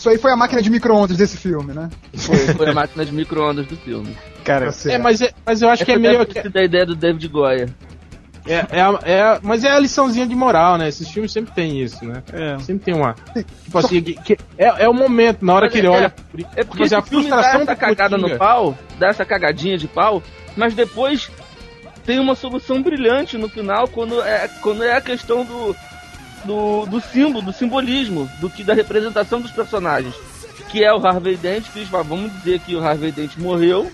Isso 0.00 0.08
aí 0.08 0.16
foi 0.16 0.32
a 0.32 0.36
máquina 0.36 0.62
de 0.62 0.70
micro-ondas 0.70 1.16
desse 1.18 1.36
filme, 1.36 1.74
né? 1.74 1.90
Foi, 2.14 2.36
foi 2.54 2.70
a 2.70 2.72
máquina 2.72 3.04
de 3.04 3.12
micro-ondas 3.12 3.66
do 3.66 3.76
filme. 3.76 4.16
Cara, 4.42 4.72
Tá 4.72 4.90
É, 4.90 4.96
mas, 4.96 5.20
é, 5.20 5.30
mas 5.44 5.60
eu 5.60 5.68
acho 5.68 5.84
que 5.84 5.90
é 5.90 5.94
Essa 5.94 6.00
meio. 6.02 6.18
deve 6.20 6.32
ter 6.32 6.42
sido 6.42 6.56
a 6.56 6.64
ideia 6.64 6.86
do 6.86 6.96
David 6.96 7.28
Goya. 7.28 7.68
É, 8.46 8.78
é, 8.78 8.80
a- 8.80 9.00
é 9.04 9.20
a- 9.20 9.40
mas 9.42 9.62
é 9.62 9.70
a 9.70 9.78
liçãozinha 9.78 10.26
de 10.26 10.34
moral, 10.34 10.78
né? 10.78 10.88
Esses 10.88 11.06
filmes 11.10 11.30
sempre 11.30 11.52
tem 11.54 11.78
isso, 11.82 12.02
né? 12.06 12.22
é. 12.32 12.58
Sempre 12.60 12.86
tem 12.86 12.94
uma. 12.94 13.14
Tipo 13.64 13.76
assim, 13.78 14.00
que, 14.02 14.14
que- 14.14 14.38
é, 14.56 14.84
é 14.84 14.88
o 14.88 14.94
momento, 14.94 15.44
na 15.44 15.52
hora 15.52 15.66
Mas 15.66 15.72
que 15.72 15.78
ele 15.78 15.86
é- 15.86 15.90
olha. 15.90 16.14
É 16.56 16.64
porque 16.64 16.82
Mas 16.84 16.92
a 16.94 16.98
esse 16.98 17.02
dá 17.02 17.02
frustração 17.02 17.60
essa 17.60 17.74
do 17.74 17.78
cagada 17.78 18.16
Coringa- 18.16 18.32
no 18.32 18.38
pau, 18.38 18.78
dá 18.98 19.08
essa 19.08 19.24
cagadinha 19.26 19.76
de 19.76 19.86
pau, 19.86 20.22
mas 20.56 20.72
depois 20.72 21.30
tem 22.06 22.18
uma 22.18 22.34
solução 22.34 22.82
brilhante 22.82 23.36
no 23.36 23.46
final 23.50 23.86
quando 23.86 24.22
é, 24.22 24.48
quando 24.62 24.82
é 24.82 24.96
a 24.96 25.00
questão 25.02 25.44
do, 25.44 25.76
do, 26.44 26.86
do 26.86 27.00
símbolo, 27.00 27.42
do 27.44 27.52
simbolismo, 27.52 28.28
do 28.40 28.48
que 28.50 28.62
da 28.64 28.74
representação 28.74 29.40
dos 29.40 29.50
personagens. 29.50 30.14
Que 30.70 30.84
é 30.84 30.92
o 30.92 31.04
Harvey 31.04 31.36
Dent, 31.36 31.64
que 31.72 31.80
eles 31.80 31.88
falam, 31.88 32.06
vamos 32.06 32.32
dizer 32.34 32.60
que 32.60 32.74
o 32.76 32.84
Harvey 32.84 33.10
Dent 33.10 33.36
morreu 33.38 33.90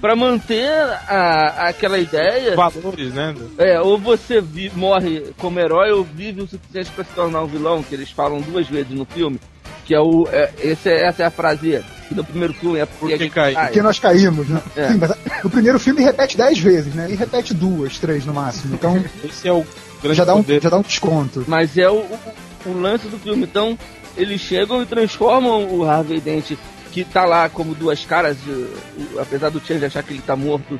pra 0.00 0.16
manter 0.16 0.68
a, 1.08 1.68
aquela 1.68 1.98
ideia. 1.98 2.54
Valores, 2.56 3.14
né? 3.14 3.34
É, 3.58 3.80
ou 3.80 3.96
você 3.98 4.40
vi- 4.40 4.72
morre 4.74 5.32
como 5.38 5.58
herói 5.60 5.92
ou 5.92 6.02
vive 6.04 6.42
o 6.42 6.48
suficiente 6.48 6.90
pra 6.90 7.04
se 7.04 7.12
tornar 7.14 7.42
um 7.42 7.46
vilão, 7.46 7.82
que 7.82 7.94
eles 7.94 8.10
falam 8.10 8.40
duas 8.40 8.66
vezes 8.68 8.90
no 8.92 9.04
filme. 9.04 9.40
Que 9.86 9.94
é 9.94 10.00
o. 10.00 10.26
É, 10.32 10.50
esse 10.60 10.88
é- 10.90 11.06
essa 11.06 11.22
é 11.22 11.26
a 11.26 11.30
frase 11.30 11.82
do 12.14 12.24
primeiro 12.24 12.54
filme, 12.54 12.78
é 12.78 12.86
porque 12.86 12.98
Porque 13.00 13.14
a 13.14 13.18
gente 13.18 13.32
cai. 13.32 13.54
Porque 13.66 13.82
nós 13.82 13.98
caímos, 13.98 14.48
né? 14.48 14.62
É. 14.76 14.88
Sim, 14.88 14.98
mas 14.98 15.12
no 15.44 15.50
primeiro 15.50 15.78
filme 15.78 16.02
repete 16.02 16.36
dez 16.36 16.58
vezes, 16.58 16.94
né? 16.94 17.08
E 17.10 17.14
repete 17.14 17.52
duas, 17.52 17.98
três 17.98 18.24
no 18.24 18.32
máximo. 18.32 18.74
Então 18.74 19.02
Esse 19.24 19.46
é 19.48 19.52
o 19.52 19.66
grande 20.02 20.16
já 20.18 20.24
dá 20.24 20.34
um, 20.34 20.42
poder. 20.42 20.62
já 20.62 20.70
dá 20.70 20.78
um 20.78 20.82
desconto. 20.82 21.44
Mas 21.46 21.76
é 21.76 21.88
o, 21.90 21.96
o, 21.96 22.18
o 22.66 22.80
lance 22.80 23.06
do 23.08 23.18
filme. 23.18 23.42
Então, 23.42 23.78
eles 24.16 24.40
chegam 24.40 24.82
e 24.82 24.86
transformam 24.86 25.66
o 25.68 25.84
Harvey 25.84 26.20
Dent, 26.20 26.52
que 26.92 27.04
tá 27.04 27.24
lá 27.24 27.48
como 27.48 27.74
duas 27.74 28.04
caras, 28.04 28.36
eh, 28.48 28.52
o- 28.52 29.18
apesar 29.20 29.50
do 29.50 29.60
Change 29.60 29.84
achar 29.84 30.02
que 30.02 30.12
ele 30.12 30.22
tá 30.24 30.36
morto. 30.36 30.78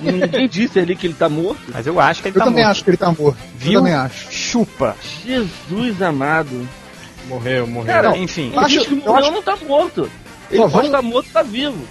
Ninguém 0.00 0.48
disse 0.48 0.78
ali 0.78 0.96
que 0.96 1.06
ele 1.06 1.12
tá 1.14 1.28
morto. 1.28 1.60
Mas 1.72 1.86
eu 1.86 2.00
acho 2.00 2.22
que 2.22 2.28
ele 2.28 2.36
Eu 2.36 2.40
tá 2.40 2.44
também 2.46 2.62
morto. 2.64 2.70
acho 2.72 2.84
que 2.84 2.90
ele 2.90 2.96
tá 2.96 3.12
morto. 3.12 3.36
Viu? 3.56 3.72
Eu 3.74 3.78
também 3.80 3.92
acho. 3.94 4.32
Chupa. 4.32 4.96
Jesus 5.26 6.00
amado. 6.00 6.66
Morreu, 7.28 7.66
morreu. 7.66 7.92
Cara, 7.92 8.16
Enfim. 8.16 8.48
Ele 8.48 8.58
acho- 8.58 8.80
que 8.86 8.92
eu 8.92 8.96
morreu 8.96 9.14
acho- 9.16 9.30
não 9.32 9.42
tá 9.42 9.56
morto. 9.68 10.10
Ele 10.50 10.56
Só 10.58 10.68
pode 10.68 10.72
vamos- 10.72 10.86
estar 10.86 11.02
morto, 11.02 11.30
tá 11.32 11.42
vivo. 11.42 11.84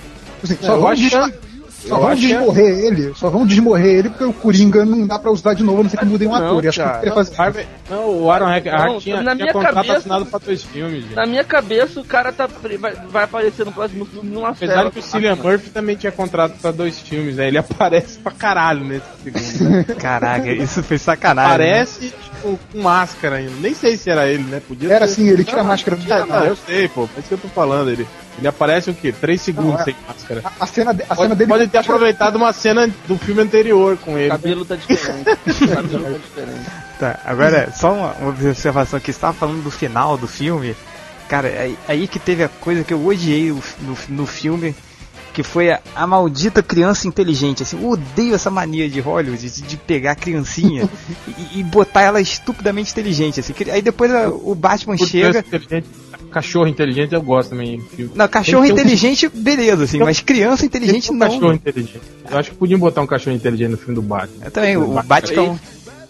Assim, 0.44 0.54
É, 0.62 0.66
só, 0.66 0.94
desca- 0.94 1.30
que- 1.32 1.50
Só 1.88 1.98
vão 1.98 2.14
desmorrer 2.14 2.78
ele, 2.86 3.14
só 3.16 3.30
vão 3.30 3.46
desmorrer 3.46 4.00
ele 4.00 4.10
porque 4.10 4.26
o 4.26 4.34
Coringa 4.34 4.84
não 4.84 5.08
dá 5.08 5.18
pra 5.18 5.32
usar 5.32 5.54
de 5.54 5.64
novo, 5.64 5.80
a 5.80 5.84
não 5.84 5.90
ser 5.90 5.96
que 5.98 6.06
mudem 6.06 6.28
um 6.28 6.36
ator. 6.36 6.66
E 6.66 6.68
acho 6.68 6.82
que 7.00 7.06
não, 7.06 7.14
fazer... 7.16 7.36
Harvey, 7.42 7.68
não, 7.90 8.10
o 8.22 8.30
Aaron 8.30 8.52
Eckhart 8.52 9.00
tinha, 9.02 9.16
na 9.22 9.32
tinha 9.32 9.36
minha 9.36 9.54
contrato 9.54 9.74
cabeça, 9.76 9.98
assinado 9.98 10.26
pra 10.26 10.40
dois 10.40 10.62
filmes. 10.62 11.04
Gente. 11.04 11.16
Na 11.16 11.26
minha 11.26 11.44
cabeça, 11.46 12.02
o 12.02 12.04
cara 12.04 12.34
tá, 12.34 12.48
vai, 12.80 12.94
vai 13.10 13.24
aparecer 13.24 13.66
no 13.66 13.72
próximo 13.72 14.04
filme 14.06 14.30
numa 14.30 14.50
Apesar 14.50 14.92
que 14.92 15.00
o 15.00 15.02
Cillian 15.02 15.38
Murphy 15.38 15.70
também 15.70 15.96
tinha 15.96 16.12
contrato 16.12 16.56
pra 16.62 16.72
dois 16.72 17.00
filmes, 17.00 17.38
né? 17.38 17.48
Ele 17.48 17.58
aparece 17.60 18.18
pra 18.20 18.34
caralho 18.34 18.84
nesse 18.84 19.06
segundo. 19.24 19.70
Né? 19.72 19.84
Caraca, 19.98 20.52
isso 20.52 20.84
foi 20.84 20.98
sacanagem. 20.98 21.54
Aparece, 21.54 22.06
né? 22.08 22.12
Tipo, 22.40 22.60
com 22.72 22.82
máscara 22.82 23.38
ainda. 23.38 23.52
Nem 23.60 23.74
sei 23.74 23.98
se 23.98 24.10
era 24.10 24.28
ele, 24.28 24.44
né? 24.44 24.62
Podia 24.66 24.94
era 24.94 25.08
sim, 25.08 25.28
ele 25.28 25.44
tinha 25.44 25.64
máscara 25.64 25.98
do 25.98 26.14
ah, 26.14 26.46
Eu 26.46 26.56
sei, 26.56 26.88
pô. 26.88 27.04
É 27.16 27.20
isso 27.20 27.28
que 27.28 27.34
eu 27.34 27.38
tô 27.38 27.48
falando. 27.50 27.90
Ele, 27.90 28.08
ele 28.38 28.48
aparece 28.48 28.90
o 28.90 28.94
quê? 28.94 29.12
Três 29.12 29.42
segundos 29.42 29.74
não, 29.74 29.80
é, 29.82 29.84
sem 29.84 29.96
máscara. 30.08 30.42
A, 30.44 30.64
a 30.64 30.68
cena, 30.68 30.92
a 30.92 30.96
pode, 30.96 31.22
cena 31.22 31.36
dele. 31.36 31.50
Pode 31.50 31.68
ter 31.68 31.78
aproveitado 31.78 32.36
uma 32.36 32.54
cena 32.54 32.90
do 33.08 33.18
filme 33.18 33.42
anterior 33.42 33.98
com 33.98 34.18
ele. 34.18 34.28
O 34.28 34.32
cabelo 34.32 34.66
tá 34.66 34.76
diferente. 34.76 35.30
o 35.30 35.68
cabelo 35.68 36.04
tá 36.04 36.20
diferente. 36.20 36.70
Tá, 37.00 37.20
agora, 37.26 37.72
só 37.76 37.94
uma, 37.94 38.14
uma 38.14 38.30
observação 38.30 39.00
que 39.00 39.12
estava 39.12 39.34
falando 39.34 39.64
do 39.64 39.72
final 39.72 40.18
do 40.18 40.28
filme. 40.28 40.76
Cara, 41.28 41.48
aí, 41.48 41.78
aí 41.88 42.08
que 42.08 42.18
teve 42.18 42.44
a 42.44 42.50
coisa 42.50 42.84
que 42.84 42.94
eu 42.94 43.06
odiei 43.06 43.52
no, 43.52 43.98
no 44.10 44.26
filme, 44.26 44.76
que 45.40 45.44
foi 45.44 45.72
a, 45.72 45.80
a, 45.96 46.06
maldita 46.06 46.62
criança 46.62 47.08
inteligente. 47.08 47.64
Assim, 47.64 47.82
eu 47.82 47.92
odeio 47.92 48.36
essa 48.36 48.50
mania 48.50 48.90
de 48.90 49.00
Hollywood 49.00 49.50
de, 49.50 49.62
de 49.62 49.78
pegar 49.78 50.12
a 50.12 50.16
criancinha 50.16 50.90
e, 51.54 51.60
e, 51.60 51.64
botar 51.64 52.02
ela 52.02 52.20
estupidamente 52.20 52.92
inteligente. 52.92 53.40
Assim, 53.40 53.54
que, 53.54 53.72
aí 53.72 53.82
depois 53.82 54.14
a, 54.14 54.28
o 54.28 54.54
Batman 54.54 54.98
Por 54.98 55.08
chega. 55.08 55.44
Cachorro 56.30 56.68
inteligente 56.68 57.16
eu 57.16 57.22
gosto 57.22 57.52
também. 57.52 57.82
Não, 58.14 58.28
cachorro 58.28 58.66
inteligente, 58.66 59.28
um... 59.28 59.42
beleza, 59.42 59.86
assim, 59.86 60.00
mas 60.00 60.20
criança 60.20 60.66
inteligente 60.66 61.12
não. 61.12 61.20
Cachorro 61.20 61.54
inteligente. 61.54 62.02
Eu 62.30 62.38
acho 62.38 62.52
que 62.52 62.58
podiam 62.58 62.80
botar 62.80 63.02
um 63.02 63.08
cachorro 63.08 63.36
inteligente 63.36 63.72
no 63.72 63.78
filme 63.78 63.96
do 63.96 64.02
Batman. 64.02 64.46
Eu 64.46 64.52
também, 64.52 64.78
o, 64.78 64.92
o 64.92 65.04
Batman. 65.04 65.58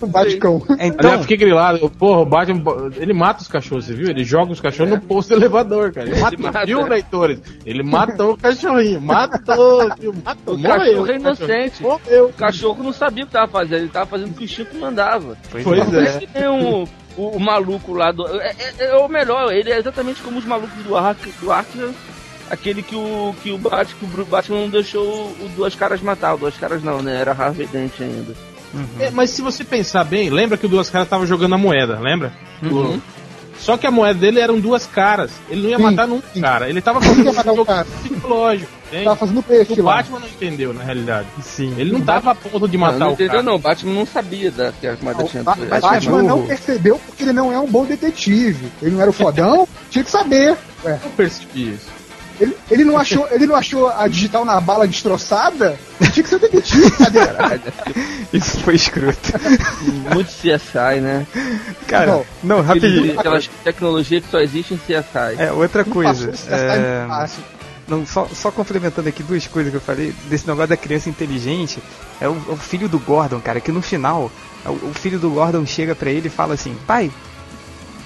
O 0.02 0.08
Baticão. 0.08 0.62
Então, 0.80 1.14
eu 1.14 1.22
fiquei 1.22 1.38
grilado. 1.38 1.90
Porra, 1.92 2.22
o 2.22 2.26
Batman, 2.26 2.92
ele 2.96 3.14
mata 3.14 3.42
os 3.42 3.48
cachorros, 3.48 3.86
você 3.86 3.94
viu? 3.94 4.10
Ele 4.10 4.24
joga 4.24 4.52
os 4.52 4.62
cachorros 4.62 4.94
é. 4.94 4.96
no 4.96 5.02
posto 5.02 5.30
do 5.30 5.36
elevador, 5.36 5.92
cara. 5.92 6.08
Ele, 6.08 6.18
ele 6.18 6.38
mata, 6.38 6.66
viu, 6.66 6.88
leitores? 6.88 7.40
Ele 7.66 7.84
matou 7.84 8.34
o 8.34 8.38
cachorrinho. 8.38 9.02
Matou, 9.02 9.90
viu? 10.00 10.16
Matou. 10.24 10.56
O 10.56 10.62
cachorro 10.62 11.12
é 11.12 11.16
inocente. 11.16 11.82
Morreu. 11.82 12.26
O 12.28 12.34
cachorro 12.34 12.84
não 12.84 12.94
sabia 12.94 13.24
o 13.24 13.28
que 13.28 13.34
tava 13.34 13.52
fazendo. 13.52 13.82
Ele 13.82 13.90
tava 13.90 14.06
fazendo 14.06 14.32
o 14.32 14.34
que 14.34 14.46
o 14.46 14.48
Chico 14.48 14.76
mandava. 14.78 15.38
Pois, 15.52 15.64
pois 15.64 15.94
é. 15.94 16.20
Tem 16.20 16.48
um, 16.48 16.84
o, 17.18 17.28
o, 17.36 17.40
maluco 17.40 17.94
lá 17.94 18.12
do. 18.12 18.26
É, 18.42 18.56
é, 18.58 18.86
é, 18.86 18.96
o 18.96 19.08
melhor, 19.08 19.52
ele 19.52 19.72
é 19.72 19.78
exatamente 19.78 20.22
como 20.22 20.40
os 20.40 20.46
malucos 20.46 20.82
do 20.84 20.96
Ark, 20.96 21.32
do 21.42 21.52
Arkham 21.52 21.94
aquele 22.50 22.82
que 22.82 22.96
o 22.96 23.36
que 23.42 23.52
o 23.52 23.58
Batman, 23.58 23.96
que 24.00 24.22
o 24.22 24.26
Batman 24.26 24.62
não 24.62 24.70
deixou 24.70 25.06
o 25.06 25.50
Duas 25.56 25.76
Caras 25.76 26.02
matar. 26.02 26.34
O 26.34 26.38
Duas 26.38 26.58
Caras 26.58 26.84
não, 26.84 27.02
né? 27.02 27.16
Era 27.16 27.32
Harvey 27.32 27.68
Dent 27.68 27.94
ainda. 28.00 28.34
Uhum. 28.74 28.86
É, 29.00 29.10
mas 29.10 29.32
se 29.32 29.42
você 29.42 29.64
pensar 29.64 30.04
bem, 30.04 30.30
lembra 30.30 30.58
que 30.58 30.66
o 30.66 30.70
Duas 30.70 30.90
Caras 30.90 31.08
tava 31.08 31.26
jogando 31.26 31.56
a 31.56 31.58
moeda, 31.58 32.00
lembra? 32.00 32.32
Uhum. 32.62 33.00
Só 33.60 33.76
que 33.76 33.86
a 33.86 33.92
moeda 33.92 34.18
dele 34.18 34.40
eram 34.40 34.60
duas 34.60 34.86
caras. 34.86 35.32
Ele 35.50 35.64
não 35.64 35.70
ia 35.70 35.78
sim, 35.78 35.84
matar 35.84 36.08
num 36.08 36.22
sim. 36.34 36.40
cara. 36.40 36.70
Ele 36.70 36.82
tava 36.82 37.02
fazendo 37.02 37.30
um 37.30 37.44
jogo 37.44 37.66
psicológico. 38.02 38.72
Entende? 38.88 39.04
Tava 39.04 39.16
fazendo 39.18 39.44
peixe 39.44 39.80
O 39.80 39.84
Batman 39.84 40.20
não 40.20 40.28
entendeu, 40.28 40.74
na 40.74 40.84
realidade. 40.84 41.28
Sim. 41.44 41.76
Ele 41.78 41.92
não 41.92 42.02
tava 42.02 42.32
a 42.32 42.36
ponto 42.36 42.68
de 42.68 42.78
matar 42.78 42.94
não, 42.94 43.00
não 43.00 43.10
o 43.10 43.14
entendeu, 43.14 43.32
cara. 43.32 43.44
Não, 43.44 43.56
o 43.56 43.60
Batman 43.60 43.94
não 43.94 44.06
sabia 44.06 44.50
da, 44.50 44.72
que 44.72 44.88
a 44.88 44.98
moeda 45.02 45.24
tinha... 45.26 45.42
O 45.42 45.46
Batman, 45.46 45.80
Batman 45.80 46.24
não 46.24 46.48
percebeu 46.48 47.00
porque 47.06 47.24
ele 47.24 47.34
não 47.34 47.52
é 47.52 47.60
um 47.60 47.68
bom 47.68 47.86
detetive. 47.86 48.72
Ele 48.82 48.92
não 48.92 49.02
era 49.02 49.10
o 49.10 49.14
fodão, 49.14 49.68
tinha 49.92 50.04
que 50.04 50.10
saber. 50.10 50.58
Ué. 50.86 50.98
Eu 51.04 51.10
percebi 51.12 51.74
isso. 51.74 51.99
Ele, 52.40 52.56
ele, 52.72 52.84
não 52.86 52.98
achou, 52.98 53.28
ele 53.32 53.46
não 53.46 53.56
achou 53.56 53.90
a 53.90 54.08
digital 54.08 54.46
na 54.46 54.62
bala 54.62 54.88
destroçada? 54.88 55.78
Tinha 56.14 56.24
que 56.24 56.30
ser 56.30 56.40
detetive, 56.40 56.92
cadê? 56.92 57.20
Isso 58.32 58.60
foi 58.62 58.76
escroto. 58.76 59.34
Muito 60.14 60.30
CSI, 60.30 61.02
né? 61.02 61.28
Cara, 61.88 62.06
não, 62.06 62.26
não 62.44 62.62
rapidinho. 62.62 63.20
Aquela 63.20 63.42
tecnologia 63.64 64.22
que 64.22 64.30
só 64.30 64.40
existe 64.40 64.74
em 64.74 64.78
CSI. 64.78 65.36
É, 65.38 65.52
outra 65.52 65.84
coisa. 65.84 66.32
É... 66.48 67.06
Não, 67.90 68.06
só, 68.06 68.28
só 68.28 68.52
complementando 68.52 69.10
aqui 69.10 69.24
duas 69.24 69.48
coisas 69.48 69.72
que 69.72 69.78
eu 69.78 69.82
falei, 69.82 70.14
desse 70.30 70.48
negócio 70.48 70.70
da 70.70 70.78
criança 70.78 71.10
inteligente, 71.10 71.82
é 72.22 72.30
o, 72.30 72.38
é 72.48 72.52
o 72.52 72.58
filho 72.58 72.88
do 72.88 73.00
Gordon, 73.00 73.42
cara, 73.42 73.60
que 73.60 73.72
no 73.72 73.82
final, 73.82 74.32
o, 74.64 74.70
o 74.70 74.94
filho 74.94 75.18
do 75.18 75.32
Gordon 75.32 75.66
chega 75.66 75.96
para 75.96 76.12
ele 76.12 76.28
e 76.28 76.30
fala 76.30 76.54
assim, 76.54 76.78
pai, 76.86 77.12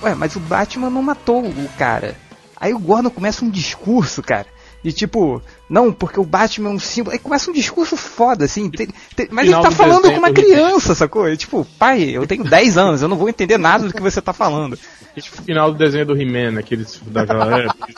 ué, 0.01 0.15
mas 0.15 0.37
o 0.37 0.39
Batman 0.39 0.89
não 0.89 1.03
matou 1.03 1.45
o 1.45 1.69
cara. 1.77 2.15
Aí 2.63 2.73
o 2.73 2.79
Gordon 2.79 3.09
começa 3.09 3.43
um 3.43 3.49
discurso, 3.49 4.23
cara. 4.23 4.45
De 4.81 4.93
tipo, 4.93 5.41
não, 5.69 5.91
porque 5.91 6.17
o 6.17 6.23
Batman 6.23 6.69
é 6.69 6.73
um 6.73 6.79
símbolo. 6.79 7.13
Aí 7.13 7.19
começa 7.19 7.51
um 7.51 7.53
discurso 7.53 7.97
foda, 7.97 8.45
assim. 8.45 8.71
Tem, 8.71 8.87
tem, 9.17 9.27
mas 9.31 9.49
ele 9.49 9.61
tá 9.61 9.69
falando 9.69 10.09
com 10.09 10.17
uma 10.17 10.31
criança, 10.31 10.95
sacou? 10.95 11.27
É, 11.27 11.35
tipo, 11.35 11.67
pai, 11.77 12.03
eu 12.03 12.25
tenho 12.25 12.45
10 12.45 12.77
anos, 12.77 13.01
eu 13.01 13.09
não 13.09 13.17
vou 13.17 13.27
entender 13.27 13.57
nada 13.57 13.85
do 13.85 13.93
que 13.93 14.01
você 14.01 14.21
tá 14.21 14.31
falando. 14.31 14.79
Tipo 15.13 15.41
final 15.41 15.73
do 15.73 15.77
desenho 15.77 16.05
do 16.05 16.15
He-Man, 16.15 16.57
aqueles 16.57 17.01
daquela 17.05 17.59
época. 17.59 17.93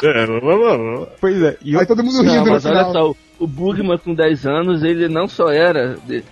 pois 1.22 1.40
é. 1.44 1.58
E 1.62 1.78
Aí 1.78 1.86
todo 1.86 2.04
mundo 2.04 2.24
rindo 2.24 2.46
não, 2.46 2.46
mas 2.54 2.66
olha 2.66 2.92
só, 2.92 3.14
o 3.38 3.48
Bugman 3.48 4.00
com 4.00 4.16
10 4.16 4.48
anos, 4.48 4.84
ele 4.84 5.08
não 5.08 5.28
só 5.28 5.50
era 5.50 5.96
de 6.08 6.24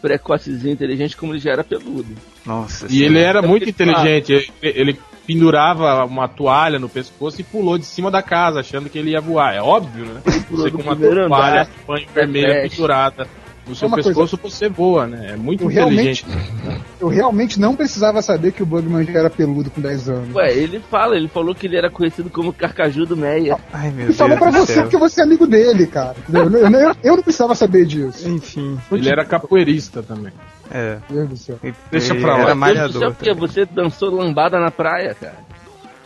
precocezinho 0.00 0.72
inteligente, 0.72 1.16
como 1.16 1.32
ele 1.32 1.40
já 1.40 1.50
era 1.50 1.64
peludo. 1.64 2.14
Nossa. 2.46 2.86
E 2.88 3.02
ele 3.02 3.18
era 3.18 3.42
muito 3.42 3.68
inteligente. 3.68 4.32
Ele, 4.32 4.52
ele 4.62 4.98
pendurava 5.32 6.04
uma 6.04 6.26
toalha 6.26 6.78
no 6.78 6.88
pescoço 6.88 7.40
e 7.40 7.44
pulou 7.44 7.78
de 7.78 7.84
cima 7.84 8.10
da 8.10 8.22
casa, 8.22 8.60
achando 8.60 8.90
que 8.90 8.98
ele 8.98 9.10
ia 9.10 9.20
voar. 9.20 9.54
É 9.54 9.62
óbvio, 9.62 10.06
né? 10.06 10.20
Você 10.50 10.70
com 10.70 10.82
uma 10.82 10.96
toalha 10.96 11.68
banho 11.86 12.06
vermelha 12.12 12.52
é 12.52 12.68
pendurada 12.68 13.28
no 13.66 13.76
seu 13.76 13.90
pescoço 13.90 14.36
coisa... 14.36 14.56
você 14.56 14.68
voa, 14.68 15.06
né? 15.06 15.30
É 15.32 15.36
muito 15.36 15.64
eu 15.64 15.70
inteligente. 15.70 16.26
Realmente, 16.26 16.84
eu 17.00 17.08
realmente 17.08 17.60
não 17.60 17.76
precisava 17.76 18.20
saber 18.20 18.52
que 18.52 18.62
o 18.62 18.66
Bugman 18.66 19.04
já 19.04 19.20
era 19.20 19.30
peludo 19.30 19.70
com 19.70 19.80
10 19.80 20.08
anos. 20.08 20.34
Ué, 20.34 20.52
ele 20.52 20.80
fala, 20.90 21.16
ele 21.16 21.28
falou 21.28 21.54
que 21.54 21.66
ele 21.66 21.76
era 21.76 21.88
conhecido 21.88 22.28
como 22.28 22.52
Carcaju 22.52 23.06
do 23.06 23.16
Meia. 23.16 23.56
Ai, 23.72 23.90
meu 23.90 23.98
ele 23.98 24.04
Deus 24.06 24.16
falou 24.16 24.36
pra 24.36 24.50
você 24.50 24.74
céu. 24.74 24.82
porque 24.82 24.96
você 24.96 25.20
é 25.20 25.24
amigo 25.24 25.46
dele, 25.46 25.86
cara. 25.86 26.16
Eu, 26.32 26.50
eu, 26.50 26.70
eu, 26.70 26.96
eu, 27.02 27.16
não 27.16 27.22
precisava 27.22 27.54
saber 27.54 27.86
disso. 27.86 28.28
Enfim. 28.28 28.78
Ele 28.90 29.08
era 29.08 29.24
capoeirista 29.24 30.02
também. 30.02 30.32
É. 30.70 30.98
Deus 31.08 31.28
do 31.28 31.36
céu. 31.36 31.58
Deixa 31.90 32.14
pra 32.14 32.34
lá. 32.34 32.42
Era 32.42 32.54
malhador. 32.54 33.00
Deus 33.00 33.14
porque 33.14 33.34
você 33.34 33.64
dançou 33.66 34.10
lambada 34.10 34.58
na 34.60 34.70
praia, 34.70 35.14
cara. 35.14 35.38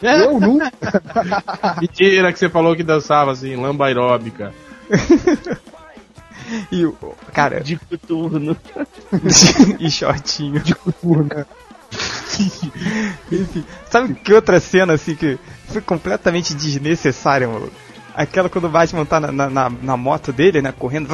Eu 0.02 0.40
nunca. 0.40 0.72
Mentira 1.80 2.32
que 2.32 2.38
você 2.38 2.48
falou 2.48 2.74
que 2.74 2.82
dançava 2.82 3.32
assim, 3.32 3.56
lamba 3.56 3.86
aeróbica. 3.86 4.52
e 6.70 6.84
o. 6.84 6.96
Cara. 7.32 7.60
De 7.60 7.76
coturno. 7.76 8.56
e 9.78 9.90
shortinho. 9.90 10.60
De 10.60 10.74
coturno. 10.74 11.46
Enfim, 13.30 13.64
sabe 13.88 14.14
que 14.14 14.32
outra 14.32 14.58
cena 14.58 14.94
assim 14.94 15.14
que 15.14 15.38
foi 15.68 15.80
completamente 15.80 16.52
desnecessária, 16.54 17.46
maluco? 17.46 17.83
Aquela 18.14 18.48
quando 18.48 18.66
o 18.66 18.68
Batman 18.68 19.04
tá 19.04 19.18
na, 19.18 19.50
na, 19.50 19.70
na 19.70 19.96
moto 19.96 20.32
dele, 20.32 20.62
né? 20.62 20.72
Correndo. 20.78 21.08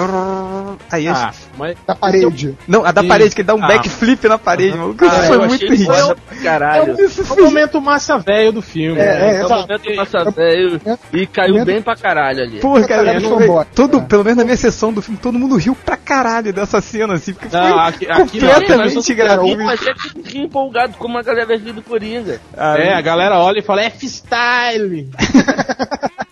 Aí 0.91 1.09
ah, 1.09 1.33
mas... 1.57 1.77
Da 1.87 1.95
parede. 1.95 2.57
Não, 2.69 2.85
a 2.85 2.93
da 2.93 3.03
parede, 3.03 3.35
que 3.35 3.41
ele 3.41 3.47
dá 3.47 3.55
um 3.55 3.65
ah. 3.65 3.69
backflip 3.69 4.29
na 4.29 4.39
parede, 4.39 4.77
mano. 4.77 4.95
Isso 4.95 5.05
ah, 5.05 5.23
foi 5.23 5.39
muito 5.47 5.67
ridículo. 5.67 6.17
Caralho. 6.43 6.93
É 6.93 6.95
o, 6.95 7.01
é 7.01 7.41
o 7.41 7.45
momento 7.45 7.81
massa 7.81 8.19
velho 8.19 8.53
do 8.53 8.61
filme. 8.61 9.01
É, 9.01 9.05
é, 9.05 9.35
é, 9.37 9.41
é 9.41 9.47
o 9.47 9.49
momento 9.49 9.97
massa 9.97 10.31
velho. 10.31 10.81
E 11.13 11.27
caiu 11.27 11.65
bem 11.65 11.81
pra 11.81 11.97
caralho 11.97 12.43
ali. 12.43 12.61
Porra, 12.61 12.87
cara, 12.87 13.13
é, 13.13 13.21
não, 13.21 13.65
todo, 13.75 14.03
pelo 14.03 14.25
menos 14.25 14.39
na 14.39 14.45
minha 14.45 14.57
sessão 14.57 14.93
do 14.93 15.01
filme, 15.01 15.19
todo 15.21 15.39
mundo 15.39 15.57
riu 15.57 15.75
pra 15.75 15.97
caralho 15.97 16.53
dessa 16.53 16.81
cena, 16.81 17.15
assim, 17.15 17.33
porque 17.33 17.57
não, 17.57 17.69
foi 17.69 17.79
aqui, 17.81 18.07
completamente 18.07 19.15
gratuito. 19.15 19.63
Mas 19.65 19.87
é 19.87 19.95
que 19.95 20.39
empolgado 20.39 20.97
como 20.99 21.19
a 21.19 21.23
galera 21.23 21.59
do 21.59 21.83
Coringa. 21.83 22.41
Ah, 22.57 22.77
é, 22.79 22.95
a 22.95 23.01
galera 23.01 23.39
olha 23.39 23.61
e 23.61 23.63
fala, 23.63 23.83
F-Style! 23.83 25.09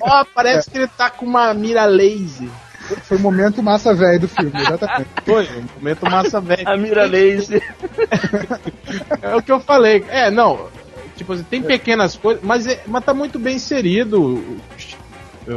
Ó, 0.00 0.20
oh, 0.20 0.24
parece 0.34 0.68
é. 0.68 0.72
que 0.72 0.78
ele 0.78 0.88
tá 0.88 1.10
com 1.10 1.26
uma 1.26 1.52
mira 1.54 1.84
laser. 1.84 2.48
Foi 3.02 3.16
o 3.16 3.20
momento 3.20 3.62
massa 3.62 3.92
velho 3.94 4.20
do 4.20 4.28
filme, 4.28 4.52
exatamente. 4.54 5.08
Foi, 5.24 5.44
o 5.44 5.64
momento 5.78 6.08
massa 6.08 6.40
velho. 6.40 6.68
A 6.68 6.76
mira 6.76 7.04
laser. 7.04 7.62
é 9.22 9.34
o 9.34 9.42
que 9.42 9.50
eu 9.50 9.60
falei. 9.60 10.04
É, 10.08 10.30
não. 10.30 10.68
Tipo 11.16 11.32
assim, 11.32 11.42
tem 11.44 11.62
pequenas 11.62 12.14
coisas, 12.16 12.42
mas, 12.44 12.66
é, 12.66 12.82
mas 12.86 13.04
tá 13.04 13.14
muito 13.14 13.38
bem 13.38 13.56
inserido. 13.56 14.58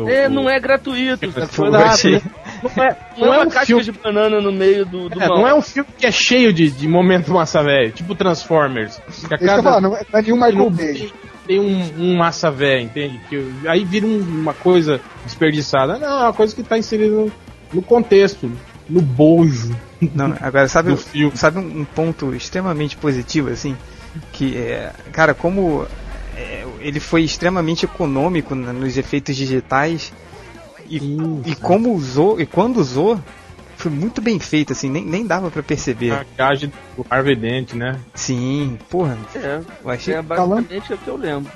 é, 0.07 0.27
o, 0.27 0.29
não 0.29 0.49
é 0.49 0.59
gratuito. 0.59 1.31
Foi 1.49 1.69
nada, 1.69 1.95
não 2.63 2.83
é, 2.83 2.97
não, 3.17 3.27
não 3.27 3.33
é, 3.33 3.37
é 3.37 3.39
uma 3.41 3.45
casca 3.45 3.65
filme... 3.65 3.83
de 3.83 3.91
banana 3.91 4.41
no 4.41 4.51
meio 4.51 4.85
do, 4.85 5.09
do 5.09 5.21
é, 5.21 5.27
Não 5.27 5.47
é 5.47 5.53
um 5.53 5.61
filme 5.61 5.89
que 5.97 6.05
é 6.05 6.11
cheio 6.11 6.53
de, 6.53 6.71
de 6.71 6.87
momento 6.87 7.31
massa 7.31 7.61
velho, 7.61 7.91
tipo 7.91 8.15
Transformers. 8.15 8.99
Que 9.27 9.33
a 9.33 9.37
cada... 9.37 9.77
É, 9.77 9.81
não 9.81 9.95
é 9.95 10.21
nenhum 10.21 10.35
Michael 10.35 10.69
Bay 10.69 11.11
tem 11.49 11.59
um, 11.59 11.93
um 11.97 12.15
massa 12.15 12.51
velho, 12.51 12.83
entende? 12.83 13.19
Que, 13.27 13.43
aí 13.67 13.83
vira 13.83 14.05
um, 14.05 14.19
uma 14.19 14.53
coisa 14.53 15.01
desperdiçada. 15.25 15.97
Não, 15.97 16.07
é 16.07 16.23
uma 16.25 16.33
coisa 16.33 16.53
que 16.53 16.61
está 16.61 16.77
inserida 16.77 17.09
no, 17.09 17.31
no, 17.73 17.81
contexto, 17.81 18.51
no 18.87 19.01
bojo. 19.01 19.75
Não, 20.13 20.37
agora 20.39 20.67
sabe, 20.67 20.95
sabe 21.33 21.57
um, 21.57 21.83
ponto 21.83 22.35
extremamente 22.35 22.95
positivo, 22.95 23.49
assim? 23.49 23.75
Que 24.31 24.57
é, 24.57 24.93
cara, 25.11 25.33
como 25.33 25.87
é, 26.37 26.65
ele 26.81 26.99
foi 26.99 27.23
extremamente 27.23 27.83
econômico 27.83 28.53
nos 28.53 28.95
efeitos 28.95 29.35
digitais 29.35 30.13
E, 30.87 30.97
e 31.47 31.55
como 31.55 31.93
usou, 31.93 32.39
e 32.39 32.45
quando 32.45 32.77
usou, 32.77 33.19
foi 33.79 33.91
muito 33.91 34.21
bem 34.21 34.37
feito, 34.39 34.73
assim, 34.73 34.89
nem, 34.89 35.05
nem 35.05 35.25
dava 35.25 35.49
para 35.49 35.63
perceber. 35.63 36.11
A 36.11 36.17
maquiagem 36.17 36.71
do 36.97 37.05
Harvey 37.09 37.35
Dent, 37.35 37.73
né? 37.73 37.97
Sim, 38.13 38.77
porra. 38.89 39.17
É, 39.35 39.61
Eu 39.83 39.89
achei. 39.89 40.13
é 40.15 40.21
basicamente 40.21 40.93
o 40.93 40.97
que 40.97 41.07
eu 41.07 41.15
lembro. 41.15 41.51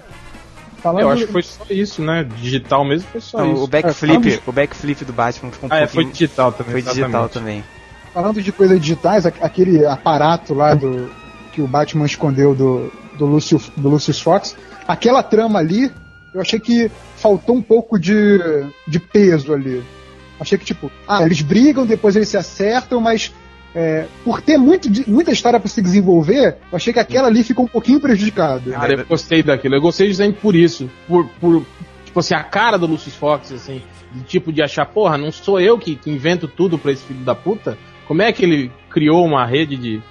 Falando, 0.81 1.01
Eu 1.01 1.09
acho 1.11 1.25
que 1.27 1.31
foi 1.31 1.43
só 1.43 1.65
isso, 1.69 2.01
né? 2.01 2.23
Digital 2.41 2.83
mesmo 2.85 3.07
foi 3.11 3.21
só 3.21 3.37
Não, 3.39 3.53
isso. 3.53 3.63
o 3.63 3.67
backflip, 3.67 4.33
É, 4.33 4.39
o 4.45 4.51
backflip 4.51 5.05
do 5.05 5.13
Batman 5.13 5.51
ficou 5.51 5.69
um 5.69 5.73
Ah, 5.73 5.77
é, 5.77 5.79
pouquinho. 5.81 6.03
foi 6.03 6.11
digital 6.13 6.51
também. 6.51 6.71
foi 6.71 6.81
digital 6.81 7.09
exatamente. 7.09 7.33
também. 7.33 7.63
falando 8.13 8.41
de 8.41 8.51
coisas 8.51 8.79
digitais, 8.79 9.25
aquele 9.25 9.85
aparato 9.85 10.53
lá 10.53 10.75
do 10.75 11.09
que 11.51 11.61
o 11.61 11.67
Batman 11.67 12.05
escondeu 12.05 12.53
do, 12.55 12.91
do, 13.17 13.25
Lúcio, 13.25 13.61
do 13.77 13.89
Lucius 13.89 14.19
Fox, 14.21 14.55
aquela 14.87 15.21
trama 15.23 15.59
ali, 15.59 15.91
eu 16.33 16.41
achei 16.41 16.59
que 16.59 16.89
faltou 17.17 17.55
um 17.55 17.61
pouco 17.61 17.99
de, 17.99 18.39
de 18.87 18.99
peso 18.99 19.53
ali. 19.53 19.83
Achei 20.43 20.57
que, 20.57 20.65
tipo, 20.65 20.91
ah, 21.07 21.23
eles 21.23 21.41
brigam, 21.41 21.85
depois 21.85 22.17
eles 22.17 22.27
se 22.27 22.35
acertam, 22.35 22.99
mas 22.99 23.33
é, 23.73 24.07
por 24.25 24.41
ter 24.41 24.57
muito, 24.57 24.89
muita 25.09 25.31
história 25.31 25.57
pra 25.57 25.69
se 25.69 25.81
desenvolver, 25.81 26.57
eu 26.69 26.75
achei 26.75 26.91
que 26.91 26.99
aquela 26.99 27.29
ali 27.29 27.45
ficou 27.45 27.63
um 27.63 27.67
pouquinho 27.67 27.97
prejudicada. 27.97 28.69
Cara, 28.69 28.93
eu 28.93 29.05
gostei 29.05 29.41
daquilo. 29.41 29.75
Eu 29.75 29.81
gostei 29.81 30.07
justamente 30.09 30.39
por 30.39 30.53
isso. 30.53 30.89
Por, 31.07 31.29
por 31.39 31.65
tipo 32.03 32.19
assim, 32.19 32.35
a 32.35 32.43
cara 32.43 32.77
do 32.77 32.85
Lucius 32.85 33.15
Fox, 33.15 33.53
assim, 33.53 33.81
de 34.13 34.21
tipo 34.23 34.51
de 34.51 34.61
achar, 34.61 34.85
porra, 34.85 35.17
não 35.17 35.31
sou 35.31 35.61
eu 35.61 35.79
que, 35.79 35.95
que 35.95 36.11
invento 36.11 36.45
tudo 36.45 36.77
pra 36.77 36.91
esse 36.91 37.05
filho 37.05 37.23
da 37.23 37.33
puta. 37.33 37.77
Como 38.05 38.21
é 38.21 38.33
que 38.33 38.43
ele 38.43 38.69
criou 38.89 39.25
uma 39.25 39.45
rede 39.45 39.77
de, 39.77 40.01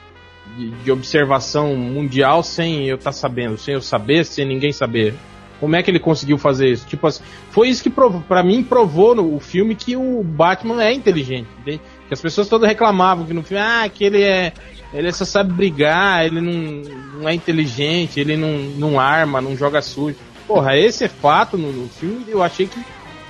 de, 0.56 0.70
de 0.70 0.90
observação 0.90 1.76
mundial 1.76 2.42
sem 2.42 2.88
eu 2.88 2.96
estar 2.96 3.12
sabendo, 3.12 3.58
sem 3.58 3.74
eu 3.74 3.82
saber, 3.82 4.24
sem 4.24 4.46
ninguém 4.46 4.72
saber? 4.72 5.14
Como 5.62 5.76
é 5.76 5.82
que 5.82 5.88
ele 5.92 6.00
conseguiu 6.00 6.36
fazer 6.38 6.72
isso? 6.72 6.84
Tipo 6.88 7.06
assim, 7.06 7.22
foi 7.52 7.68
isso 7.68 7.84
que 7.84 7.88
pra 7.88 8.42
mim 8.42 8.64
provou 8.64 9.14
no 9.14 9.36
o 9.36 9.38
filme 9.38 9.76
que 9.76 9.96
o 9.96 10.20
Batman 10.24 10.82
é 10.82 10.92
inteligente, 10.92 11.46
entende? 11.60 11.80
Que 12.08 12.12
as 12.12 12.20
pessoas 12.20 12.48
todas 12.48 12.68
reclamavam 12.68 13.24
que 13.24 13.32
no 13.32 13.44
filme, 13.44 13.62
ah, 13.62 13.88
que 13.88 14.02
ele 14.02 14.24
é 14.24 14.52
ele 14.92 15.12
só 15.12 15.24
sabe 15.24 15.52
brigar, 15.52 16.26
ele 16.26 16.40
não, 16.40 17.20
não 17.20 17.28
é 17.28 17.34
inteligente, 17.34 18.18
ele 18.18 18.36
não, 18.36 18.50
não 18.76 18.98
arma, 18.98 19.40
não 19.40 19.56
joga 19.56 19.80
sujo. 19.80 20.16
Porra, 20.48 20.76
esse 20.76 21.04
é 21.04 21.08
fato 21.08 21.56
no, 21.56 21.70
no 21.70 21.88
filme 21.88 22.24
eu 22.26 22.42
achei 22.42 22.66
que, 22.66 22.80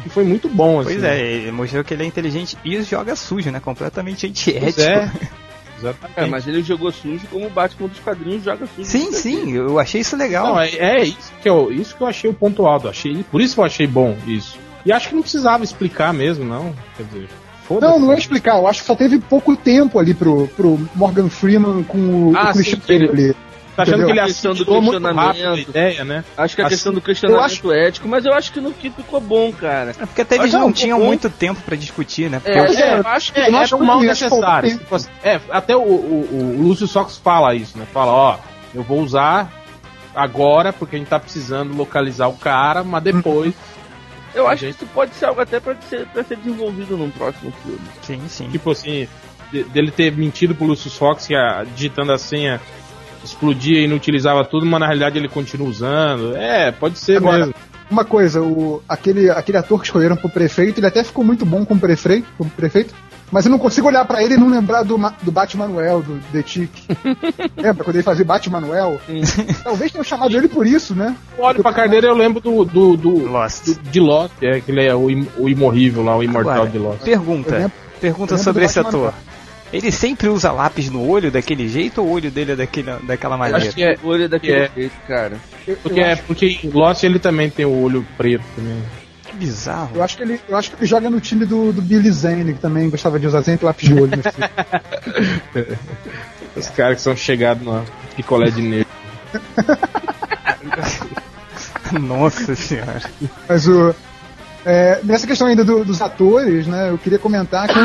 que 0.02 0.08
foi 0.08 0.24
muito 0.24 0.48
bom, 0.48 0.80
assim. 0.80 0.92
Pois 0.92 1.04
é, 1.04 1.20
ele 1.20 1.52
mostrou 1.52 1.84
que 1.84 1.92
ele 1.92 2.04
é 2.04 2.06
inteligente 2.06 2.56
e 2.64 2.82
joga 2.82 3.14
sujo, 3.14 3.50
né? 3.50 3.60
Completamente 3.60 4.26
antiético. 4.26 4.72
Pois 4.72 4.78
é. 4.78 5.12
Exatamente. 5.82 6.18
É, 6.20 6.26
mas 6.26 6.46
ele 6.46 6.62
jogou 6.62 6.90
sujo 6.92 7.26
como 7.30 7.46
o 7.46 7.50
Batman 7.50 7.88
dos 7.88 7.98
quadrinhos 7.98 8.44
joga 8.44 8.66
sujo. 8.66 8.88
Sim, 8.88 9.12
sim, 9.12 9.52
eu 9.52 9.78
achei 9.78 10.00
isso 10.00 10.16
legal. 10.16 10.46
Não, 10.46 10.60
é, 10.60 10.70
é 10.70 11.04
isso, 11.04 11.32
que 11.42 11.48
eu, 11.48 11.72
isso 11.72 11.96
que 11.96 12.02
eu 12.02 12.06
achei 12.06 12.30
o 12.30 12.34
ponto 12.34 12.66
alto. 12.66 12.88
Achei, 12.88 13.24
por 13.30 13.40
isso 13.40 13.54
que 13.54 13.60
eu 13.60 13.64
achei 13.64 13.86
bom 13.86 14.16
isso. 14.26 14.58
E 14.84 14.92
acho 14.92 15.08
que 15.08 15.14
não 15.14 15.22
precisava 15.22 15.62
explicar 15.64 16.12
mesmo, 16.12 16.44
não. 16.44 16.74
Quer 16.96 17.04
dizer. 17.04 17.28
Não, 17.80 17.98
não 17.98 18.12
é 18.12 18.18
explicar. 18.18 18.56
Eu 18.58 18.66
acho 18.66 18.80
que 18.80 18.86
só 18.86 18.94
teve 18.94 19.18
pouco 19.18 19.56
tempo 19.56 19.98
ali 19.98 20.12
pro, 20.12 20.46
pro 20.48 20.78
Morgan 20.94 21.28
Freeman 21.28 21.82
com 21.84 22.30
o, 22.30 22.36
Ah, 22.36 22.50
o 22.50 22.52
Christian 22.52 22.80
sim, 22.80 22.92
ele- 22.92 23.08
ali. 23.08 23.36
Tá 23.76 23.84
achando 23.84 24.04
que 24.04 24.10
ele 24.12 24.20
A 24.20 24.24
questão 24.26 24.52
do 24.54 24.66
questionamento. 24.66 25.16
rápido 25.26 25.48
a 25.48 25.58
ideia, 25.58 26.04
né? 26.04 26.24
Acho 26.36 26.54
que 26.56 26.60
a 26.62 26.66
Assim, 26.66 26.74
questão 26.74 26.92
do 26.92 26.98
eu 26.98 27.02
questionamento 27.02 27.72
ético, 27.72 28.06
mas 28.08 28.24
eu 28.26 28.34
acho 28.34 28.52
que 28.52 28.60
no 28.60 28.70
que 28.72 28.90
ficou 28.90 29.18
bom, 29.20 29.50
cara. 29.52 29.92
É 29.98 30.04
porque 30.06 30.20
até 30.20 30.34
eles 30.34 30.46
Mas 30.46 30.52
não 30.54 30.60
não, 30.68 30.72
tinham 30.72 30.98
bom. 30.98 31.06
muito 31.06 31.30
tempo 31.30 31.60
pra 31.62 31.74
discutir, 31.74 32.28
né? 32.28 32.38
Porque 32.38 32.58
É, 32.58 32.64
Pois 32.66 32.78
é, 32.78 32.82
é, 32.94 32.98
eu 32.98 33.06
acho 33.06 33.32
que 33.32 33.40
É, 33.40 33.48
Eu 33.48 33.56
é 33.56 33.58
acho 33.62 33.76
um 33.76 33.84
mal 33.84 33.96
acho 33.98 34.06
necessário. 34.06 34.80
é, 35.24 35.40
até 35.50 35.74
o, 35.74 35.80
o, 35.80 36.58
o 36.60 36.62
Lúcio 36.62 36.86
Sox 36.86 37.16
fala 37.16 37.54
isso, 37.54 37.78
né? 37.78 37.86
Fala, 37.92 38.12
ó, 38.12 38.38
eu 38.74 38.82
vou 38.82 39.00
usar 39.00 39.50
agora 40.14 40.72
porque 40.72 40.96
a 40.96 40.98
gente 40.98 41.08
tá 41.08 41.18
precisando 41.18 41.74
localizar 41.74 42.28
o 42.28 42.34
cara, 42.36 42.84
mas 42.84 43.02
depois. 43.02 43.54
eu 44.34 44.46
acho 44.46 44.66
gente- 44.66 44.76
que 44.76 44.84
isso 44.84 44.92
pode 44.94 45.14
ser 45.14 45.24
algo 45.26 45.40
até 45.40 45.58
pra 45.60 45.74
ser, 45.88 46.06
pra 46.08 46.22
ser 46.22 46.36
desenvolvido 46.36 46.96
num 46.96 47.10
próximo 47.10 47.52
filme. 47.62 47.80
Sim, 48.02 48.20
sim. 48.28 48.48
Tipo 48.50 48.70
assim, 48.72 49.08
de- 49.50 49.64
dele 49.64 49.90
ter 49.90 50.12
mentido 50.14 50.54
pro 50.54 50.66
Lúcio 50.66 50.90
Fox 50.90 51.26
que 51.26 51.34
a, 51.34 51.64
digitando 51.74 52.12
a 52.12 52.18
senha 52.18 52.60
explodia 53.24 53.80
e 53.80 53.86
não 53.86 53.96
utilizava 53.96 54.44
tudo, 54.44 54.64
mas 54.66 54.80
na 54.80 54.86
realidade 54.86 55.18
ele 55.18 55.28
continua 55.28 55.68
usando. 55.68 56.36
É, 56.36 56.70
pode 56.72 56.98
ser 56.98 57.16
Agora, 57.18 57.38
mesmo. 57.38 57.54
Uma 57.90 58.04
coisa, 58.04 58.40
o, 58.40 58.82
aquele, 58.88 59.28
aquele 59.30 59.58
ator 59.58 59.78
que 59.78 59.84
escolheram 59.86 60.16
pro 60.16 60.28
prefeito, 60.30 60.78
ele 60.80 60.86
até 60.86 61.04
ficou 61.04 61.22
muito 61.24 61.44
bom 61.44 61.64
como 61.64 61.78
prefeito, 61.80 62.26
como 62.38 62.48
prefeito 62.50 62.94
mas 63.30 63.46
eu 63.46 63.50
não 63.50 63.58
consigo 63.58 63.88
olhar 63.88 64.04
pra 64.04 64.22
ele 64.22 64.34
e 64.34 64.36
não 64.36 64.46
lembrar 64.50 64.82
do, 64.82 65.00
do 65.22 65.32
Batmanuel, 65.32 66.02
do 66.02 66.20
The 66.32 66.42
Tick. 66.42 66.70
Lembra 67.56 67.82
quando 67.82 67.96
ele 67.96 68.02
fazia 68.02 68.26
Batmanuel? 68.26 69.00
Talvez 69.64 69.90
tenham 69.90 70.04
chamado 70.04 70.36
ele 70.36 70.48
por 70.48 70.66
isso, 70.66 70.94
né? 70.94 71.16
Eu 71.38 71.44
olho 71.44 71.62
pra 71.62 71.72
carneira 71.72 72.08
eu 72.08 72.14
lembro 72.14 72.42
do, 72.42 72.62
do, 72.62 72.94
do, 72.94 73.26
Lost. 73.26 73.64
do- 73.64 73.90
de 73.90 74.00
Lost, 74.00 74.32
é, 74.42 74.60
que 74.60 74.70
ele 74.70 74.84
é 74.86 74.94
o, 74.94 75.08
im- 75.10 75.26
o 75.38 75.48
imorrível 75.48 76.02
lá, 76.04 76.14
o 76.14 76.22
imortal 76.22 76.52
Agora, 76.52 76.68
de 76.70 76.76
Lost. 76.78 77.00
Pergunta. 77.04 77.54
Lembro- 77.56 77.72
Pergunta 78.02 78.36
sobre 78.36 78.66
esse 78.66 78.78
ator. 78.78 79.14
Ele 79.72 79.90
sempre 79.90 80.28
usa 80.28 80.52
lápis 80.52 80.90
no 80.90 81.08
olho 81.08 81.30
daquele 81.30 81.66
jeito 81.68 82.02
ou 82.02 82.08
o 82.08 82.10
olho 82.12 82.30
dele 82.30 82.52
é 82.52 82.56
daquele, 82.56 82.92
daquela 83.04 83.38
maneira? 83.38 83.58
Acho 83.66 83.74
que 83.74 83.82
é, 83.82 83.96
O 84.02 84.08
olho 84.08 84.24
é 84.24 84.28
daquele 84.28 84.52
É. 84.64 84.70
jeito, 84.74 84.92
cara. 85.08 85.36
Eu, 85.66 85.76
porque, 85.76 86.00
eu 86.00 86.04
é 86.04 86.12
acho, 86.12 86.22
porque 86.24 86.58
em 86.62 86.68
Lost 86.70 87.02
ele 87.04 87.18
também 87.18 87.48
tem 87.48 87.64
o 87.64 87.82
olho 87.82 88.06
preto 88.16 88.44
também. 88.54 88.82
Que 89.24 89.34
bizarro. 89.36 89.92
eu 89.94 90.02
acho 90.02 90.16
que 90.18 90.22
ele, 90.24 90.38
eu 90.46 90.56
acho 90.58 90.70
que 90.70 90.76
ele 90.76 90.86
joga 90.86 91.08
no 91.08 91.18
time 91.20 91.46
do, 91.46 91.72
do 91.72 91.80
Billy 91.80 92.10
Zane, 92.10 92.52
que 92.52 92.60
também 92.60 92.90
gostava 92.90 93.18
de 93.18 93.26
usar 93.26 93.42
sempre 93.42 93.64
lápis 93.64 93.88
de 93.88 93.94
olho. 93.94 94.10
no 94.14 94.22
filme. 94.22 95.78
Os 96.54 96.68
caras 96.68 96.96
que 96.96 97.02
são 97.02 97.16
chegados 97.16 97.64
no 97.64 97.82
picolé 98.14 98.50
de 98.50 98.60
negro. 98.60 98.86
Nossa 101.98 102.54
senhora. 102.54 103.00
Mas 103.48 103.66
o. 103.66 103.94
é, 104.64 105.00
nessa 105.04 105.26
questão 105.26 105.46
ainda 105.46 105.64
do- 105.64 105.84
dos 105.84 106.00
atores, 106.00 106.66
né? 106.66 106.90
Eu 106.90 106.98
queria 106.98 107.18
comentar 107.18 107.68
que 107.68 107.78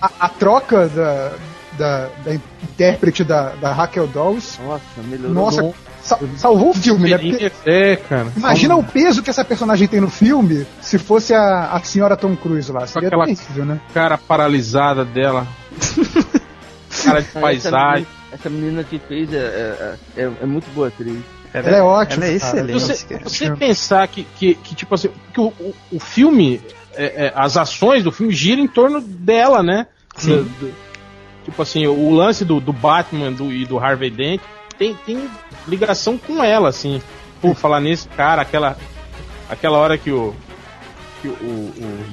a, 0.00 0.10
a 0.20 0.28
troca 0.28 0.88
da, 0.88 1.32
da, 1.78 2.08
da 2.24 2.34
intérprete 2.34 3.22
da, 3.24 3.50
da 3.60 3.72
Raquel 3.72 4.06
Dawes, 4.08 4.58
Nossa, 4.64 4.82
melhorou. 5.04 5.32
nossa, 5.34 5.74
sa- 6.02 6.18
salvou 6.36 6.70
o 6.70 6.74
filme, 6.74 7.10
né? 7.10 7.18
Porque 7.18 7.52
É, 7.66 7.96
cara. 7.96 8.28
imagina 8.36 8.74
o 8.76 8.82
peso 8.84 9.22
que 9.22 9.30
essa 9.30 9.44
personagem 9.44 9.86
tem 9.86 10.00
no 10.00 10.10
filme 10.10 10.66
se 10.80 10.98
fosse 10.98 11.32
a, 11.34 11.70
a 11.72 11.80
senhora 11.82 12.16
Tom 12.16 12.34
Cruise 12.36 12.70
lá. 12.72 12.86
Seria 12.86 13.08
aquela- 13.08 13.26
terrível, 13.26 13.64
né? 13.64 13.80
cara 13.94 14.18
paralisada 14.18 15.04
dela. 15.04 15.46
cara 17.04 17.20
de 17.22 17.28
Essa 17.28 17.40
paisagem. 17.40 18.06
menina, 18.06 18.06
essa 18.32 18.50
menina 18.50 18.84
que 18.84 18.98
fez 18.98 19.32
é, 19.32 19.36
é, 19.36 19.94
é, 20.22 20.30
é 20.42 20.46
muito 20.46 20.66
boa 20.74 20.88
atriz. 20.88 21.18
Ela 21.52 21.68
é 21.76 21.82
ótima, 21.82 22.24
Ela 22.24 22.32
é 22.32 22.36
excelente, 22.36 22.72
Você, 22.80 23.04
cara. 23.06 23.22
você 23.24 23.50
pensar 23.56 24.06
que, 24.08 24.24
que, 24.38 24.54
que, 24.54 24.74
tipo 24.74 24.94
assim, 24.94 25.08
que 25.32 25.40
o, 25.40 25.46
o, 25.60 25.74
o 25.92 25.98
filme, 26.00 26.60
é, 26.94 27.26
é, 27.26 27.32
as 27.34 27.56
ações 27.56 28.04
do 28.04 28.12
filme 28.12 28.34
giram 28.34 28.62
em 28.62 28.68
torno 28.68 29.00
dela, 29.00 29.62
né? 29.62 29.86
Do- 30.22 30.44
do- 30.44 30.74
tipo 31.44 31.62
assim, 31.62 31.86
o 31.86 32.10
lance 32.14 32.44
do, 32.44 32.60
do 32.60 32.72
Batman 32.72 33.32
do, 33.32 33.50
e 33.52 33.64
do 33.64 33.78
Harvey 33.78 34.10
Dent 34.10 34.40
tem, 34.78 34.94
tem 35.06 35.28
ligação 35.66 36.18
com 36.18 36.44
ela, 36.44 36.68
assim. 36.68 37.00
Por 37.40 37.54
falar 37.54 37.80
nisso, 37.80 38.08
cara, 38.16 38.42
aquela, 38.42 38.76
aquela 39.48 39.78
hora 39.78 39.96
que 39.96 40.10
o. 40.10 40.34
Que 41.22 41.28
o, 41.28 41.32
o, 41.32 42.04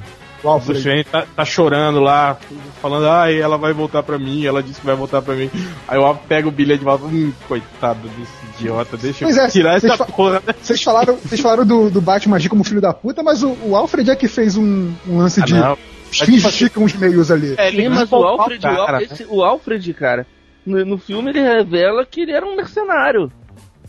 O 0.46 0.50
Alfred. 0.50 0.82
Wayne 0.82 1.04
tá, 1.04 1.26
tá 1.34 1.44
chorando 1.44 2.00
lá, 2.00 2.38
falando, 2.80 3.08
ai, 3.08 3.40
ela 3.40 3.56
vai 3.58 3.72
voltar 3.72 4.02
pra 4.02 4.18
mim, 4.18 4.44
ela 4.46 4.62
disse 4.62 4.80
que 4.80 4.86
vai 4.86 4.94
voltar 4.94 5.20
pra 5.22 5.34
mim. 5.34 5.50
Aí 5.88 5.98
o 5.98 6.04
Alfred 6.04 6.26
pega 6.28 6.48
o 6.48 6.50
bilhete 6.52 6.82
e 6.82 6.84
fala, 6.84 7.00
hum, 7.04 7.32
coitado 7.48 8.08
desse 8.08 8.32
idiota, 8.60 8.96
deixa 8.96 9.24
Pois 9.24 9.36
eu 9.36 9.42
é, 9.44 9.48
tirar 9.48 9.76
essa 9.76 9.86
vocês 9.88 9.98
fa- 9.98 10.04
porra. 10.06 10.42
Vocês 10.62 10.82
falaram, 10.82 11.16
vocês 11.16 11.40
falaram 11.40 11.66
do, 11.66 11.90
do 11.90 12.00
Batman 12.00 12.36
agir 12.36 12.48
como 12.48 12.62
filho 12.64 12.80
da 12.80 12.92
puta, 12.92 13.22
mas 13.22 13.42
o, 13.42 13.56
o 13.64 13.74
Alfred 13.76 14.10
é 14.10 14.16
que 14.16 14.28
fez 14.28 14.56
um, 14.56 14.92
um 15.08 15.18
lance 15.18 15.40
Ah, 15.42 15.44
de 15.44 15.54
não. 15.54 15.76
estica 16.12 16.78
uns 16.80 16.94
meios 16.94 17.30
ali. 17.30 17.54
É, 17.58 17.70
Sim, 17.70 17.88
mas 17.88 18.10
o 18.10 18.14
Alfred, 18.16 18.64
o, 18.64 18.68
Al- 18.68 18.86
cara, 18.86 19.02
esse- 19.02 19.26
o 19.28 19.42
Alfred, 19.42 19.94
cara, 19.94 20.26
no, 20.64 20.84
no 20.84 20.98
filme 20.98 21.30
ele 21.30 21.40
revela 21.40 22.06
que 22.06 22.20
ele 22.20 22.32
era 22.32 22.46
um 22.46 22.54
mercenário. 22.56 23.30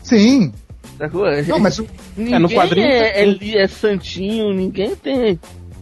Sim. 0.02 0.52
Sacou? 0.96 1.24
Não, 1.46 1.58
mas 1.60 1.78
o, 1.78 1.86
Ninguém 2.16 2.34
É, 2.34 2.38
no 2.40 2.48
quadrinho 2.50 2.86
é, 2.86 3.22
é 3.22 3.24
li- 3.24 3.56
é 3.56 3.68
santinho, 3.68 4.52
ninguém 4.52 4.96
tem 4.96 5.38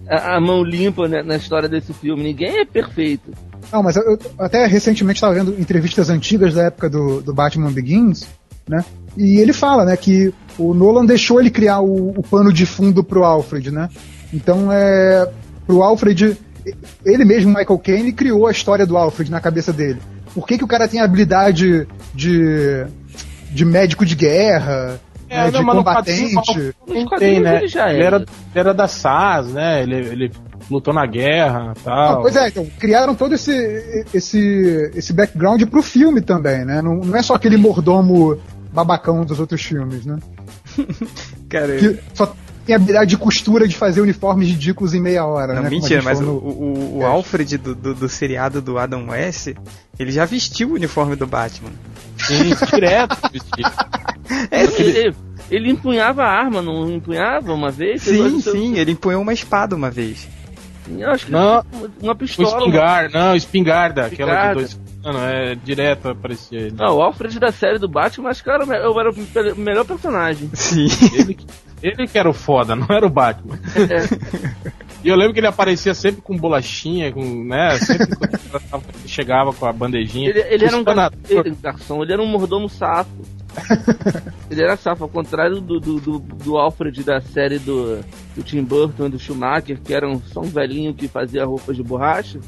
a, 0.09 0.37
a 0.37 0.41
mão 0.41 0.63
limpa 0.63 1.09
né, 1.09 1.23
na 1.23 1.37
história 1.37 1.69
desse 1.69 1.93
filme, 1.93 2.23
ninguém 2.23 2.61
é 2.61 2.65
perfeito. 2.65 3.33
Não, 3.73 3.83
mas 3.83 3.97
eu, 3.97 4.03
eu 4.03 4.19
até 4.39 4.67
recentemente 4.67 5.17
estava 5.17 5.35
vendo 5.35 5.59
entrevistas 5.59 6.09
antigas 6.11 6.55
da 6.55 6.65
época 6.65 6.89
do, 6.89 7.21
do 7.21 7.35
Batman 7.35 7.73
Begins, 7.73 8.27
né? 8.69 8.85
E 9.17 9.39
ele 9.39 9.53
fala, 9.53 9.85
né, 9.85 9.97
que 9.97 10.33
o 10.59 10.75
Nolan 10.75 11.05
deixou 11.05 11.41
ele 11.41 11.51
criar 11.51 11.81
o, 11.81 12.11
o 12.11 12.23
pano 12.23 12.53
de 12.53 12.67
fundo 12.67 13.03
pro 13.03 13.25
Alfred, 13.25 13.71
né? 13.71 13.89
Então, 14.33 14.71
é, 14.71 15.29
pro 15.67 15.83
Alfred, 15.83 16.37
ele 17.05 17.25
mesmo, 17.25 17.49
Michael 17.49 17.79
Caine, 17.79 18.13
criou 18.13 18.47
a 18.47 18.51
história 18.51 18.87
do 18.87 18.97
Alfred 18.97 19.31
na 19.31 19.41
cabeça 19.41 19.73
dele. 19.73 20.01
Por 20.35 20.47
que, 20.47 20.59
que 20.59 20.65
o 20.65 20.69
cara 20.69 20.87
tem 20.87 21.01
habilidade 21.01 21.89
de, 22.15 22.87
de 23.51 23.65
médico 23.65 24.05
de 24.05 24.15
guerra, 24.15 25.01
né, 25.29 25.51
de 25.51 25.57
É, 25.57 25.61
mas 25.62 25.77
no 25.77 25.85
combatente? 25.85 26.35
quadrinho, 26.35 26.74
Nos 26.87 27.18
Tem, 27.18 27.41
né? 27.41 27.57
ele 27.59 27.68
já 27.68 27.93
Ele 27.93 28.03
era. 28.03 28.16
era, 28.16 28.24
ele 28.24 28.29
era 28.55 28.74
da 28.74 28.89
SAS, 28.89 29.53
né? 29.53 29.83
Ele, 29.83 29.95
ele 29.97 30.33
lutou 30.70 30.93
na 30.95 31.07
guerra 31.07 31.72
e 31.77 31.81
Ah, 31.81 31.83
tal. 31.85 32.22
pois 32.22 32.37
é, 32.37 32.49
então, 32.49 32.66
criaram 32.79 33.14
todo 33.14 33.35
esse, 33.35 34.05
esse, 34.14 34.91
esse 34.95 35.12
background 35.12 35.62
pro 35.64 35.83
filme 35.83 36.20
também, 36.20 36.64
né? 36.64 36.81
Não, 36.83 36.97
não 36.97 37.16
é 37.16 37.22
só 37.22 37.35
aquele 37.35 37.57
mordomo 37.57 38.39
babacão 38.72 39.24
dos 39.24 39.39
outros 39.41 39.62
filmes, 39.62 40.05
né? 40.05 40.18
Cara, 41.49 41.77
Que 41.77 41.99
só, 42.14 42.35
tem 42.64 42.74
habilidade 42.74 43.11
de 43.11 43.16
costura 43.16 43.66
de 43.68 43.77
fazer 43.77 44.01
uniformes 44.01 44.49
ridículos 44.49 44.93
em 44.93 45.01
meia 45.01 45.24
hora, 45.24 45.55
Não, 45.55 45.62
né? 45.62 45.68
a 45.68 45.70
mentira, 45.70 46.03
mas 46.03 46.18
no- 46.20 46.33
o, 46.33 46.99
o 46.99 47.03
É. 47.03 47.07
Alfred 47.07 47.57
do, 47.59 47.74
do, 47.74 47.95
do 47.95 48.09
seriado 48.09 48.61
do 48.61 48.77
Adam 48.79 49.09
West, 49.11 49.55
ele 49.99 50.11
já 50.13 50.25
vestiu 50.25 50.71
o 50.71 50.75
uniforme 50.75 51.17
do 51.17 51.27
Batman. 51.27 51.71
Sim, 52.19 52.55
direto. 52.73 53.17
vestido. 53.33 53.71
É, 54.51 54.65
Ele, 54.65 55.15
ele 55.53 55.71
empunhava 55.71 56.25
a 56.25 56.29
arma, 56.29 56.61
não 56.61 56.91
empunhava 56.91 57.53
uma 57.55 57.71
vez? 57.71 58.03
sim, 58.03 58.41
sim, 58.41 58.77
ele 58.77 58.91
empunhou 58.91 59.23
uma 59.23 59.33
espada 59.33 59.77
uma 59.77 59.89
vez. 59.89 60.27
Eu 60.89 61.09
acho 61.11 61.27
que 61.27 61.33
Não. 61.33 61.65
uma 62.03 62.13
O 62.13 62.17
pistola. 62.17 62.59
espingarda, 62.59 63.17
não, 63.19 63.37
espingarda, 63.37 64.07
aquela 64.07 64.33
Espingarda. 64.33 64.65
de 64.65 64.75
dois. 64.77 64.81
Não, 65.15 65.25
é 65.25 65.55
direto 65.55 66.09
aparecia 66.09 66.59
ele. 66.59 66.75
Não, 66.77 66.97
o 66.97 67.03
Alfred 67.03 67.39
da 67.39 67.53
série 67.53 67.79
do 67.79 67.89
Batman, 67.89 68.25
mas 68.29 68.41
cara, 68.41 68.65
eu 68.65 68.99
era 68.99 69.11
o 69.13 69.57
melhor 69.59 69.85
personagem. 69.85 70.51
Sim. 70.55 70.89
Ele, 71.15 71.35
que- 71.35 71.47
ele 71.81 72.07
que 72.09 72.19
era 72.19 72.29
o 72.29 72.33
foda, 72.35 72.75
não 72.75 72.87
era 72.91 73.07
o 73.07 73.11
Batman. 73.11 73.59
É. 73.79 74.75
E 75.07 75.09
eu 75.09 75.15
lembro 75.15 75.33
que 75.33 75.39
ele 75.39 75.47
aparecia 75.47 75.95
sempre 75.95 76.21
com 76.21 76.37
bolachinha, 76.37 77.13
com, 77.13 77.23
né? 77.45 77.79
Sempre 77.79 78.17
quando 78.17 78.83
ele 78.99 79.07
chegava 79.09 79.53
com 79.53 79.65
a 79.65 79.73
bandejinha. 79.73 80.31
Ele, 80.31 80.41
ele 80.41 80.65
era 80.65 80.77
um 80.77 80.83
gar... 80.83 81.13
Espanador. 81.13 81.47
ele, 81.47 81.57
garçom, 81.63 82.03
ele 82.03 82.13
era 82.13 82.21
um 82.21 82.27
mordomo 82.27 82.69
safo. 82.69 83.09
ele 84.51 84.61
era 84.61 84.77
safo, 84.77 85.05
ao 85.05 85.09
contrário 85.09 85.61
do, 85.61 85.79
do, 85.79 86.01
do, 86.01 86.19
do 86.19 86.59
Alfred 86.59 87.05
da 87.05 87.21
série 87.21 87.61
do, 87.61 88.01
do 88.35 88.43
Tim 88.43 88.65
Burton 88.65 89.07
e 89.07 89.11
do 89.11 89.19
Schumacher, 89.19 89.81
que 89.81 89.95
era 89.95 90.09
um, 90.09 90.21
só 90.21 90.41
um 90.41 90.49
velhinho 90.49 90.93
que 90.93 91.07
fazia 91.07 91.45
roupas 91.45 91.77
de 91.77 91.85
borracha. 91.85 92.41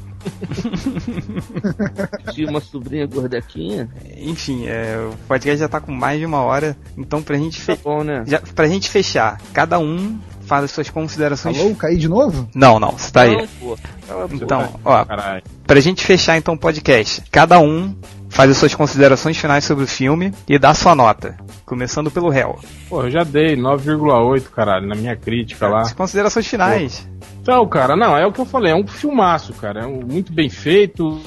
Tinha 2.35 2.49
uma 2.49 2.59
sobrinha 2.59 3.07
gordequinha. 3.07 3.89
Enfim, 4.17 4.67
é, 4.67 4.97
o 4.97 5.15
podcast 5.29 5.59
já 5.59 5.69
tá 5.69 5.79
com 5.79 5.93
mais 5.93 6.19
de 6.19 6.25
uma 6.25 6.41
hora, 6.41 6.75
então 6.97 7.23
pra 7.23 7.37
gente, 7.37 7.65
Tá 7.65 7.73
fe... 7.73 7.81
bom, 7.81 8.03
né? 8.03 8.25
já, 8.27 8.41
pra 8.53 8.67
gente 8.67 8.89
fechar, 8.89 9.39
cada 9.53 9.79
um 9.79 10.19
faz 10.49 10.63
as 10.63 10.71
suas 10.71 10.89
considerações. 10.89 11.59
Alô, 11.59 11.75
caí 11.75 11.95
de 11.95 12.09
novo? 12.09 12.49
Não, 12.55 12.79
não, 12.79 12.91
você 12.93 13.11
tá 13.11 13.21
aí. 13.21 13.47
Pô. 13.59 13.77
Então, 14.31 14.67
ó, 14.83 15.05
pra 15.65 15.79
gente 15.79 16.03
fechar 16.03 16.35
então 16.37 16.55
o 16.55 16.57
podcast, 16.57 17.21
cada 17.31 17.59
um 17.59 17.95
faz 18.29 18.49
as 18.49 18.57
suas 18.57 18.73
considerações 18.73 19.37
finais 19.37 19.63
sobre 19.63 19.83
o 19.83 19.87
filme 19.87 20.33
e 20.47 20.57
dá 20.57 20.73
sua 20.73 20.95
nota. 20.95 21.37
Começando 21.65 22.09
pelo 22.09 22.29
réu. 22.29 22.57
Pô, 22.89 23.03
eu 23.03 23.11
já 23.11 23.23
dei 23.23 23.55
9,8, 23.55 24.49
caralho, 24.49 24.87
na 24.87 24.95
minha 24.95 25.15
crítica 25.15 25.67
lá. 25.67 25.81
As 25.81 25.93
considerações 25.93 26.47
finais. 26.47 27.07
Então, 27.41 27.65
cara, 27.67 27.95
não, 27.95 28.17
é 28.17 28.25
o 28.25 28.31
que 28.31 28.39
eu 28.41 28.45
falei, 28.45 28.71
é 28.71 28.75
um 28.75 28.87
filmaço, 28.87 29.53
cara. 29.53 29.81
É 29.83 29.85
um- 29.85 30.01
muito 30.01 30.33
bem 30.33 30.49
feito. 30.49 31.21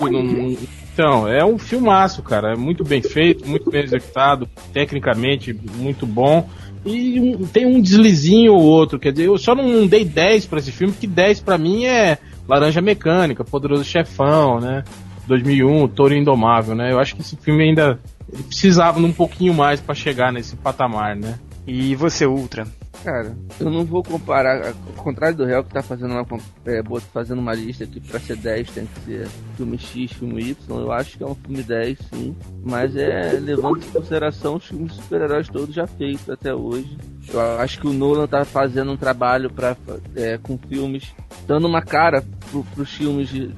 então, 0.92 1.28
é 1.28 1.44
um 1.44 1.58
filmaço, 1.58 2.22
cara. 2.24 2.54
É 2.54 2.56
muito 2.56 2.82
bem 2.84 3.00
feito, 3.00 3.46
muito 3.48 3.70
bem 3.70 3.84
executado, 3.84 4.48
tecnicamente 4.72 5.52
muito 5.76 6.06
bom. 6.06 6.48
E 6.84 7.20
um- 7.20 7.46
tem 7.46 7.64
um 7.66 7.80
deslizinho 7.80 8.54
ou 8.54 8.62
outro, 8.62 8.98
quer 8.98 9.12
dizer, 9.12 9.26
eu 9.26 9.38
só 9.38 9.54
não 9.54 9.86
dei 9.86 10.04
10 10.04 10.46
pra 10.46 10.58
esse 10.58 10.72
filme, 10.72 10.92
porque 10.92 11.06
10 11.06 11.40
pra 11.40 11.56
mim 11.56 11.84
é 11.84 12.18
Laranja 12.48 12.80
Mecânica, 12.80 13.44
Poderoso 13.44 13.84
Chefão, 13.84 14.58
né? 14.60 14.82
2001, 15.26 15.86
Toro 15.88 16.14
Indomável, 16.14 16.74
né? 16.74 16.90
Eu 16.92 16.98
acho 16.98 17.14
que 17.14 17.20
esse 17.22 17.36
filme 17.36 17.62
ainda 17.62 18.00
precisava 18.48 18.98
de 18.98 19.06
um 19.06 19.12
pouquinho 19.12 19.54
mais 19.54 19.80
pra 19.80 19.94
chegar 19.94 20.32
nesse 20.32 20.56
patamar, 20.56 21.14
né? 21.14 21.38
E 21.66 21.94
você, 21.94 22.26
Ultra? 22.26 22.66
Cara, 23.04 23.36
eu 23.58 23.68
não 23.68 23.84
vou 23.84 24.00
comparar, 24.00 24.68
ao 24.68 25.02
contrário 25.02 25.36
do 25.36 25.44
Real 25.44 25.64
que 25.64 25.74
tá 25.74 25.82
fazendo 25.82 26.12
uma, 26.12 26.24
é, 26.64 26.80
fazendo 27.12 27.40
uma 27.40 27.52
lista 27.52 27.84
que 27.84 28.00
pra 28.00 28.20
ser 28.20 28.36
10 28.36 28.70
tem 28.70 28.86
que 28.86 29.00
ser 29.00 29.28
filme 29.56 29.76
X, 29.76 30.12
filme 30.12 30.50
Y, 30.50 30.80
eu 30.80 30.92
acho 30.92 31.18
que 31.18 31.24
é 31.24 31.26
um 31.26 31.34
filme 31.34 31.64
10 31.64 31.98
sim, 31.98 32.36
mas 32.62 32.94
é 32.94 33.32
levando 33.40 33.78
em 33.78 33.90
consideração 33.90 34.54
os 34.54 34.66
filmes 34.66 34.92
super-heróis 34.94 35.48
todos 35.48 35.74
já 35.74 35.84
feitos 35.84 36.30
até 36.30 36.54
hoje. 36.54 36.96
Eu 37.28 37.40
acho 37.58 37.80
que 37.80 37.88
o 37.88 37.92
Nolan 37.92 38.28
tá 38.28 38.44
fazendo 38.44 38.92
um 38.92 38.96
trabalho 38.96 39.50
pra, 39.50 39.76
é, 40.14 40.38
com 40.38 40.56
filmes, 40.56 41.12
dando 41.44 41.66
uma 41.66 41.82
cara 41.82 42.22
pro, 42.50 42.62
pros 42.72 42.92
filmes 42.94 43.28
de, 43.28 43.52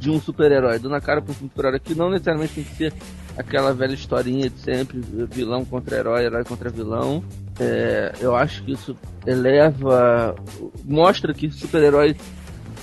de 0.00 0.10
um 0.10 0.20
super-herói, 0.20 0.80
dando 0.80 0.96
a 0.96 1.00
cara 1.00 1.22
pro 1.22 1.32
de 1.32 1.38
super-herói 1.38 1.78
que 1.78 1.94
não 1.94 2.10
necessariamente 2.10 2.54
tem 2.54 2.64
que 2.64 2.74
ser 2.74 2.92
aquela 3.38 3.72
velha 3.72 3.94
historinha 3.94 4.50
de 4.50 4.58
sempre, 4.58 5.00
vilão 5.30 5.64
contra 5.64 5.96
herói, 5.96 6.24
herói 6.24 6.44
contra 6.44 6.68
vilão. 6.68 7.22
É, 7.60 8.12
eu 8.20 8.34
acho 8.34 8.64
que 8.64 8.72
isso 8.72 8.96
eleva, 9.24 10.34
mostra 10.84 11.32
que 11.32 11.48
super-herói 11.48 12.16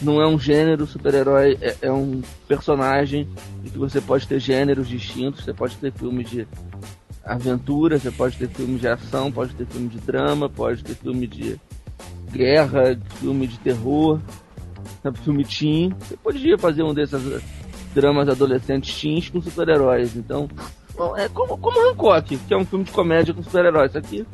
não 0.02 0.22
é 0.22 0.28
um 0.28 0.40
gênero, 0.40 0.88
super-herói 0.88 1.58
é, 1.62 1.76
é 1.82 1.92
um 1.92 2.22
personagem 2.48 3.28
e 3.64 3.70
que 3.70 3.78
você 3.78 4.00
pode 4.00 4.28
ter 4.28 4.40
gêneros 4.40 4.88
distintos, 4.88 5.44
você 5.44 5.54
pode 5.54 5.76
ter 5.76 5.92
filmes 5.92 6.30
de 6.30 6.48
aventura, 7.24 8.00
você 8.00 8.12
pode 8.12 8.38
ter 8.38 8.48
filme 8.48 8.80
de 8.80 8.88
ação, 8.88 9.32
pode 9.32 9.54
ter 9.56 9.66
filme 9.66 9.90
de 9.90 10.00
drama, 10.00 10.50
pode 10.50 10.84
ter 10.84 10.96
filme 10.96 11.28
de 11.28 11.60
guerra, 12.32 12.98
filme 13.20 13.48
de 13.48 13.58
terror, 13.60 14.22
filme 15.24 15.44
teen. 15.44 15.94
Você 16.00 16.16
podia 16.18 16.58
fazer 16.58 16.84
um 16.84 16.94
desses 16.94 17.42
dramas 17.96 18.28
adolescentes 18.28 19.00
teens 19.00 19.30
com 19.30 19.42
super-heróis. 19.42 20.16
Então, 20.16 20.50
bom, 20.96 21.18
é 21.18 21.30
como, 21.30 21.58
como 21.58 21.90
Hancock, 21.90 22.38
que 22.38 22.54
é 22.54 22.58
um 22.58 22.66
filme 22.66 22.84
de 22.84 22.92
comédia 22.92 23.34
com 23.34 23.42
super-heróis. 23.42 23.90
Isso 23.90 23.98
aqui 23.98 24.26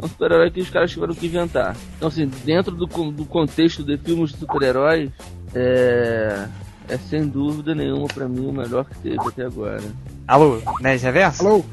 é 0.00 0.04
um 0.04 0.08
super-herói 0.08 0.50
que 0.50 0.60
os 0.60 0.70
caras 0.70 0.90
tiveram 0.90 1.14
que 1.14 1.26
inventar. 1.26 1.76
Então, 1.96 2.08
assim, 2.08 2.26
dentro 2.44 2.74
do, 2.74 2.86
do 2.86 3.24
contexto 3.26 3.82
de 3.82 3.98
filmes 3.98 4.30
de 4.30 4.38
super-heróis, 4.38 5.10
é, 5.54 6.46
é 6.88 6.96
sem 6.96 7.26
dúvida 7.26 7.74
nenhuma 7.74 8.06
pra 8.06 8.28
mim 8.28 8.46
o 8.46 8.52
melhor 8.52 8.84
que 8.84 8.96
teve 8.98 9.20
até 9.20 9.44
agora. 9.44 9.82
Alô, 10.26 10.62
Nerd 10.80 11.02
Reverso? 11.02 11.46
Alô? 11.46 11.64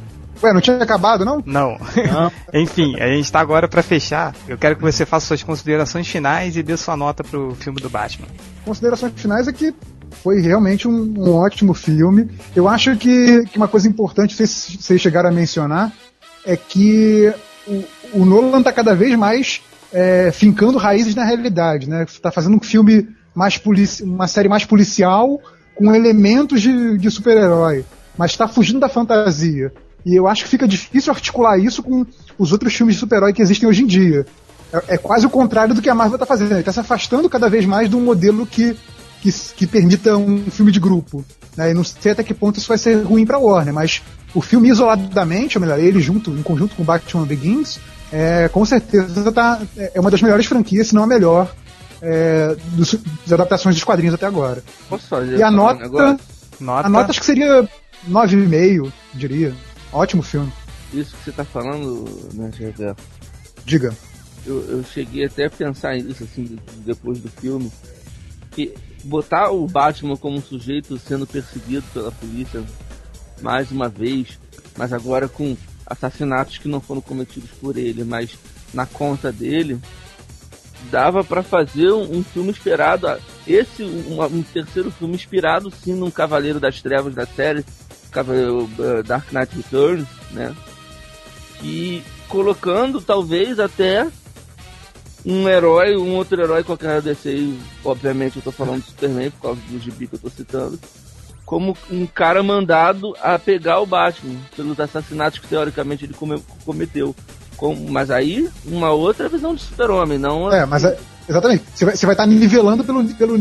Ué, 0.44 0.54
não 0.54 0.60
tinha 0.60 0.78
acabado, 0.78 1.24
não? 1.24 1.42
Não. 1.46 1.78
Não. 2.12 2.32
Enfim, 2.54 3.00
a 3.00 3.08
gente 3.08 3.32
tá 3.32 3.40
agora 3.40 3.68
pra 3.68 3.82
fechar. 3.82 4.36
Eu 4.48 4.58
quero 4.58 4.76
que 4.76 4.82
você 4.82 5.06
faça 5.06 5.28
suas 5.28 5.44
considerações 5.44 6.08
finais 6.08 6.58
e 6.58 6.64
dê 6.64 6.76
sua 6.76 6.98
nota 6.98 7.24
pro 7.24 7.56
filme 7.56 7.80
do 7.80 7.90
Batman. 7.90 8.28
Considerações 8.66 9.14
finais 9.16 9.48
é 9.48 9.54
que 9.54 9.74
foi 10.12 10.42
realmente 10.42 10.88
um, 10.88 11.14
um 11.18 11.34
ótimo 11.34 11.74
filme. 11.74 12.30
Eu 12.56 12.68
acho 12.68 12.96
que, 12.98 13.44
que 13.46 13.58
uma 13.58 13.68
coisa 13.68 13.88
importante 13.88 14.36
vocês, 14.36 14.78
vocês 14.80 15.02
chegaram 15.02 15.30
a 15.30 15.32
mencionar 15.32 15.92
é 16.46 16.56
que 16.56 17.34
o, 17.68 17.84
o 18.22 18.26
Nolan 18.26 18.60
está 18.60 18.72
cada 18.72 18.96
vez 18.96 19.16
mais 19.18 19.62
é, 19.92 20.32
fincando 20.32 20.78
raízes 20.78 21.16
na 21.16 21.24
realidade, 21.24 21.90
né? 21.90 22.04
Está 22.04 22.32
fazendo 22.32 22.58
um 22.58 22.62
filme 22.62 23.08
mais 23.34 23.62
uma 24.02 24.28
série 24.28 24.48
mais 24.48 24.66
policial 24.66 25.42
com 25.76 25.94
elementos 25.94 26.62
de, 26.62 26.98
de 26.98 27.12
super-herói, 27.12 27.86
mas 28.18 28.32
está 28.32 28.48
fugindo 28.48 28.80
da 28.80 28.88
fantasia. 28.88 29.74
E 30.06 30.16
eu 30.16 30.28
acho 30.28 30.44
que 30.44 30.50
fica 30.50 30.68
difícil 30.68 31.12
articular 31.12 31.58
isso 31.58 31.82
com 31.82 32.06
os 32.38 32.52
outros 32.52 32.74
filmes 32.76 32.96
de 32.96 33.00
super-herói 33.00 33.34
que 33.34 33.42
existem 33.42 33.68
hoje 33.68 33.84
em 33.84 33.88
dia. 33.88 34.26
É, 34.72 34.96
é 34.96 34.98
quase 34.98 35.26
o 35.26 35.30
contrário 35.30 35.74
do 35.74 35.82
que 35.82 35.90
a 35.90 35.96
Marvel 35.96 36.16
está 36.16 36.26
fazendo. 36.26 36.58
Está 36.58 36.72
se 36.72 36.80
afastando 36.80 37.30
cada 37.30 37.50
vez 37.50 37.66
mais 37.66 37.90
de 37.90 37.96
um 37.96 38.02
modelo 38.02 38.46
que, 38.46 38.76
que, 39.26 39.32
que 39.56 39.68
permita 39.68 40.16
um 40.16 40.46
filme 40.52 40.72
de 40.72 40.80
grupo. 40.80 41.26
Né? 41.58 41.72
E 41.72 41.74
não 41.74 41.84
sei 41.84 42.12
até 42.12 42.24
que 42.24 42.34
ponto 42.34 42.60
isso 42.60 42.68
vai 42.68 42.78
ser 42.78 43.02
ruim 43.02 43.26
para 43.26 43.40
Warner, 43.40 43.74
mas 43.74 44.04
o 44.36 44.42
filme 44.42 44.70
isoladamente, 44.70 45.58
ou 45.58 45.62
melhor, 45.62 45.80
ele 45.80 46.00
junto, 46.00 46.32
em 46.32 46.44
conjunto 46.44 46.76
com 46.76 46.84
Batman 46.84 47.26
Begins, 47.26 47.80
é, 48.12 48.48
com 48.50 48.64
certeza 48.64 49.32
tá, 49.32 49.60
é 49.78 50.00
uma 50.00 50.12
das 50.12 50.22
melhores 50.22 50.46
franquias, 50.46 50.88
se 50.88 50.96
não 50.96 51.04
a 51.04 51.08
melhor, 51.08 51.54
é, 52.02 52.56
dos, 52.74 52.94
das 52.94 53.34
adaptações 53.34 53.76
dos 53.76 53.84
quadrinhos 53.84 54.14
até 54.14 54.28
agora. 54.28 54.64
Fazer 55.10 55.38
E 55.38 55.44
a 55.44 55.48
só 55.48 55.54
um 55.54 55.58
nota? 55.58 56.20
Nota. 56.60 56.88
a 56.88 56.90
nota 56.90 57.10
acho 57.10 57.20
que 57.20 57.26
seria 57.26 57.68
9,5, 58.08 58.92
diria. 59.14 59.54
Ótimo 59.92 60.22
filme. 60.22 60.52
Isso 60.94 61.16
que 61.16 61.24
você 61.24 61.32
tá 61.32 61.44
falando, 61.44 62.06
né, 62.34 62.52
Reverso? 62.58 62.96
Diga. 63.66 63.92
eu, 64.46 64.62
eu 64.70 64.84
cheguei 64.84 65.26
até 65.26 65.46
a 65.46 65.50
pensar 65.50 65.96
nisso 65.96 66.24
assim 66.24 66.58
depois 66.86 67.20
do 67.20 67.30
filme 67.30 67.72
que 68.52 68.74
botar 69.06 69.52
o 69.52 69.68
Batman 69.68 70.18
como 70.18 70.38
um 70.38 70.42
sujeito 70.42 70.98
sendo 70.98 71.26
perseguido 71.26 71.86
pela 71.94 72.12
polícia 72.12 72.64
mais 73.42 73.72
uma 73.72 73.88
vez, 73.88 74.40
mas 74.78 74.92
agora 74.92 75.28
com 75.28 75.56
assassinatos 75.86 76.58
que 76.58 76.68
não 76.68 76.82
foram 76.82 77.02
cometidos 77.02 77.50
por 77.62 77.78
ele, 77.78 78.04
mas 78.04 78.38
na 78.74 78.86
conta 78.86 79.32
dele, 79.32 79.80
dava 80.90 81.24
pra 81.24 81.44
fazer 81.44 81.92
um, 81.92 82.18
um 82.18 82.24
filme 82.24 82.50
inspirado, 82.50 83.08
esse 83.48 83.84
um, 83.84 84.22
um 84.24 84.42
terceiro 84.42 84.92
filme 84.92 85.16
inspirado 85.16 85.72
sim 85.72 85.94
num 85.94 86.10
Cavaleiro 86.10 86.60
das 86.60 86.82
Trevas 86.82 87.14
da 87.14 87.26
série, 87.26 87.64
Cavaleiro, 88.12 88.70
eh, 88.80 89.04
Dark 89.04 89.32
Knight 89.32 89.56
Returns, 89.56 90.08
né? 90.32 90.56
E 91.62 92.02
colocando 92.28 93.02
talvez 93.02 93.60
até 93.60 94.08
um 95.26 95.48
herói, 95.50 95.96
um 95.98 96.16
outro 96.16 96.40
herói 96.42 96.64
qualquer 96.64 97.02
da 97.02 97.12
DC, 97.12 97.30
e, 97.32 97.60
obviamente 97.84 98.38
eu 98.38 98.42
tô 98.44 98.52
falando 98.52 98.82
do 98.82 98.86
Superman 98.86 99.32
por 99.32 99.42
causa 99.42 99.62
do 99.70 99.80
gibi 99.80 100.08
que 100.08 100.16
eu 100.16 100.20
tô 100.20 100.30
citando, 100.30 100.80
como 101.46 101.76
um 101.92 102.06
cara 102.06 102.42
mandado 102.44 103.16
a 103.22 103.38
pegar 103.40 103.80
o 103.80 103.86
Batman 103.86 104.36
pelos 104.56 104.80
assassinatos 104.80 105.40
que 105.40 105.48
teoricamente 105.48 106.06
ele 106.06 106.14
come- 106.14 106.42
cometeu. 106.66 107.16
Com- 107.58 107.76
mas 107.90 108.12
aí, 108.12 108.50
uma 108.66 108.92
outra 108.92 109.30
visão 109.30 109.56
de 109.56 109.62
super-homem, 109.62 110.18
não 110.18 110.52
É, 110.52 110.66
mas 110.66 110.84
é- 110.84 110.98
exatamente. 111.30 111.64
Você 111.74 111.86
vai, 111.86 111.96
você 111.96 112.06
vai 112.06 112.14
estar 112.14 112.26
nivelando 112.28 112.84
pelo, 112.84 113.02
pelo, 113.14 113.40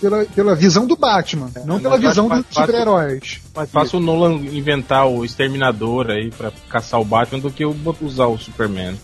pela, 0.00 0.24
pela 0.24 0.54
visão 0.54 0.86
do 0.86 0.96
Batman, 0.96 1.50
não 1.64 1.80
pela 1.80 1.98
mas 1.98 2.08
visão 2.08 2.28
dos 2.28 2.44
super-heróis. 2.48 3.40
Mais 3.56 3.68
fácil 3.70 3.98
o 3.98 4.02
Nolan 4.02 4.34
inventar 4.36 5.08
o 5.08 5.24
Exterminador 5.24 6.10
aí 6.10 6.30
pra 6.30 6.52
caçar 6.68 7.00
o 7.00 7.04
Batman 7.04 7.40
do 7.40 7.50
que 7.50 7.64
usar 7.64 8.26
o 8.26 8.38
Superman. 8.38 8.94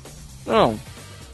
Não. 0.47 0.79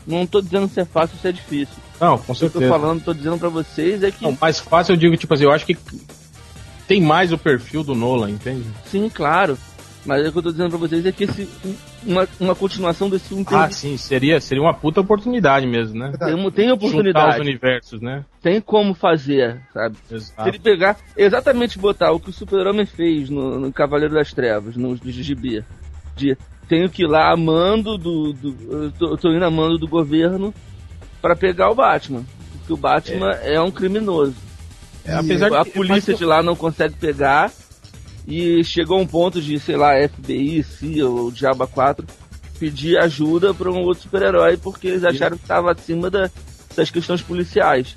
Não 0.09 0.27
tô 0.27 0.41
dizendo 0.41 0.67
se 0.69 0.81
é 0.81 0.85
fácil 0.85 1.15
ou 1.17 1.21
se 1.21 1.29
é 1.29 1.33
difícil. 1.33 1.77
Não, 2.01 2.17
com 2.17 2.33
O 2.33 2.37
que 2.37 2.45
eu 2.45 2.49
certeza. 2.51 2.65
tô 2.65 2.81
falando, 2.81 3.05
tô 3.05 3.13
dizendo 3.15 3.39
pra 3.39 3.49
vocês 3.51 4.03
é 4.03 4.11
que, 4.11 4.25
Não, 4.25 4.37
mais 4.41 4.59
fácil 4.59 4.95
eu 4.95 4.97
digo, 4.97 5.17
tipo 5.17 5.35
assim, 5.35 5.45
eu 5.45 5.53
acho 5.53 5.67
que 5.67 5.77
tem 6.87 7.01
mais 7.01 7.33
o 7.33 7.39
perfil 7.39 7.85
do 7.85 7.95
Nolan, 7.95 8.31
entende? 8.31 8.65
sim, 8.87 9.09
claro. 9.09 9.57
Mas 10.07 10.27
o 10.27 10.33
que 10.33 10.39
eu 10.39 10.43
tô 10.43 10.51
dizendo 10.53 10.71
pra 10.71 10.79
vocês 10.79 11.05
é 11.05 11.13
que 11.13 11.25
esse, 11.25 11.47
uma, 12.07 12.27
uma 12.41 12.55
continuação 12.55 13.11
desse 13.11 13.29
filme 13.29 13.45
tem, 13.45 13.59
Ah, 13.59 13.71
sim, 13.71 13.97
seria, 13.99 14.41
seria 14.41 14.63
uma 14.63 14.73
puta 14.73 15.01
oportunidade 15.03 15.67
mesmo, 15.67 15.99
né? 15.99 16.13
tem, 16.19 16.51
tem 16.53 16.69
Juntar 16.69 16.73
os 16.73 16.73
oportunidade, 16.73 17.41
universos, 17.41 18.01
né? 18.01 18.25
tem 18.41 18.59
como 18.61 18.95
fazer, 18.95 19.61
sabe? 19.75 19.97
Se 20.09 20.15
Exato. 20.15 20.49
ele 20.49 20.59
pegar, 20.61 20.97
exatamente 21.15 21.79
botar 21.79 22.13
o 22.13 22.21
que 22.21 22.31
o 22.31 22.33
Super-Homem 22.33 22.87
fez 22.87 23.29
no, 23.29 23.59
no 23.59 23.73
Cavaleiro 23.73 24.15
das 24.15 24.33
Trevas, 24.33 24.77
no, 24.77 24.91
no 24.91 24.97
GB, 25.05 25.63
de 26.17 26.39
tenho 26.69 26.89
que 26.91 27.03
ir 27.03 27.07
lá 27.07 27.33
a 27.33 27.37
mando 27.37 27.97
do. 27.97 28.33
do 28.33 28.57
eu 28.85 28.93
tô, 28.93 29.17
tô 29.17 29.33
indo 29.33 29.45
a 29.45 29.51
mando 29.51 29.79
do 29.79 29.89
governo 29.89 30.53
pra 31.23 31.35
pegar 31.35 31.71
o 31.71 31.75
Batman. 31.75 32.25
Porque 32.59 32.73
o 32.73 32.77
Batman 32.77 33.33
é, 33.43 33.61
um 33.61 33.71
criminoso. 33.71 34.35
É, 35.05 35.15
apesar 35.15 35.53
a 35.55 35.63
de 35.65 35.71
polícia 35.71 36.15
de 36.15 36.25
lá 36.25 36.43
não 36.43 36.55
consegue 36.55 36.95
pegar. 36.95 37.51
E 38.27 38.63
chegou 38.63 38.99
a 38.99 39.01
um 39.01 39.07
ponto 39.07 39.41
de, 39.41 39.59
sei 39.59 39.75
lá, 39.77 39.93
FBI, 40.07 40.63
CIA 40.63 41.09
ou 41.09 41.31
Diaba 41.33 41.67
4 41.67 42.07
pedir 42.59 42.99
ajuda 42.99 43.55
pra 43.55 43.71
um 43.71 43.79
outro 43.83 44.03
super-herói 44.03 44.57
porque 44.59 44.89
eles 44.89 45.03
acharam 45.05 45.37
que 45.39 45.45
estava 45.45 45.73
acima 45.73 46.11
da- 46.11 46.29
das 46.77 46.91
questões 46.91 47.23
policiais. 47.23 47.97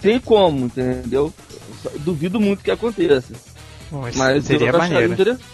Tem 0.00 0.18
como, 0.18 0.64
entendeu? 0.66 1.32
Duvido 2.00 2.40
muito 2.40 2.64
que 2.64 2.70
aconteça. 2.70 3.34
Mas 3.92 4.16
Mas 4.16 4.44
seria 4.44 4.72
maneiro. 4.72 5.12
interessante. 5.12 5.44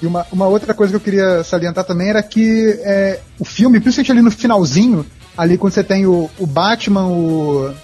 E 0.00 0.06
uma, 0.06 0.26
uma 0.30 0.46
outra 0.46 0.72
coisa 0.74 0.92
que 0.92 0.96
eu 0.96 1.00
queria 1.00 1.42
salientar 1.42 1.84
também 1.84 2.08
era 2.08 2.22
que 2.22 2.78
é, 2.82 3.20
o 3.38 3.44
filme, 3.44 3.80
principalmente 3.80 4.12
ali 4.12 4.22
no 4.22 4.30
finalzinho, 4.30 5.04
ali 5.36 5.58
quando 5.58 5.72
você 5.72 5.82
tem 5.84 6.06
o, 6.06 6.30
o 6.38 6.46
Batman, 6.46 7.06
o, 7.06 7.74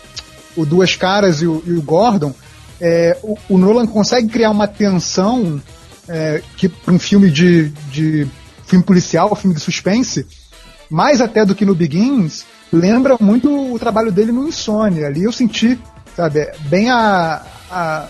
o 0.56 0.64
Duas 0.64 0.94
Caras 0.96 1.42
e 1.42 1.46
o, 1.46 1.62
e 1.66 1.72
o 1.72 1.82
Gordon, 1.82 2.32
é, 2.80 3.16
o, 3.22 3.36
o 3.48 3.58
Nolan 3.58 3.86
consegue 3.86 4.28
criar 4.28 4.50
uma 4.50 4.66
tensão 4.68 5.60
é, 6.08 6.42
que 6.56 6.68
para 6.68 6.94
um 6.94 6.98
filme 6.98 7.30
de, 7.30 7.70
de 7.90 8.26
filme 8.66 8.84
policial, 8.84 9.34
filme 9.34 9.54
de 9.56 9.60
suspense, 9.62 10.26
mais 10.90 11.20
até 11.20 11.44
do 11.44 11.54
que 11.54 11.64
no 11.64 11.74
Begins, 11.74 12.44
lembra 12.72 13.16
muito 13.20 13.72
o 13.72 13.78
trabalho 13.78 14.12
dele 14.12 14.30
no 14.32 14.46
Insônia. 14.48 15.06
Ali 15.06 15.24
eu 15.24 15.32
senti, 15.32 15.78
sabe, 16.16 16.48
bem 16.68 16.90
a, 16.90 17.42
a- 17.70 18.06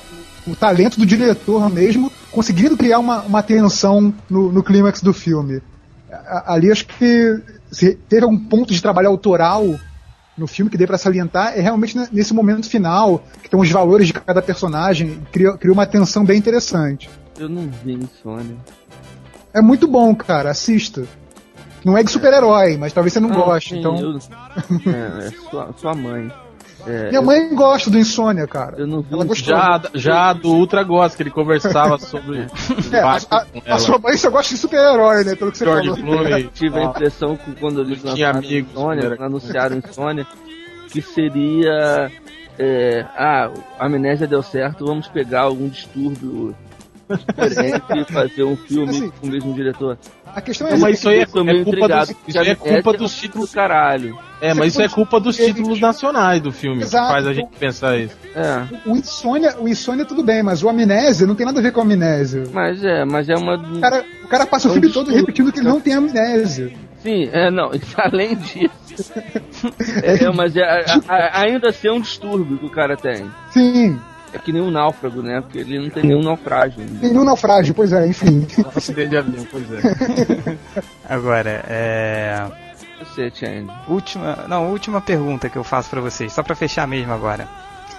o 0.46 0.54
talento 0.54 0.98
do 0.98 1.06
diretor 1.06 1.70
mesmo, 1.70 2.12
conseguindo 2.34 2.76
criar 2.76 2.98
uma, 2.98 3.22
uma 3.22 3.42
tensão 3.42 4.12
no, 4.28 4.50
no 4.52 4.62
clímax 4.62 5.00
do 5.00 5.12
filme. 5.14 5.62
A- 6.10 6.54
Ali 6.54 6.70
acho 6.70 6.86
que 6.86 7.40
se 7.70 7.94
teve 7.94 8.26
um 8.26 8.38
ponto 8.38 8.72
de 8.72 8.82
trabalho 8.82 9.08
autoral 9.08 9.64
no 10.36 10.46
filme 10.46 10.70
que 10.70 10.76
dê 10.76 10.86
pra 10.86 10.98
salientar 10.98 11.56
é 11.56 11.60
realmente 11.60 11.96
ne- 11.96 12.08
nesse 12.12 12.34
momento 12.34 12.68
final, 12.68 13.24
que 13.42 13.48
tem 13.48 13.58
os 13.58 13.70
valores 13.70 14.06
de 14.08 14.12
cada 14.12 14.42
personagem, 14.42 15.20
cria, 15.32 15.52
cria 15.56 15.72
uma 15.72 15.86
tensão 15.86 16.24
bem 16.24 16.36
interessante. 16.38 17.08
Eu 17.38 17.48
não 17.48 17.68
vi 17.84 17.92
Insônia. 17.94 18.56
É 19.52 19.60
muito 19.62 19.86
bom, 19.86 20.14
cara, 20.14 20.50
assista. 20.50 21.04
Não 21.84 21.96
é 21.96 22.02
de 22.02 22.10
super-herói, 22.10 22.76
mas 22.76 22.92
talvez 22.92 23.12
você 23.12 23.20
não 23.20 23.30
goste. 23.30 23.70
sim, 23.74 23.78
Então, 23.80 23.96
eu- 23.98 24.18
é, 24.92 25.26
é 25.26 25.30
sua, 25.50 25.72
sua 25.76 25.94
mãe. 25.94 26.32
É, 26.86 27.08
minha 27.08 27.22
mãe 27.22 27.54
gosta 27.54 27.90
do 27.90 27.98
Insônia, 27.98 28.46
cara. 28.46 28.76
eu 28.78 28.86
não 28.86 29.00
vi 29.00 29.14
Ela 29.14 29.24
gostou. 29.24 29.54
Já, 29.56 29.80
já 29.94 30.32
do 30.32 30.48
Ultra 30.50 30.82
Gosta, 30.82 31.16
que 31.16 31.22
ele 31.22 31.30
conversava 31.30 31.98
sobre 31.98 32.46
É, 32.92 32.98
a, 33.00 33.74
a- 33.74 33.78
sua 33.78 33.98
mãe 33.98 34.16
só 34.16 34.30
gosta 34.30 34.54
de 34.54 34.60
super-herói, 34.60 35.24
né? 35.24 35.34
Pelo 35.34 35.50
que 35.50 35.58
você 35.58 35.64
George 35.64 35.88
falou. 35.88 36.04
Clooney. 36.18 36.44
tive 36.54 36.78
a 36.78 36.84
impressão 36.84 37.36
que 37.36 37.52
quando 37.56 37.80
eles 37.80 38.02
Eu 38.04 38.10
lançaram 38.10 38.38
amigos 38.38 38.70
Insônia, 38.72 39.16
anunciaram 39.18 39.76
Insônia, 39.78 40.26
que 40.90 41.00
seria 41.00 42.10
é, 42.58 43.04
ah, 43.16 43.50
a 43.78 43.86
amnésia 43.86 44.26
deu 44.26 44.42
certo, 44.42 44.84
vamos 44.86 45.08
pegar 45.08 45.40
algum 45.42 45.68
distúrbio 45.68 46.54
diferente 47.16 48.12
fazer 48.12 48.44
um 48.44 48.56
filme 48.56 48.90
Assim, 48.90 49.10
com 49.10 49.26
o 49.26 49.30
mesmo 49.30 49.54
diretor. 49.54 49.98
A 50.34 50.40
questão 50.40 50.66
é 50.66 50.72
Não, 50.72 50.78
mas 50.78 50.98
isso 50.98 51.08
aí 51.08 51.18
é, 51.18 51.22
é 51.22 51.26
culpa 51.26 51.52
intrigado, 51.52 52.06
dos, 52.06 52.16
isso 52.28 52.38
aí 52.38 52.48
é 52.48 52.50
a 52.52 52.56
culpa 52.56 52.92
dos 52.92 53.12
é 53.12 53.16
um 53.16 53.20
títulos. 53.20 53.50
do 53.50 53.54
caralho. 53.54 54.18
É, 54.40 54.52
mas 54.52 54.72
isso 54.72 54.82
é 54.82 54.88
culpa 54.88 55.18
dos 55.20 55.36
títulos 55.36 55.80
nacionais 55.80 56.40
do 56.40 56.52
filme. 56.52 56.78
que 56.78 56.84
Exato. 56.84 57.12
faz 57.12 57.26
a 57.26 57.32
gente 57.32 57.48
pensar 57.58 57.96
isso. 57.98 58.16
É, 58.34 58.66
O 58.88 58.96
Insônia, 58.96 59.56
o 59.60 59.68
Insônia 59.68 60.04
tudo 60.04 60.22
bem, 60.22 60.42
mas 60.42 60.62
o 60.62 60.68
Amnésia 60.68 61.26
não 61.26 61.34
tem 61.34 61.46
nada 61.46 61.60
a 61.60 61.62
ver 61.62 61.72
com 61.72 61.80
amnésia. 61.80 62.44
mas 62.52 62.82
é, 62.84 63.04
mas 63.04 63.28
é 63.28 63.34
uma. 63.36 63.54
O 63.56 63.80
cara, 63.80 64.04
o 64.24 64.28
cara 64.28 64.46
passa 64.46 64.68
o 64.68 64.70
É 64.70 64.74
filme 64.74 64.90
todo 64.90 65.10
repetindo 65.12 65.52
que 65.52 65.60
ele 65.60 65.68
não 65.68 65.80
tem 65.80 65.94
amnésia. 65.94 66.72
Sim, 67.02 67.28
é, 67.32 67.50
não, 67.50 67.70
além 67.96 68.34
disso. 68.36 69.12
é, 70.02 70.30
mas 70.32 70.56
é, 70.56 70.62
a- 70.62 71.00
a- 71.08 71.40
ainda 71.42 71.68
assim 71.68 71.88
é 71.88 71.92
um 71.92 72.00
distúrbio 72.00 72.58
que 72.58 72.66
o 72.66 72.70
cara 72.70 72.96
tem. 72.96 73.30
Sim, 73.50 73.98
É 74.34 74.38
que 74.38 74.52
nem 74.52 74.60
um 74.60 74.70
náufrago, 74.70 75.22
né? 75.22 75.40
Porque 75.40 75.58
ele 75.58 75.78
não 75.78 75.88
tem 75.90 76.02
nenhum 76.02 76.22
naufrágio. 76.22 76.84
tem 77.00 77.16
um 77.16 77.24
naufrágio, 77.24 77.72
pois 77.72 77.92
é, 77.92 78.06
enfim. 78.08 78.46
Acidente 78.74 79.10
de 79.10 79.16
avião, 79.16 79.46
pois 79.50 79.64
é. 79.72 80.56
Agora, 81.08 81.64
é. 81.68 82.44
Você. 83.00 83.30
Última. 83.88 84.44
Não, 84.48 84.70
última 84.70 85.00
pergunta 85.00 85.48
que 85.48 85.56
eu 85.56 85.64
faço 85.64 85.88
pra 85.90 86.00
vocês, 86.00 86.32
só 86.32 86.42
pra 86.42 86.54
fechar 86.56 86.86
mesmo 86.86 87.12
agora. 87.12 87.46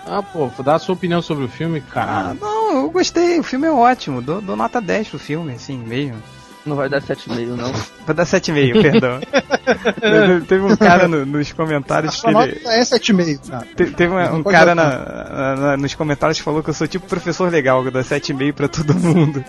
Ah, 0.08 0.22
pô, 0.22 0.50
dá 0.64 0.76
a 0.76 0.80
sua 0.80 0.94
opinião 0.94 1.22
sobre 1.22 1.46
o 1.46 1.50
filme, 1.50 1.82
Ah, 1.90 1.94
cara. 1.94 2.34
não, 2.40 2.84
eu 2.84 2.90
gostei, 2.92 3.40
o 3.40 3.44
filme 3.44 3.66
é 3.66 3.72
ótimo, 3.72 4.22
dou, 4.22 4.40
dou 4.40 4.56
nota 4.56 4.80
10 4.80 5.08
pro 5.10 5.18
filme, 5.20 5.54
assim 5.54 5.78
mesmo. 5.80 6.22
Não 6.66 6.76
vai 6.76 6.90
dar 6.90 7.00
7,5, 7.02 7.48
não. 7.56 7.72
Vou 8.06 8.16
dar 8.16 8.24
7,5, 8.26 8.82
perdão. 8.82 9.20
Teve- 10.02 10.42
Teve 10.46 10.64
um 10.66 10.76
cara 10.76 11.08
no- 11.08 11.26
nos 11.26 11.52
comentários 11.54 12.22
que 12.22 12.28
ele. 12.28 12.60
é 12.66 12.82
7,5, 12.82 13.50
cara. 13.50 13.68
Te- 13.76 13.92
Teve 13.92 14.14
um, 14.14 14.36
um 14.38 14.44
cara 14.44 14.74
na- 14.74 14.86
na- 14.98 15.56
na- 15.56 15.78
nos 15.78 15.94
comentários 15.94 16.38
que 16.40 16.44
falou 16.44 16.64
que 16.64 16.70
eu 16.70 16.74
sou 16.74 16.88
tipo 16.88 17.06
professor 17.08 17.52
legal, 17.52 17.82
que 17.84 17.90
eu 17.90 17.92
dou 17.92 18.02
7,5 18.04 18.54
pra 18.54 18.68
todo 18.68 18.96
mundo. 18.96 19.44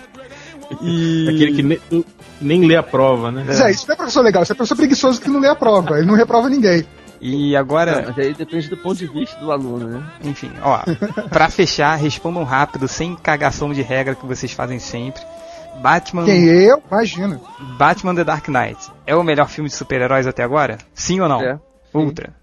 E. 0.81 1.27
Aquele 1.29 1.53
que 1.53 1.63
nem, 1.63 2.05
nem 2.41 2.65
lê 2.65 2.75
a 2.75 2.83
prova, 2.83 3.31
né? 3.31 3.43
Mas 3.47 3.59
é, 3.61 3.71
isso 3.71 3.85
não 3.87 3.93
é 3.93 3.97
professor 3.97 4.21
legal, 4.21 4.43
isso 4.43 4.51
é 4.51 4.55
professor 4.55 4.75
preguiçoso 4.75 5.21
que 5.21 5.29
não 5.29 5.39
lê 5.39 5.47
a 5.47 5.55
prova, 5.55 5.97
ele 5.97 6.05
não 6.05 6.13
reprova 6.15 6.49
ninguém. 6.49 6.85
E 7.19 7.55
agora, 7.55 8.03
mas 8.15 8.19
aí 8.19 8.33
depende 8.35 8.69
do 8.69 8.77
ponto 8.77 8.95
de 8.97 9.07
vista 9.07 9.39
do 9.39 9.51
aluno, 9.51 9.87
né? 9.87 10.03
enfim, 10.23 10.51
ó, 10.61 10.81
pra 11.29 11.49
fechar, 11.49 11.95
respondam 11.95 12.43
rápido, 12.43 12.87
sem 12.87 13.15
cagação 13.15 13.73
de 13.73 13.81
regra 13.81 14.13
que 14.13 14.23
vocês 14.25 14.51
fazem 14.51 14.77
sempre. 14.77 15.21
Batman, 15.81 16.25
Quem 16.25 16.45
eu? 16.45 16.81
Imagina. 16.91 17.39
Batman 17.77 18.15
The 18.15 18.23
Dark 18.23 18.47
Knight 18.47 18.91
é 19.05 19.15
o 19.15 19.23
melhor 19.23 19.47
filme 19.49 19.69
de 19.69 19.75
super-heróis 19.75 20.27
até 20.27 20.43
agora? 20.43 20.77
Sim 20.93 21.19
ou 21.19 21.29
não? 21.29 21.41
É. 21.41 21.59
Ultra. 21.93 22.33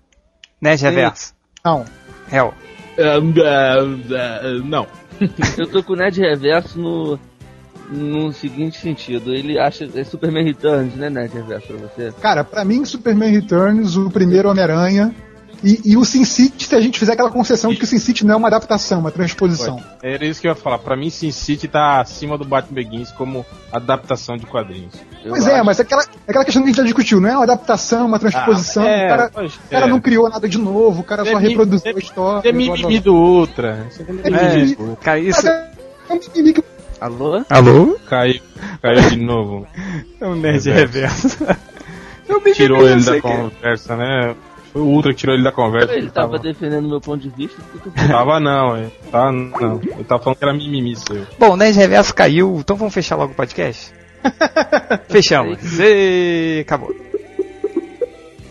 Nerd 0.60 0.78
Sim. 0.78 0.86
Reverso. 0.86 1.34
Não. 1.64 1.84
Hell. 2.30 2.54
não. 4.64 4.86
Eu 5.58 5.66
tô 5.70 5.82
com 5.82 5.92
o 5.92 5.96
Ned 5.96 6.20
Reverso 6.20 6.78
no, 6.78 7.18
no 7.90 8.32
seguinte 8.32 8.78
sentido. 8.78 9.34
Ele 9.34 9.58
acha. 9.58 9.88
É 9.94 10.04
Superman 10.04 10.44
Returns, 10.44 10.94
né, 10.94 11.10
Ned 11.10 11.32
Reverso, 11.32 11.68
pra 11.68 11.76
você? 11.76 12.12
Cara, 12.20 12.44
pra 12.44 12.64
mim, 12.64 12.84
Superman 12.84 13.30
Returns, 13.30 13.96
o 13.96 14.10
primeiro 14.10 14.48
Homem-Aranha 14.50 15.14
e, 15.64 15.80
e 15.92 15.96
o 15.96 16.04
Sin 16.04 16.24
City, 16.24 16.66
se 16.66 16.74
a 16.76 16.80
gente 16.80 16.98
fizer 16.98 17.12
aquela 17.14 17.30
concessão 17.30 17.70
de 17.70 17.76
que 17.78 17.84
o 17.84 17.86
Sin 17.86 17.98
City 17.98 18.24
não 18.26 18.34
é 18.34 18.36
uma 18.36 18.48
adaptação, 18.48 19.00
uma 19.00 19.10
transposição. 19.10 19.82
Era 20.02 20.24
isso 20.24 20.40
que 20.40 20.46
eu 20.46 20.50
ia 20.50 20.54
falar. 20.54 20.78
Pra 20.78 20.96
mim, 20.96 21.08
Sin 21.10 21.30
City 21.32 21.66
tá 21.66 22.00
acima 22.00 22.36
do 22.36 22.44
Batman 22.44 22.74
Begins 22.74 23.10
como 23.12 23.44
adaptação 23.72 24.36
de 24.36 24.44
quadrinhos. 24.46 24.94
Eu 25.24 25.30
Pois 25.30 25.46
é, 25.46 25.54
acho. 25.56 25.64
mas 25.64 25.80
aquela, 25.80 26.04
aquela 26.28 26.44
questão 26.44 26.62
que 26.62 26.68
a 26.68 26.70
gente 26.70 26.76
já 26.76 26.82
discutiu, 26.84 27.20
não 27.20 27.28
é 27.28 27.32
uma 27.34 27.44
adaptação, 27.44 28.06
uma 28.06 28.18
transposição, 28.18 28.82
Ah, 28.84 28.88
é, 28.88 29.06
o 29.06 29.08
cara, 29.08 29.30
pois, 29.32 29.54
o 29.54 29.58
cara 29.70 29.86
é. 29.86 29.88
não 29.88 30.00
criou 30.00 30.28
nada 30.28 30.48
de 30.48 30.58
novo, 30.58 31.00
o 31.00 31.04
cara 31.04 31.22
É 31.22 31.32
só 31.32 31.40
mim- 31.40 31.48
reproduziu 31.48 31.90
é- 31.92 31.94
a 31.94 31.98
história. 31.98 32.48
É 32.48 32.52
mimimi 32.52 33.00
do 33.00 33.14
Ultra. 33.14 33.86
Isso 33.90 34.02
é 34.02 34.12
mimimi 34.12 34.36
É. 34.72 34.74
do 34.76 34.82
Ultra. 34.82 34.96
Cara, 35.04 35.18
isso. 35.20 35.48
É 35.48 35.70
é 36.10 36.12
um 36.14 36.20
mimimi 36.34 36.52
que 36.52 36.64
Alô? 37.00 37.44
Alô? 37.50 37.98
Caiu, 38.08 38.40
caiu 38.80 39.10
de 39.10 39.16
novo. 39.16 39.66
É 40.20 40.26
um 40.26 40.34
Nerd 40.36 40.70
Reverso. 40.70 41.38
Reverso. 41.40 41.56
Tirou 42.54 42.88
ele 42.88 43.02
da 43.02 43.16
é. 43.16 43.20
conversa, 43.20 43.96
né? 43.96 44.34
Foi 44.74 44.82
o 44.82 44.86
Ultra 44.86 45.12
que 45.12 45.20
tirou 45.20 45.36
ele 45.36 45.44
da 45.44 45.52
conversa. 45.52 45.94
Ele 45.94 46.10
tava 46.10 46.32
tava, 46.32 46.42
defendendo 46.42 46.88
meu 46.88 47.00
ponto 47.00 47.22
de 47.22 47.28
vista. 47.28 47.62
tava 48.08 48.40
não, 48.40 48.76
é. 48.76 48.90
Tá, 49.08 49.30
não. 49.30 49.80
Ele 49.80 50.02
tava 50.02 50.20
falando 50.20 50.36
que 50.36 50.44
era 50.44 50.52
mimimi 50.52 50.96
seu. 50.96 51.24
Bom, 51.38 51.56
Nerd 51.56 51.76
Reverso 51.76 52.12
caiu, 52.12 52.56
então 52.58 52.74
vamos 52.74 52.92
fechar 52.92 53.14
logo 53.14 53.32
o 53.32 53.36
podcast? 53.36 53.94
Fechamos. 55.08 55.60
E 55.78 56.62
acabou. 56.62 56.92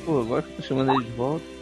Pô, 0.06 0.22
agora 0.22 0.44
que 0.44 0.52
eu 0.52 0.56
tô 0.56 0.62
chamando 0.62 0.94
ele 0.94 1.04
de 1.04 1.12
volta. 1.12 1.53